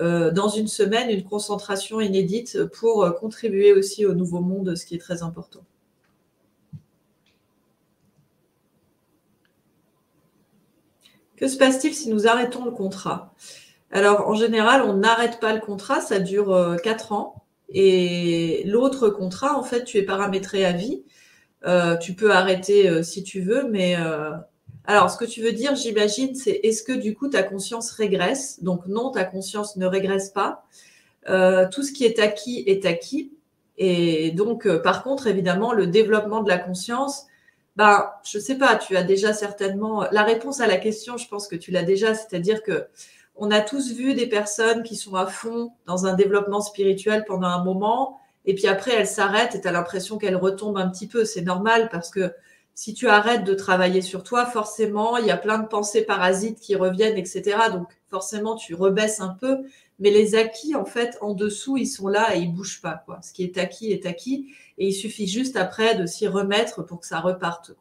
[0.00, 4.86] euh, dans une semaine une concentration inédite pour euh, contribuer aussi au nouveau monde, ce
[4.86, 5.64] qui est très important.
[11.36, 13.34] Que se passe-t-il si nous arrêtons le contrat?
[13.90, 17.44] Alors, en général, on n'arrête pas le contrat, ça dure 4 ans.
[17.68, 21.02] Et l'autre contrat, en fait, tu es paramétré à vie.
[21.64, 24.32] Euh, tu peux arrêter euh, si tu veux, mais euh,
[24.84, 28.62] alors ce que tu veux dire, j'imagine, c'est est-ce que du coup ta conscience régresse?
[28.62, 30.64] Donc non, ta conscience ne régresse pas.
[31.70, 33.32] tout ce qui est acquis est acquis.
[33.78, 37.26] Et donc, par contre, évidemment, le développement de la conscience,
[37.76, 41.48] ben, je sais pas, tu as déjà certainement la réponse à la question, je pense
[41.48, 42.86] que tu l'as déjà, c'est-à-dire que
[43.34, 47.48] on a tous vu des personnes qui sont à fond dans un développement spirituel pendant
[47.48, 51.06] un moment et puis après, elle s'arrête et tu as l'impression qu'elle retombe un petit
[51.06, 51.24] peu.
[51.24, 52.32] C'est normal parce que
[52.74, 56.58] si tu arrêtes de travailler sur toi, forcément, il y a plein de pensées parasites
[56.58, 57.56] qui reviennent, etc.
[57.70, 59.58] Donc forcément, tu rebaisses un peu.
[59.98, 63.04] Mais les acquis, en fait, en dessous, ils sont là et ils bougent pas.
[63.22, 64.52] Ce qui est acquis est acquis.
[64.78, 67.72] Et il suffit juste après de s'y remettre pour que ça reparte.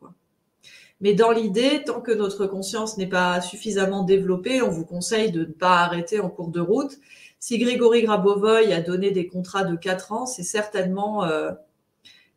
[0.99, 5.39] Mais dans l'idée, tant que notre conscience n'est pas suffisamment développée, on vous conseille de
[5.39, 6.99] ne pas arrêter en cours de route
[7.41, 11.51] si Grégory Grabovoy a donné des contrats de 4 ans, c'est certainement, euh,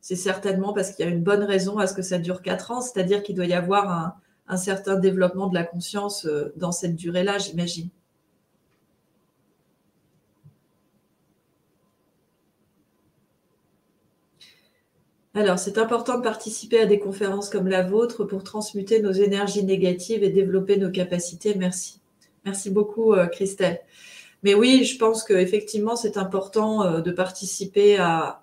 [0.01, 2.71] c'est certainement parce qu'il y a une bonne raison à ce que ça dure 4
[2.71, 4.17] ans, c'est-à-dire qu'il doit y avoir
[4.49, 7.91] un, certain développement de la conscience euh, dans cette durée-là, j'imagine.
[15.35, 19.65] Alors, c'est important de participer à des conférences comme la vôtre pour transmuter nos énergies
[19.65, 21.55] négatives et développer nos capacités.
[21.57, 22.01] Merci.
[22.47, 23.81] Merci beaucoup, euh, Christelle.
[24.45, 28.41] Mais oui, je pense qu'effectivement, c'est important euh, de participer à,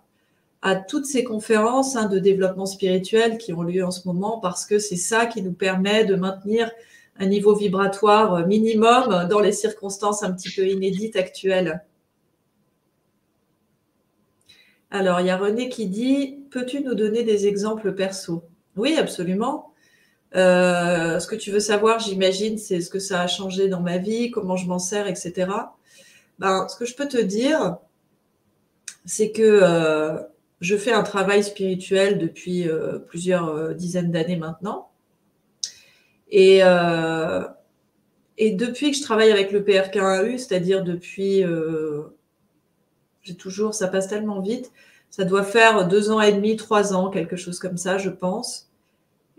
[0.87, 4.77] toutes ces conférences hein, de développement spirituel qui ont lieu en ce moment parce que
[4.77, 6.69] c'est ça qui nous permet de maintenir
[7.17, 11.83] un niveau vibratoire minimum dans les circonstances un petit peu inédites actuelles.
[14.91, 18.43] Alors, il y a René qui dit Peux-tu nous donner des exemples perso?
[18.75, 19.73] Oui, absolument.
[20.35, 23.97] Euh, ce que tu veux savoir, j'imagine, c'est ce que ça a changé dans ma
[23.97, 25.47] vie, comment je m'en sers, etc.
[26.41, 27.77] Ben, ce que je peux te dire,
[29.05, 30.17] c'est que euh,
[30.59, 34.89] je fais un travail spirituel depuis euh, plusieurs dizaines d'années maintenant.
[36.29, 36.61] Et,
[38.37, 41.43] et depuis que je travaille avec le PRK1U, c'est-à-dire depuis
[43.23, 44.71] j'ai toujours, ça passe tellement vite.
[45.09, 48.69] Ça doit faire deux ans et demi, trois ans, quelque chose comme ça, je pense.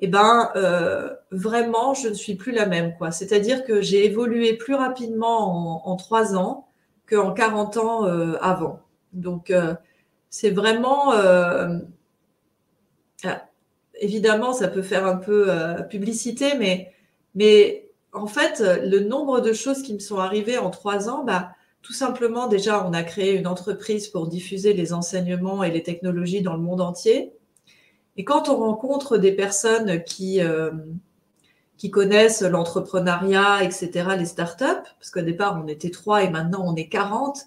[0.00, 3.12] Et eh ben, euh, vraiment, je ne suis plus la même, quoi.
[3.12, 6.66] C'est-à-dire que j'ai évolué plus rapidement en, trois ans
[7.12, 8.80] qu'en 40 ans euh, avant.
[9.12, 9.74] Donc, euh,
[10.30, 11.78] c'est vraiment, ah,
[14.00, 15.50] évidemment, ça peut faire un peu
[15.90, 16.92] publicité, mais,
[17.34, 21.50] mais en fait, le nombre de choses qui me sont arrivées en trois ans, bah,
[21.82, 26.40] tout simplement, déjà, on a créé une entreprise pour diffuser les enseignements et les technologies
[26.40, 27.32] dans le monde entier.
[28.16, 30.70] Et quand on rencontre des personnes qui, euh,
[31.82, 36.76] qui connaissent l'entrepreneuriat, etc., les startups, parce qu'au départ, on était trois et maintenant, on
[36.76, 37.40] est 40.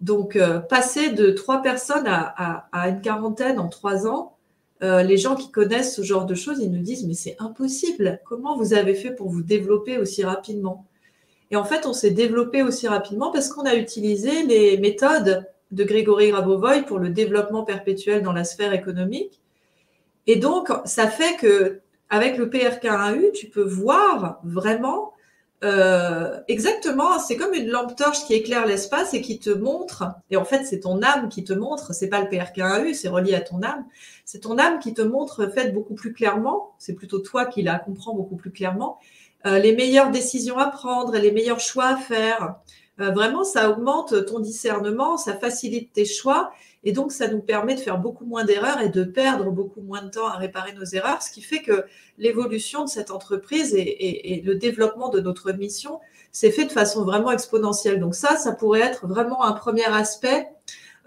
[0.00, 4.38] Donc, euh, passer de trois personnes à, une quarantaine en trois ans,
[4.82, 8.22] euh, les gens qui connaissent ce genre de choses, ils nous disent, mais c'est impossible.
[8.24, 10.86] Comment vous avez fait pour vous développer aussi rapidement?
[11.50, 15.84] Et en fait, on s'est développé aussi rapidement parce qu'on a utilisé les méthodes de
[15.84, 19.42] Grégory Grabovoy pour le développement perpétuel dans la sphère économique.
[20.26, 21.82] Et donc, ça fait que
[22.12, 25.14] avec le PRK1U, tu peux voir vraiment
[25.64, 30.36] euh, exactement, c'est comme une lampe torche qui éclaire l'espace et qui te montre, et
[30.36, 33.40] en fait c'est ton âme qui te montre, c'est pas le PRK1U, c'est relié à
[33.40, 33.86] ton âme,
[34.26, 37.78] c'est ton âme qui te montre fait beaucoup plus clairement, c'est plutôt toi qui la
[37.78, 38.98] comprends beaucoup plus clairement,
[39.46, 42.56] euh, les meilleures décisions à prendre, les meilleurs choix à faire.
[43.00, 46.52] Euh, vraiment, ça augmente ton discernement, ça facilite tes choix
[46.84, 50.02] et donc ça nous permet de faire beaucoup moins d'erreurs et de perdre beaucoup moins
[50.02, 51.84] de temps à réparer nos erreurs, ce qui fait que
[52.18, 56.00] l'évolution de cette entreprise et, le développement de notre mission
[56.32, 58.00] s'est fait de façon vraiment exponentielle.
[58.00, 60.48] Donc ça, ça pourrait être vraiment un premier aspect.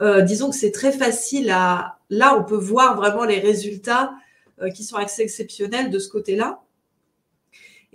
[0.02, 1.98] Euh, disons que c'est très facile à...
[2.10, 4.14] Là, on peut voir vraiment les résultats
[4.74, 6.62] qui sont assez exceptionnels de ce côté-là.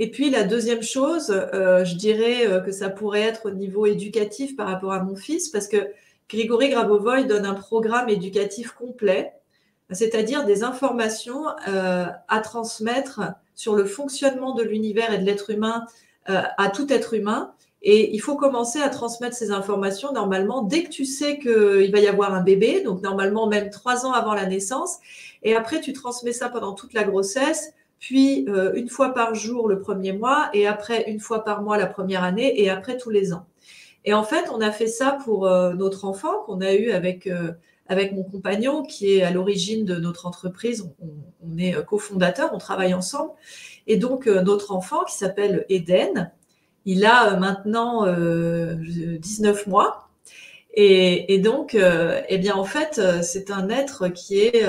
[0.01, 3.85] Et puis la deuxième chose, euh, je dirais euh, que ça pourrait être au niveau
[3.85, 5.77] éducatif par rapport à mon fils, parce que
[6.31, 9.35] Grigory Grabovoy donne un programme éducatif complet,
[9.90, 13.20] c'est-à-dire des informations euh, à transmettre
[13.55, 15.86] sur le fonctionnement de l'univers et de l'être humain
[16.27, 17.55] à tout être humain.
[17.82, 21.98] Et il faut commencer à transmettre ces informations normalement dès que tu sais qu'il va
[21.98, 24.98] y avoir un bébé, donc normalement même trois ans avant la naissance.
[25.43, 29.69] Et après, tu transmets ça pendant toute la grossesse puis euh, une fois par jour
[29.69, 33.11] le premier mois, et après une fois par mois la première année, et après tous
[33.11, 33.47] les ans.
[34.05, 37.27] Et en fait, on a fait ça pour euh, notre enfant qu'on a eu avec,
[37.27, 37.52] euh,
[37.89, 40.89] avec mon compagnon, qui est à l'origine de notre entreprise.
[41.43, 43.32] On, est cofondateur, on travaille ensemble.
[43.86, 46.31] Et donc, notre enfant, qui s'appelle Eden,
[46.86, 50.09] il a maintenant 19 mois.
[50.74, 54.64] Et, donc, eh bien, en fait, c'est un être qui est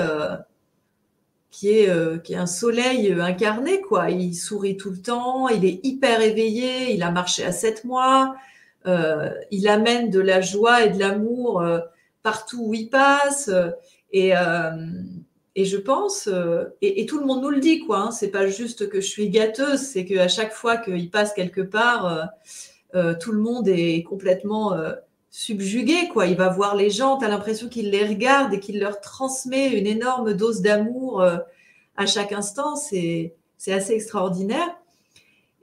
[1.52, 4.10] qui est, euh, qui est un soleil euh, incarné, quoi.
[4.10, 8.34] Il sourit tout le temps, il est hyper éveillé, il a marché à sept mois,
[8.34, 8.51] euh,
[8.86, 11.64] il amène de la joie et de l'amour
[12.22, 13.50] partout où il passe.
[14.12, 14.32] Et,
[15.54, 16.28] et je pense,
[16.80, 17.98] et, tout le monde nous le dit, quoi.
[17.98, 21.60] Hein, c'est pas juste que je suis gâteuse, c'est qu'à chaque fois qu'il passe quelque
[21.60, 22.28] part,
[23.20, 24.74] tout le monde est complètement
[25.32, 26.26] subjugué, quoi.
[26.26, 29.72] Il va voir les gens, tu as l'impression qu'il les regarde et qu'il leur transmet
[29.72, 31.38] une énorme dose d'amour euh,
[31.96, 32.76] à chaque instant.
[32.76, 33.34] C'est
[33.66, 34.76] assez extraordinaire.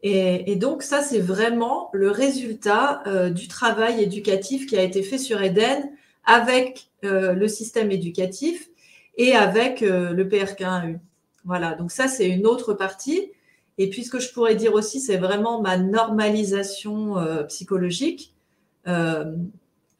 [0.01, 5.17] Et, donc, ça, c'est vraiment le résultat euh, du travail éducatif qui a été fait
[5.17, 5.89] sur Eden
[6.23, 8.69] avec euh, le système éducatif
[9.17, 10.99] et avec le PRK1U.
[11.43, 13.31] Voilà, donc ça, c'est une autre partie.
[13.77, 17.15] Et puis, ce que je pourrais dire aussi, c'est vraiment ma normalisation
[17.49, 18.33] psychologique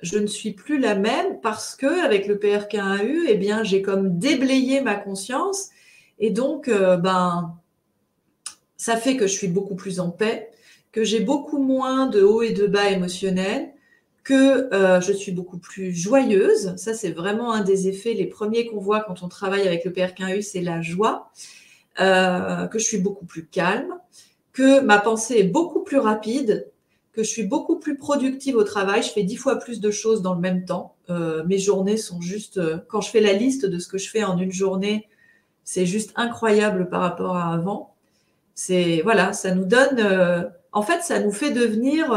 [0.01, 4.17] je ne suis plus la même parce que avec le PRK1U, eh bien, j'ai comme
[4.17, 5.69] déblayé ma conscience
[6.19, 7.58] et donc, euh, ben,
[8.79, 10.49] ça fait que je suis beaucoup plus en paix,
[10.93, 13.73] que j'ai beaucoup moins de hauts et de bas émotionnels,
[14.23, 16.75] que euh, je suis beaucoup plus joyeuse.
[16.77, 19.91] Ça, c'est vraiment un des effets, les premiers qu'on voit quand on travaille avec le
[19.91, 21.29] PRK1U, c'est la joie.
[21.99, 23.93] Euh, que je suis beaucoup plus calme,
[24.53, 26.71] que ma pensée est beaucoup plus rapide,
[27.11, 29.03] que je suis beaucoup plus productive au travail.
[29.03, 30.95] Je fais dix fois plus de choses dans le même temps.
[31.09, 34.23] Euh, mes journées sont juste, quand je fais la liste de ce que je fais
[34.23, 35.09] en une journée,
[35.65, 37.88] c'est juste incroyable par rapport à avant.
[38.61, 42.11] C'est voilà, ça nous donne, en fait, ça nous fait devenir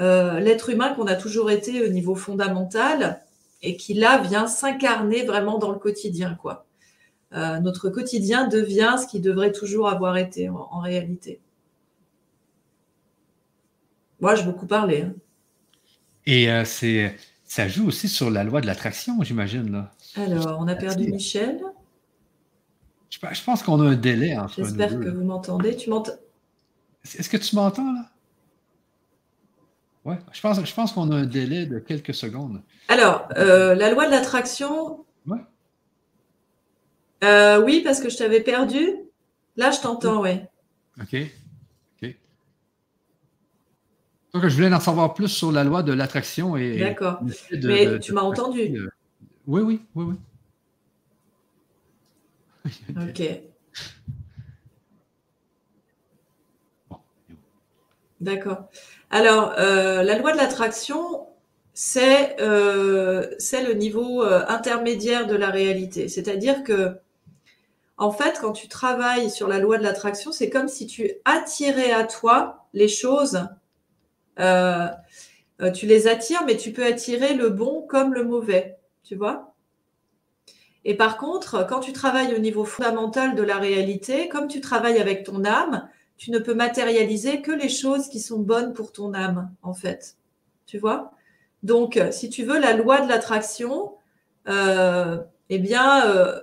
[0.00, 3.20] euh, l'être humain qu'on a toujours été au niveau fondamental
[3.62, 6.66] et qui là vient s'incarner vraiment dans le quotidien, quoi.
[7.34, 11.40] Euh, notre quotidien devient ce qui devrait toujours avoir été en, réalité.
[14.20, 15.02] Moi, je beaucoup parlé.
[15.02, 15.14] Hein.
[16.26, 17.14] Et euh, c'est,
[17.44, 19.70] ça joue aussi sur la loi de l'attraction, j'imagine.
[19.72, 19.90] Là.
[20.16, 21.60] Alors, on a perdu Michel.
[23.10, 25.76] Je, pense qu'on a un délai entre J'espère que vous m'entendez.
[25.76, 26.12] Tu m'entends
[27.04, 28.10] Est-ce que tu m'entends là?
[30.04, 32.62] Oui, je pense, je pense qu'on a un délai de quelques secondes.
[32.88, 35.04] Alors, euh, la loi de l'attraction.
[35.26, 35.38] Ouais.
[37.24, 38.88] Euh, oui, parce que je t'avais perdu.
[39.56, 40.40] Là, je t'entends, oui.
[41.00, 41.16] OK.
[42.02, 42.14] OK.
[44.32, 46.78] Donc, je voulais en savoir plus sur la loi de l'attraction et.
[46.78, 47.20] D'accord.
[47.62, 48.78] Mais tu m'as entendu.
[48.78, 48.88] Euh,
[49.46, 50.14] oui, oui, oui, oui.
[52.96, 53.22] OK.
[58.20, 58.68] D'accord.
[59.10, 61.26] Alors, euh, la loi de l'attraction,
[61.72, 66.08] c'est euh, le niveau euh, intermédiaire de la réalité.
[66.08, 66.96] C'est-à-dire que,
[67.96, 71.92] en fait, quand tu travailles sur la loi de l'attraction, c'est comme si tu attirais
[71.92, 73.48] à toi les choses.
[75.74, 78.78] Tu les attires, mais tu peux attirer le bon comme le mauvais.
[79.02, 79.54] Tu vois?
[80.88, 84.98] Et par contre, quand tu travailles au niveau fondamental de la réalité, comme tu travailles
[84.98, 85.86] avec ton âme,
[86.16, 90.16] tu ne peux matérialiser que les choses qui sont bonnes pour ton âme, en fait.
[90.64, 91.12] Tu vois?
[91.62, 93.96] Donc, si tu veux, la loi de l'attraction,
[94.48, 95.18] euh,
[95.50, 96.40] eh bien, euh,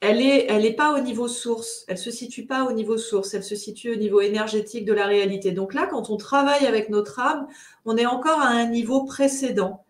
[0.00, 1.86] elle n'est elle est pas au niveau source.
[1.88, 3.32] Elle se situe pas au niveau source.
[3.32, 5.52] Elle se situe au niveau énergétique de la réalité.
[5.52, 7.46] Donc là, quand on travaille avec notre âme,
[7.86, 9.82] on est encore à un niveau précédent.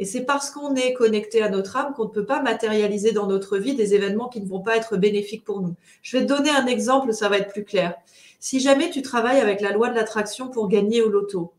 [0.00, 3.26] Et c'est parce qu'on est connecté à notre âme qu'on ne peut pas matérialiser dans
[3.26, 5.74] notre vie des événements qui ne vont pas être bénéfiques pour nous.
[6.00, 7.94] Je vais te donner un exemple, ça va être plus clair.
[8.38, 11.52] Si jamais tu travailles avec la loi de l'attraction pour gagner au loto,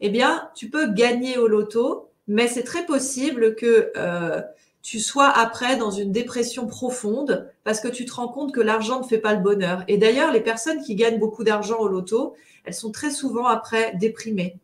[0.00, 4.42] eh bien, tu peux gagner au loto, mais c'est très possible que euh,
[4.82, 9.00] tu sois après dans une dépression profonde parce que tu te rends compte que l'argent
[9.00, 9.82] ne fait pas le bonheur.
[9.88, 12.34] Et d'ailleurs, les personnes qui gagnent beaucoup d'argent au loto,
[12.66, 14.58] elles sont très souvent après déprimées.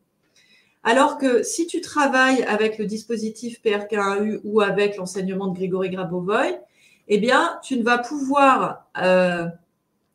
[0.85, 6.59] Alors que si tu travailles avec le dispositif PRK1U ou avec l'enseignement de Grégory Grabovoy,
[7.09, 9.47] eh bien, tu ne vas pouvoir euh,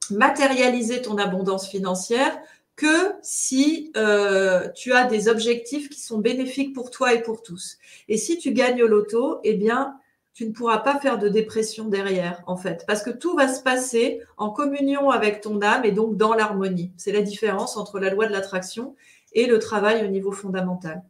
[0.10, 2.38] matérialiser ton abondance financière
[2.76, 7.78] que si euh, tu as des objectifs qui sont bénéfiques pour toi et pour tous.
[8.08, 9.96] Et si tu gagnes au loto, eh bien,
[10.34, 13.62] tu ne pourras pas faire de dépression derrière, en fait, parce que tout va se
[13.62, 16.92] passer en communion avec ton âme et donc dans l'harmonie.
[16.98, 18.96] C'est la différence entre la loi de l'attraction
[19.34, 21.04] et le travail au niveau fondamental.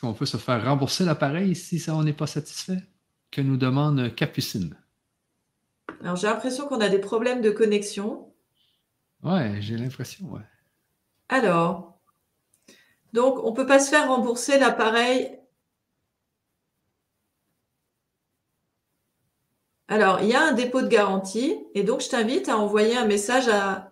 [0.00, 2.82] qu'on peut se faire rembourser l'appareil si ça, on n'est pas satisfait?
[3.30, 4.76] Que nous demande Capucine.
[6.02, 8.32] Alors, j'ai l'impression qu'on a des problèmes de connexion.
[9.22, 10.40] Ouais, j'ai l'impression, ouais.
[11.28, 12.00] Alors,
[13.12, 15.38] donc, on ne peut pas se faire rembourser l'appareil.
[19.90, 23.06] Alors, il y a un dépôt de garantie et donc je t'invite à envoyer un
[23.06, 23.90] message à,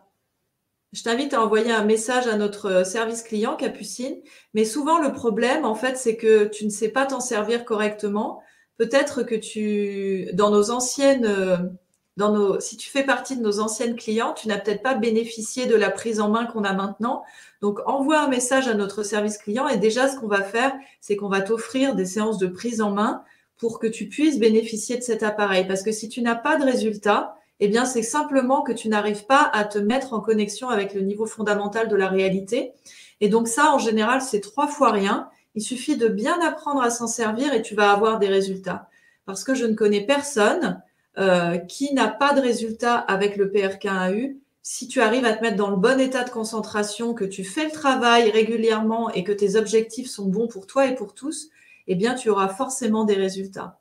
[0.92, 4.14] je t'invite à envoyer un message à notre service client, Capucine.
[4.54, 8.40] Mais souvent, le problème, en fait, c'est que tu ne sais pas t'en servir correctement.
[8.76, 11.76] Peut-être que tu, dans nos anciennes,
[12.16, 15.66] dans nos, si tu fais partie de nos anciennes clients, tu n'as peut-être pas bénéficié
[15.66, 17.24] de la prise en main qu'on a maintenant.
[17.60, 21.16] Donc, envoie un message à notre service client et déjà, ce qu'on va faire, c'est
[21.16, 23.24] qu'on va t'offrir des séances de prise en main
[23.58, 25.66] pour que tu puisses bénéficier de cet appareil.
[25.66, 29.26] Parce que si tu n'as pas de résultat, eh bien, c'est simplement que tu n'arrives
[29.26, 32.72] pas à te mettre en connexion avec le niveau fondamental de la réalité.
[33.20, 35.28] Et donc ça, en général, c'est trois fois rien.
[35.56, 38.88] Il suffit de bien apprendre à s'en servir et tu vas avoir des résultats.
[39.26, 40.80] Parce que je ne connais personne
[41.18, 44.36] euh, qui n'a pas de résultat avec le PRK1AU.
[44.62, 47.64] Si tu arrives à te mettre dans le bon état de concentration, que tu fais
[47.64, 51.50] le travail régulièrement et que tes objectifs sont bons pour toi et pour tous,
[51.88, 53.78] eh bien, tu auras forcément des résultats.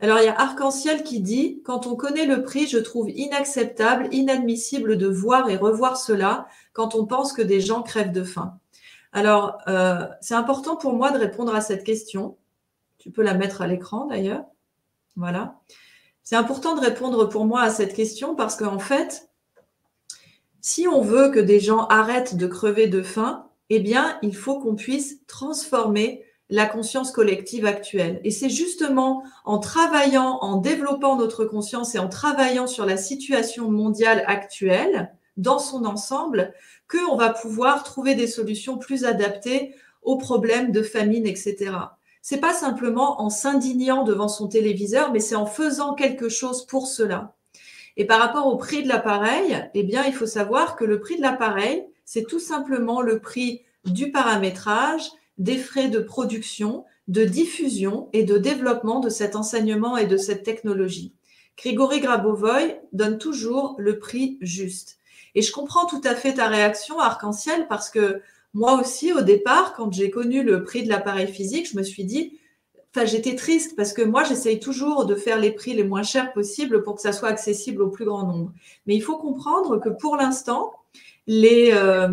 [0.00, 4.08] Alors, il y a Arc-en-Ciel qui dit Quand on connaît le prix, je trouve inacceptable,
[4.12, 8.58] inadmissible de voir et revoir cela quand on pense que des gens crèvent de faim.
[9.12, 12.36] Alors, euh, c'est important pour moi de répondre à cette question.
[12.98, 14.44] Tu peux la mettre à l'écran d'ailleurs.
[15.16, 15.60] Voilà.
[16.22, 19.30] C'est important de répondre pour moi à cette question parce qu'en fait,
[20.60, 24.60] si on veut que des gens arrêtent de crever de faim, eh bien, il faut
[24.60, 28.20] qu'on puisse transformer la conscience collective actuelle.
[28.24, 33.70] Et c'est justement en travaillant, en développant notre conscience et en travaillant sur la situation
[33.70, 36.52] mondiale actuelle dans son ensemble
[36.88, 41.72] qu'on va pouvoir trouver des solutions plus adaptées aux problèmes de famine, etc.
[42.22, 46.86] C'est pas simplement en s'indignant devant son téléviseur, mais c'est en faisant quelque chose pour
[46.86, 47.34] cela.
[47.96, 51.16] Et par rapport au prix de l'appareil, eh bien, il faut savoir que le prix
[51.16, 58.08] de l'appareil, c'est tout simplement le prix du paramétrage, des frais de production, de diffusion
[58.12, 61.12] et de développement de cet enseignement et de cette technologie.
[61.56, 64.98] Grigory Grabovoy donne toujours le prix juste.
[65.34, 68.20] Et je comprends tout à fait ta réaction, Arc-en-Ciel, parce que
[68.54, 72.04] moi aussi, au départ, quand j'ai connu le prix de l'appareil physique, je me suis
[72.04, 72.38] dit,
[72.94, 76.32] enfin, j'étais triste parce que moi, j'essaye toujours de faire les prix les moins chers
[76.32, 78.52] possibles pour que ça soit accessible au plus grand nombre.
[78.86, 80.72] Mais il faut comprendre que pour l'instant,
[81.26, 82.08] les, euh,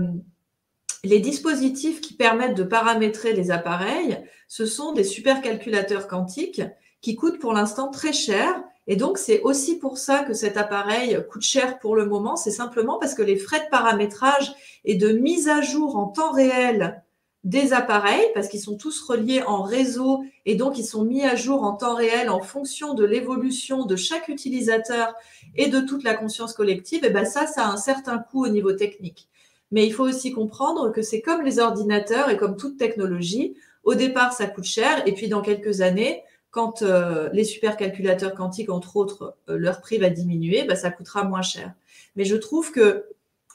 [1.04, 4.18] les dispositifs qui permettent de paramétrer les appareils,
[4.48, 6.62] ce sont des supercalculateurs quantiques
[7.02, 8.64] qui coûtent pour l'instant très cher.
[8.88, 12.36] Et donc, c'est aussi pour ça que cet appareil coûte cher pour le moment.
[12.36, 14.54] C'est simplement parce que les frais de paramétrage
[14.86, 17.04] et de mise à jour en temps réel
[17.44, 21.36] des appareils, parce qu'ils sont tous reliés en réseau et donc ils sont mis à
[21.36, 25.14] jour en temps réel en fonction de l'évolution de chaque utilisateur
[25.56, 28.48] et de toute la conscience collective, et ben ça, ça a un certain coût au
[28.48, 29.28] niveau technique.
[29.74, 33.58] Mais il faut aussi comprendre que c'est comme les ordinateurs et comme toute technologie.
[33.84, 36.22] Au départ, ça coûte cher et puis dans quelques années,
[36.52, 41.24] quand euh, les supercalculateurs quantiques, entre autres, euh, leur prix va diminuer, bah, ça coûtera
[41.24, 41.74] moins cher.
[42.16, 43.06] Mais je trouve que,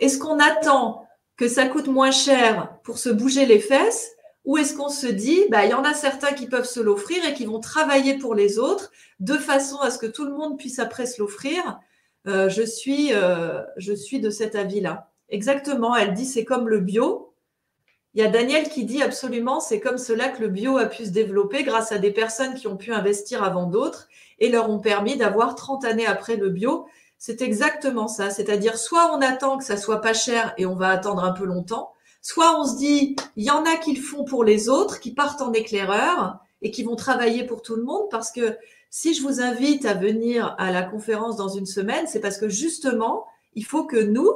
[0.00, 4.10] est-ce qu'on attend que ça coûte moins cher pour se bouger les fesses
[4.44, 7.24] ou est-ce qu'on se dit, bah, il y en a certains qui peuvent se l'offrir
[7.24, 8.90] et qui vont travailler pour les autres
[9.20, 11.78] de façon à ce que tout le monde puisse après se l'offrir?
[12.26, 13.12] Euh, je, suis,
[13.76, 15.07] je suis de cet avis-là.
[15.28, 17.34] Exactement, elle dit c'est comme le bio.
[18.14, 21.04] Il y a Daniel qui dit absolument c'est comme cela que le bio a pu
[21.04, 24.80] se développer grâce à des personnes qui ont pu investir avant d'autres et leur ont
[24.80, 26.86] permis d'avoir 30 années après le bio.
[27.18, 28.30] C'est exactement ça.
[28.30, 31.44] C'est-à-dire soit on attend que ça soit pas cher et on va attendre un peu
[31.44, 31.92] longtemps,
[32.22, 35.12] soit on se dit il y en a qui le font pour les autres, qui
[35.12, 38.56] partent en éclaireur et qui vont travailler pour tout le monde parce que
[38.90, 42.48] si je vous invite à venir à la conférence dans une semaine, c'est parce que
[42.48, 44.30] justement, il faut que nous,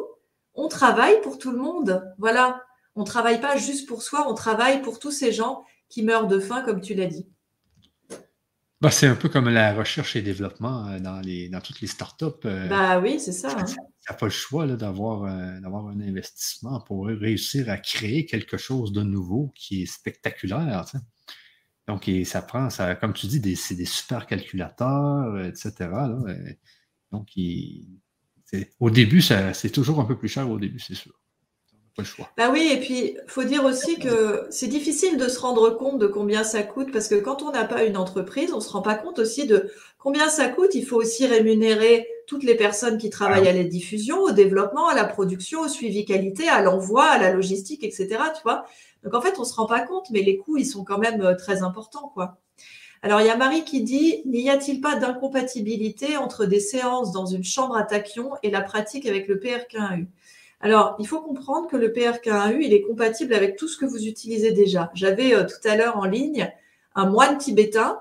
[0.55, 2.13] on travaille pour tout le monde.
[2.19, 2.63] Voilà.
[2.95, 6.39] On travaille pas juste pour soi, on travaille pour tous ces gens qui meurent de
[6.39, 7.27] faim, comme tu l'as dit.
[8.83, 11.87] Bah, c'est un peu comme la recherche et développement euh, dans, les, dans toutes les
[11.87, 12.25] startups.
[12.47, 13.51] Euh, bah oui, c'est ça.
[13.51, 13.73] Tu n'as
[14.09, 14.15] hein.
[14.19, 19.03] pas le choix d'avoir, euh, d'avoir un investissement pour réussir à créer quelque chose de
[19.03, 20.85] nouveau qui est spectaculaire.
[21.87, 25.89] Donc, ça prend, ça, comme tu dis, des, c'est des super calculateurs, etc.
[27.13, 27.87] donc, il,
[28.81, 31.13] au début, c'est toujours un peu plus cher au début, c'est sûr.
[31.97, 32.31] Pas choix.
[32.39, 36.07] Bah oui, et puis faut dire aussi que c'est difficile de se rendre compte de
[36.07, 38.95] combien ça coûte parce que quand on n'a pas une entreprise, on se rend pas
[38.95, 40.75] compte aussi de combien ça coûte.
[40.75, 44.95] Il faut aussi rémunérer toutes les personnes qui travaillent à la diffusion, au développement, à
[44.95, 48.09] la production, au suivi qualité, à l'envoi, à la logistique, etc.
[48.35, 48.65] Tu vois.
[49.05, 51.21] Donc en fait, on se rend pas compte, mais les coûts ils sont quand même
[51.21, 52.39] euh, très importants, quoi.
[53.05, 57.27] Alors, il y a Marie qui dit N'y a-t-il pas d'incompatibilité entre des séances dans
[57.27, 60.07] une chambre à tachyon et la pratique avec le PRK1U
[60.61, 64.07] Alors, il faut comprendre que le PRK1U, il est compatible avec tout ce que vous
[64.07, 64.93] utilisez déjà.
[64.95, 66.53] J'avais euh, tout à l'heure en ligne
[66.95, 68.01] un moine tibétain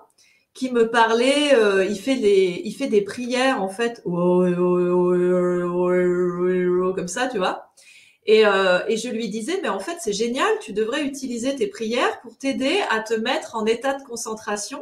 [0.53, 4.43] qui me parlait, euh, il, fait des, il fait des prières en fait, comme
[7.07, 7.70] ça, tu vois.
[8.31, 11.67] Et, euh, et, je lui disais, mais en fait, c'est génial, tu devrais utiliser tes
[11.67, 14.81] prières pour t'aider à te mettre en état de concentration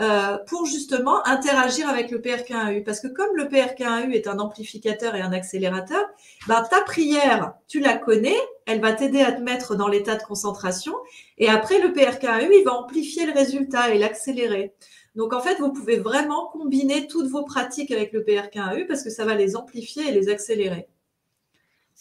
[0.00, 2.82] euh, pour justement interagir avec le PRK1U.
[2.82, 6.02] Parce que comme le PRK1U est un amplificateur et un accélérateur,
[6.48, 10.22] ben, ta prière, tu la connais, elle va t'aider à te mettre dans l'état de
[10.22, 10.94] concentration.
[11.36, 14.72] Et après, le PRK1U, il va amplifier le résultat et l'accélérer.
[15.14, 19.10] Donc en fait, vous pouvez vraiment combiner toutes vos pratiques avec le PRK1U parce que
[19.10, 20.88] ça va les amplifier et les accélérer.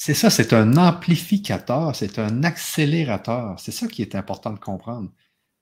[0.04, 3.60] C'est ça, c'est un amplificateur, c'est un accélérateur.
[3.60, 5.12] C'est ça qui est important de comprendre.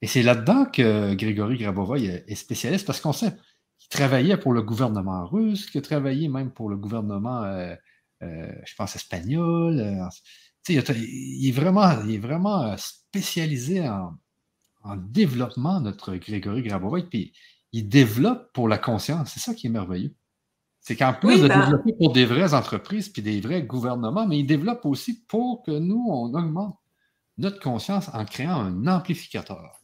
[0.01, 3.33] Et c'est là-dedans que Grégory Grabovoy est spécialiste parce qu'on sait
[3.79, 7.75] qu'il travaillait pour le gouvernement russe, qu'il travaillait même pour le gouvernement, euh,
[8.23, 9.77] euh, je pense, espagnol.
[9.77, 10.07] Euh,
[10.69, 10.77] il,
[11.49, 14.13] est vraiment, il est vraiment spécialisé en,
[14.83, 17.09] en développement, notre Grégory Grabovoy.
[17.09, 17.33] Puis
[17.73, 19.31] il développe pour la conscience.
[19.33, 20.15] C'est ça qui est merveilleux.
[20.89, 24.39] C'est qu'en plus de ben développer pour des vraies entreprises puis des vrais gouvernements, mais
[24.39, 26.79] il développe aussi pour que nous, on augmente
[27.37, 29.79] notre conscience en créant un amplificateur.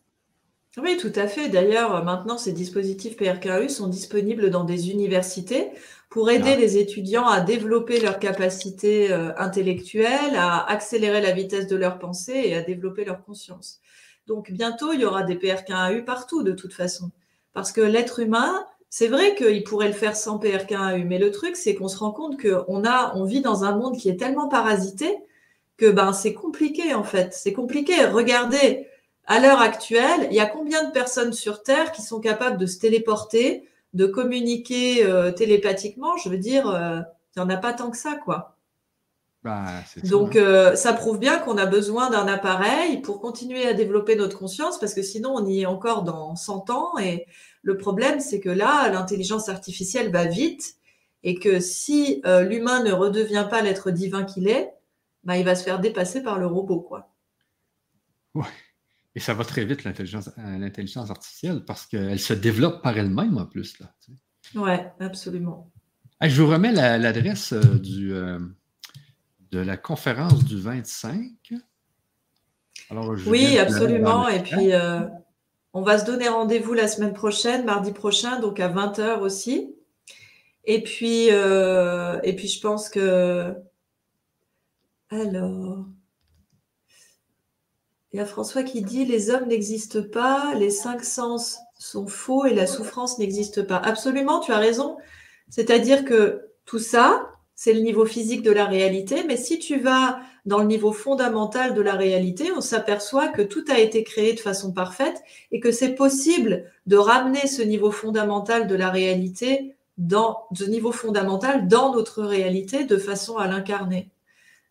[0.81, 1.49] Oui, tout à fait.
[1.49, 5.69] D'ailleurs, maintenant, ces dispositifs PRKU sont disponibles dans des universités
[6.09, 6.59] pour aider Ah.
[6.59, 12.45] les étudiants à développer leurs capacités euh, intellectuelles, à accélérer la vitesse de leur pensée
[12.45, 13.79] et à développer leur conscience.
[14.25, 17.11] Donc bientôt, il y aura des PRK1AU partout de toute façon.
[17.53, 18.65] Parce que l'être humain,
[18.97, 22.11] c'est vrai qu'il pourrait le faire sans PRK1AU, mais le truc, c'est qu'on se rend
[22.11, 25.17] compte qu'on a, on vit dans un monde qui est tellement parasité
[25.75, 27.33] que ben, c'est compliqué en fait.
[27.33, 28.05] C'est compliqué.
[28.05, 28.87] Regardez,
[29.25, 32.65] à l'heure actuelle, il y a combien de personnes sur Terre qui sont capables de
[32.65, 36.15] se téléporter, de communiquer euh, télépathiquement?
[36.15, 37.01] Je veux dire, euh,
[37.35, 38.54] il n'y en a pas tant que ça, quoi.
[39.45, 44.15] Ça, Donc, euh, ça prouve bien qu'on a besoin d'un appareil pour continuer à développer
[44.15, 46.97] notre conscience, parce que sinon, on y est encore dans 100 ans.
[46.97, 47.25] Et
[47.61, 50.75] le problème, c'est que là, l'intelligence artificielle va vite,
[51.23, 54.71] et que si euh, l'humain ne redevient pas l'être divin qu'il est,
[55.23, 57.11] bah, il va se faire dépasser par le robot, quoi.
[59.15, 63.45] Et ça va très vite, l'intelligence euh, artificielle, parce qu'elle se développe par elle-même en
[63.45, 63.79] plus.
[63.79, 64.59] Là, tu sais.
[64.59, 65.71] Ouais, absolument.
[66.21, 68.13] Je vous remets la- l'adresse euh, du,
[69.55, 71.31] de la conférence du 25.
[72.89, 74.27] Alors, je Oui, absolument.
[74.27, 74.99] Et puis, euh,
[75.73, 79.73] on va se donner rendez-vous la semaine prochaine, mardi prochain, donc à 20h aussi.
[80.65, 83.55] Et puis, euh, et puis je pense que...
[85.09, 85.85] Alors...
[88.11, 92.45] Il y a François qui dit les hommes n'existent pas, les cinq sens sont faux
[92.45, 93.75] et la souffrance n'existe pas.
[93.75, 94.95] Absolument, tu as raison.
[95.49, 100.19] C'est-à-dire que tout ça, c'est le niveau physique de la réalité, mais si tu vas
[100.45, 104.39] dans le niveau fondamental de la réalité, on s'aperçoit que tout a été créé de
[104.39, 110.43] façon parfaite et que c'est possible de ramener ce niveau fondamental de la réalité dans
[110.53, 114.09] ce niveau fondamental dans notre réalité de façon à l'incarner.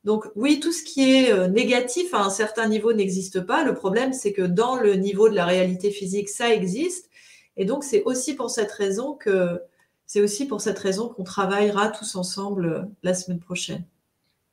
[0.05, 3.65] Donc oui, tout ce qui est euh, négatif à un certain niveau n'existe pas.
[3.65, 7.09] Le problème, c'est que dans le niveau de la réalité physique, ça existe.
[7.57, 9.61] Et donc c'est aussi pour cette raison que
[10.15, 13.85] c'est aussi pour cette raison qu'on travaillera tous ensemble euh, la semaine prochaine.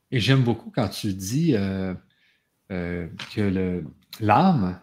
[0.10, 1.94] Et j'aime beaucoup quand tu dis euh,
[2.72, 3.84] euh, que
[4.20, 4.82] l'âme,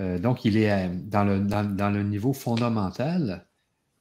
[0.00, 3.46] euh, donc il est dans le, dans, dans le niveau fondamental,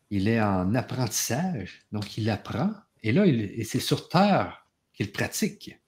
[0.09, 2.71] il est en apprentissage, donc il apprend,
[3.03, 3.23] et là,
[3.63, 5.79] c'est sur Terre qu'il pratique.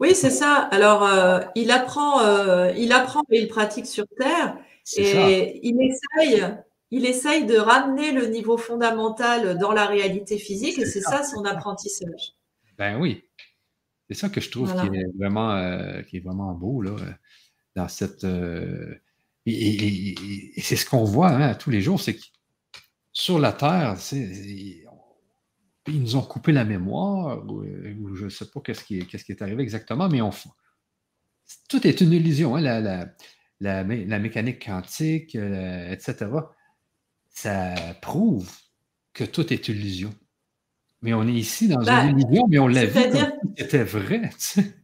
[0.00, 0.54] Oui, c'est ça.
[0.70, 1.06] Alors,
[1.54, 5.02] il apprend, il apprend et il pratique sur Terre, ça.
[5.02, 6.46] et il essaye,
[6.90, 11.44] il essaye de ramener le niveau fondamental dans la réalité physique, et C'est ça, son
[11.44, 12.32] apprentissage.
[12.78, 13.24] Ben oui.
[14.08, 14.88] C'est ça que je trouve Voilà.
[14.88, 16.96] qui est vraiment, euh, qui est vraiment beau là,
[17.76, 18.24] dans cette.
[18.24, 18.94] euh,
[19.46, 22.22] et et- et- et- et c'est ce qu'on voit hein, tous les jours, c'est que
[23.12, 24.82] sur la Terre, ils
[26.02, 29.32] nous ont coupé la mémoire, ou, euh, ou je ne sais pas qu'est-ce qui, qui
[29.32, 30.30] est arrivé exactement, mais on,
[31.68, 32.56] tout est une illusion.
[32.56, 33.08] hein, la, la-
[33.60, 36.14] la mé- la mécanique quantique, euh, etc.
[37.40, 38.50] Ça prouve
[39.12, 40.12] que tout est illusion.
[41.02, 43.84] Mais on est ici dans Bah, une illusion, mais on l'a vu comme si c'était
[43.84, 44.22] vrai.
[44.30, 44.74] tu sais.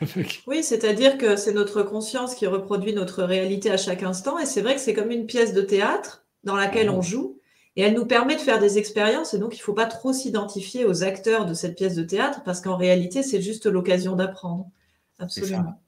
[0.46, 4.60] Oui, c'est-à-dire que c'est notre conscience qui reproduit notre réalité à chaque instant, et c'est
[4.60, 7.40] vrai que c'est comme une pièce de théâtre dans laquelle on joue,
[7.74, 10.12] et elle nous permet de faire des expériences, et donc il ne faut pas trop
[10.12, 14.70] s'identifier aux acteurs de cette pièce de théâtre, parce qu'en réalité, c'est juste l'occasion d'apprendre.
[15.18, 15.82] Absolument.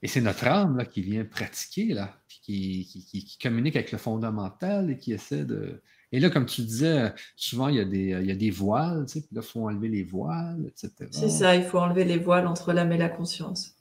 [0.00, 2.17] Et c'est notre âme là, qui vient pratiquer, là,
[2.52, 5.82] qui, qui- communique avec le fondamental et qui essaie de.
[6.12, 9.04] Et là, comme tu disais, souvent, il y a des, il y a des voiles,
[9.06, 11.08] tu sais, puis là, il faut enlever les voiles, etc.
[11.10, 13.74] C'est ça, il faut enlever les voiles entre l'âme et la conscience.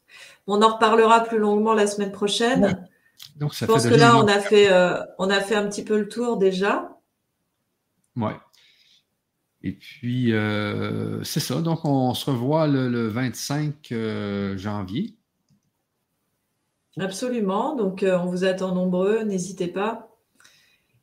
[0.46, 2.64] On en reparlera plus longuement la semaine prochaine.
[2.66, 2.76] Ouais.
[3.38, 5.68] Donc, ça Je pense fait que là, on a fait, euh, on a fait un
[5.70, 6.98] petit peu le tour déjà.
[8.16, 8.36] Ouais.
[9.64, 11.62] Et puis, euh, c'est ça.
[11.62, 15.17] Donc, on se revoit le, le 25 euh, janvier.
[17.00, 17.76] Absolument.
[17.76, 19.24] Donc, euh, on vous attend nombreux.
[19.24, 20.08] N'hésitez pas.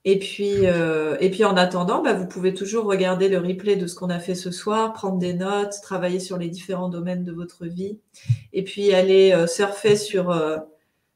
[0.06, 3.86] Et puis, euh, et puis en attendant, bah, vous pouvez toujours regarder le replay de
[3.86, 7.32] ce qu'on a fait ce soir, prendre des notes, travailler sur les différents domaines de
[7.32, 7.98] votre vie,
[8.52, 10.58] et puis aller euh, surfer sur, euh,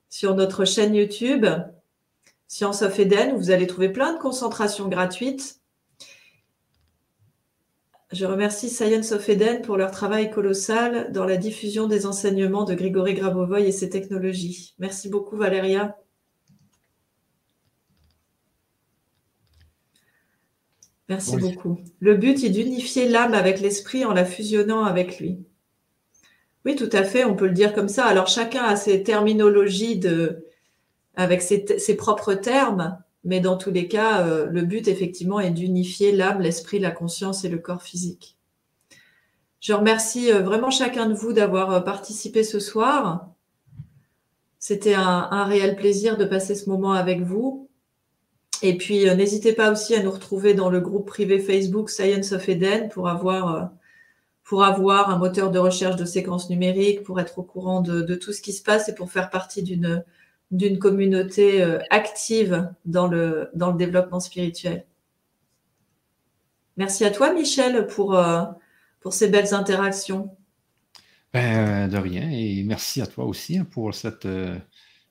[0.09, 1.45] sur notre chaîne YouTube,
[2.47, 5.58] Science of Eden, où vous allez trouver plein de concentrations gratuites.
[8.11, 12.75] Je remercie Science of Eden pour leur travail colossal dans la diffusion des enseignements de
[12.75, 14.75] Grigory Grabovoy et ses technologies.
[14.79, 15.99] Merci beaucoup, Valéria.
[21.11, 21.43] Merci Oui.
[21.43, 21.81] beaucoup.
[22.01, 25.39] Le but est d'unifier l'âme avec l'esprit en la fusionnant avec lui.
[26.65, 28.07] Oui, tout à fait, on peut le dire comme ça.
[28.07, 30.47] Alors chacun a ses terminologies de,
[31.15, 36.13] avec ses propres termes, mais dans tous les cas, euh, le but effectivement est d'unifier
[36.13, 38.37] l'âme, l'esprit, la conscience et le corps physique.
[39.61, 43.29] Je remercie euh, vraiment chacun de vous d'avoir euh, participé ce soir.
[44.61, 47.69] C'était un, réel plaisir de passer ce moment avec vous.
[48.61, 52.49] Et puis, n'hésitez pas aussi à nous retrouver dans le groupe privé Facebook Science of
[52.49, 53.71] Eden pour avoir,
[54.43, 58.33] pour avoir un moteur de recherche de séquences numériques, pour être au courant de, tout
[58.33, 60.03] ce qui se passe et pour faire partie d'une,
[60.51, 64.87] d'une communauté euh, active dans le, dans le développement spirituel.
[66.77, 68.17] Merci à toi, Michel, pour,
[69.01, 70.31] pour ces belles interactions.
[71.33, 72.31] Ben, de rien.
[72.31, 74.59] Et merci à toi aussi hein, pour cette, euh,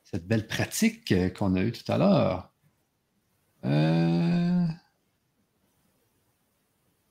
[0.04, 2.52] cette belle pratique euh, qu'on a eue tout à l'heure.
[3.66, 4.66] Euh,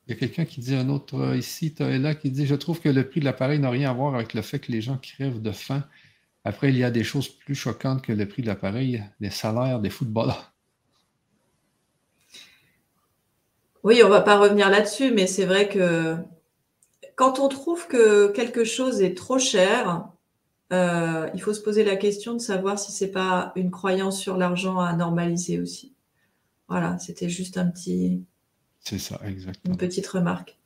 [0.06, 2.88] il y a quelqu'un qui dit un autre ici, là, qui dit Je trouve que
[2.88, 5.42] le prix de l'appareil n'a rien à voir avec le fait que les gens crèvent
[5.42, 5.84] de faim.
[6.46, 9.80] Après, il y a des choses plus choquantes que le prix de l'appareil, les salaires
[9.80, 10.52] des footballeurs.
[13.82, 16.16] Oui, on ne va pas revenir là-dessus, mais c'est vrai que
[17.16, 20.06] quand on trouve que quelque chose est trop cher,
[20.72, 24.36] euh, il faut se poser la question de savoir si c'est pas une croyance sur
[24.36, 25.96] l'argent à normaliser aussi.
[26.68, 28.24] Voilà, c'était juste un petit.
[28.78, 29.72] C'est ça, exactement.
[29.72, 30.56] Une petite remarque.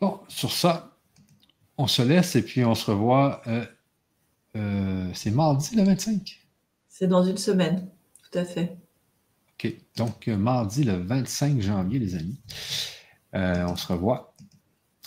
[0.00, 0.96] Bon, sur ça,
[1.76, 3.42] on se laisse et puis on se revoit.
[3.48, 3.66] Euh,
[4.56, 6.40] euh, c'est mardi le 25.
[6.88, 7.88] C'est dans une semaine,
[8.22, 8.76] tout à fait.
[9.52, 9.74] OK.
[9.96, 12.40] Donc, mardi le 25 janvier, les amis.
[13.32, 14.34] on se revoit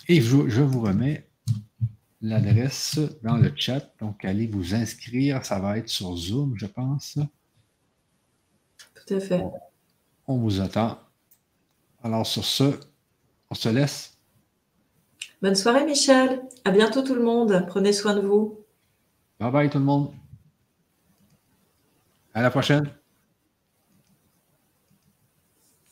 [0.08, 1.28] et je, vous remets
[2.22, 3.94] l'adresse dans le chat.
[4.00, 5.46] Donc, allez vous inscrire.
[5.46, 7.18] Ça va être sur Zoom, je pense.
[8.94, 9.44] Tout à fait.
[10.28, 11.00] On, vous attend.
[12.04, 12.80] Alors, sur ce,
[13.50, 14.18] on se laisse.
[15.42, 16.42] Bonne soirée, Michel.
[16.66, 17.66] À bientôt, tout le monde.
[17.68, 18.61] Prenez soin de vous.
[19.42, 20.14] Bye bye, tout le monde.
[22.36, 23.01] À la prochaine.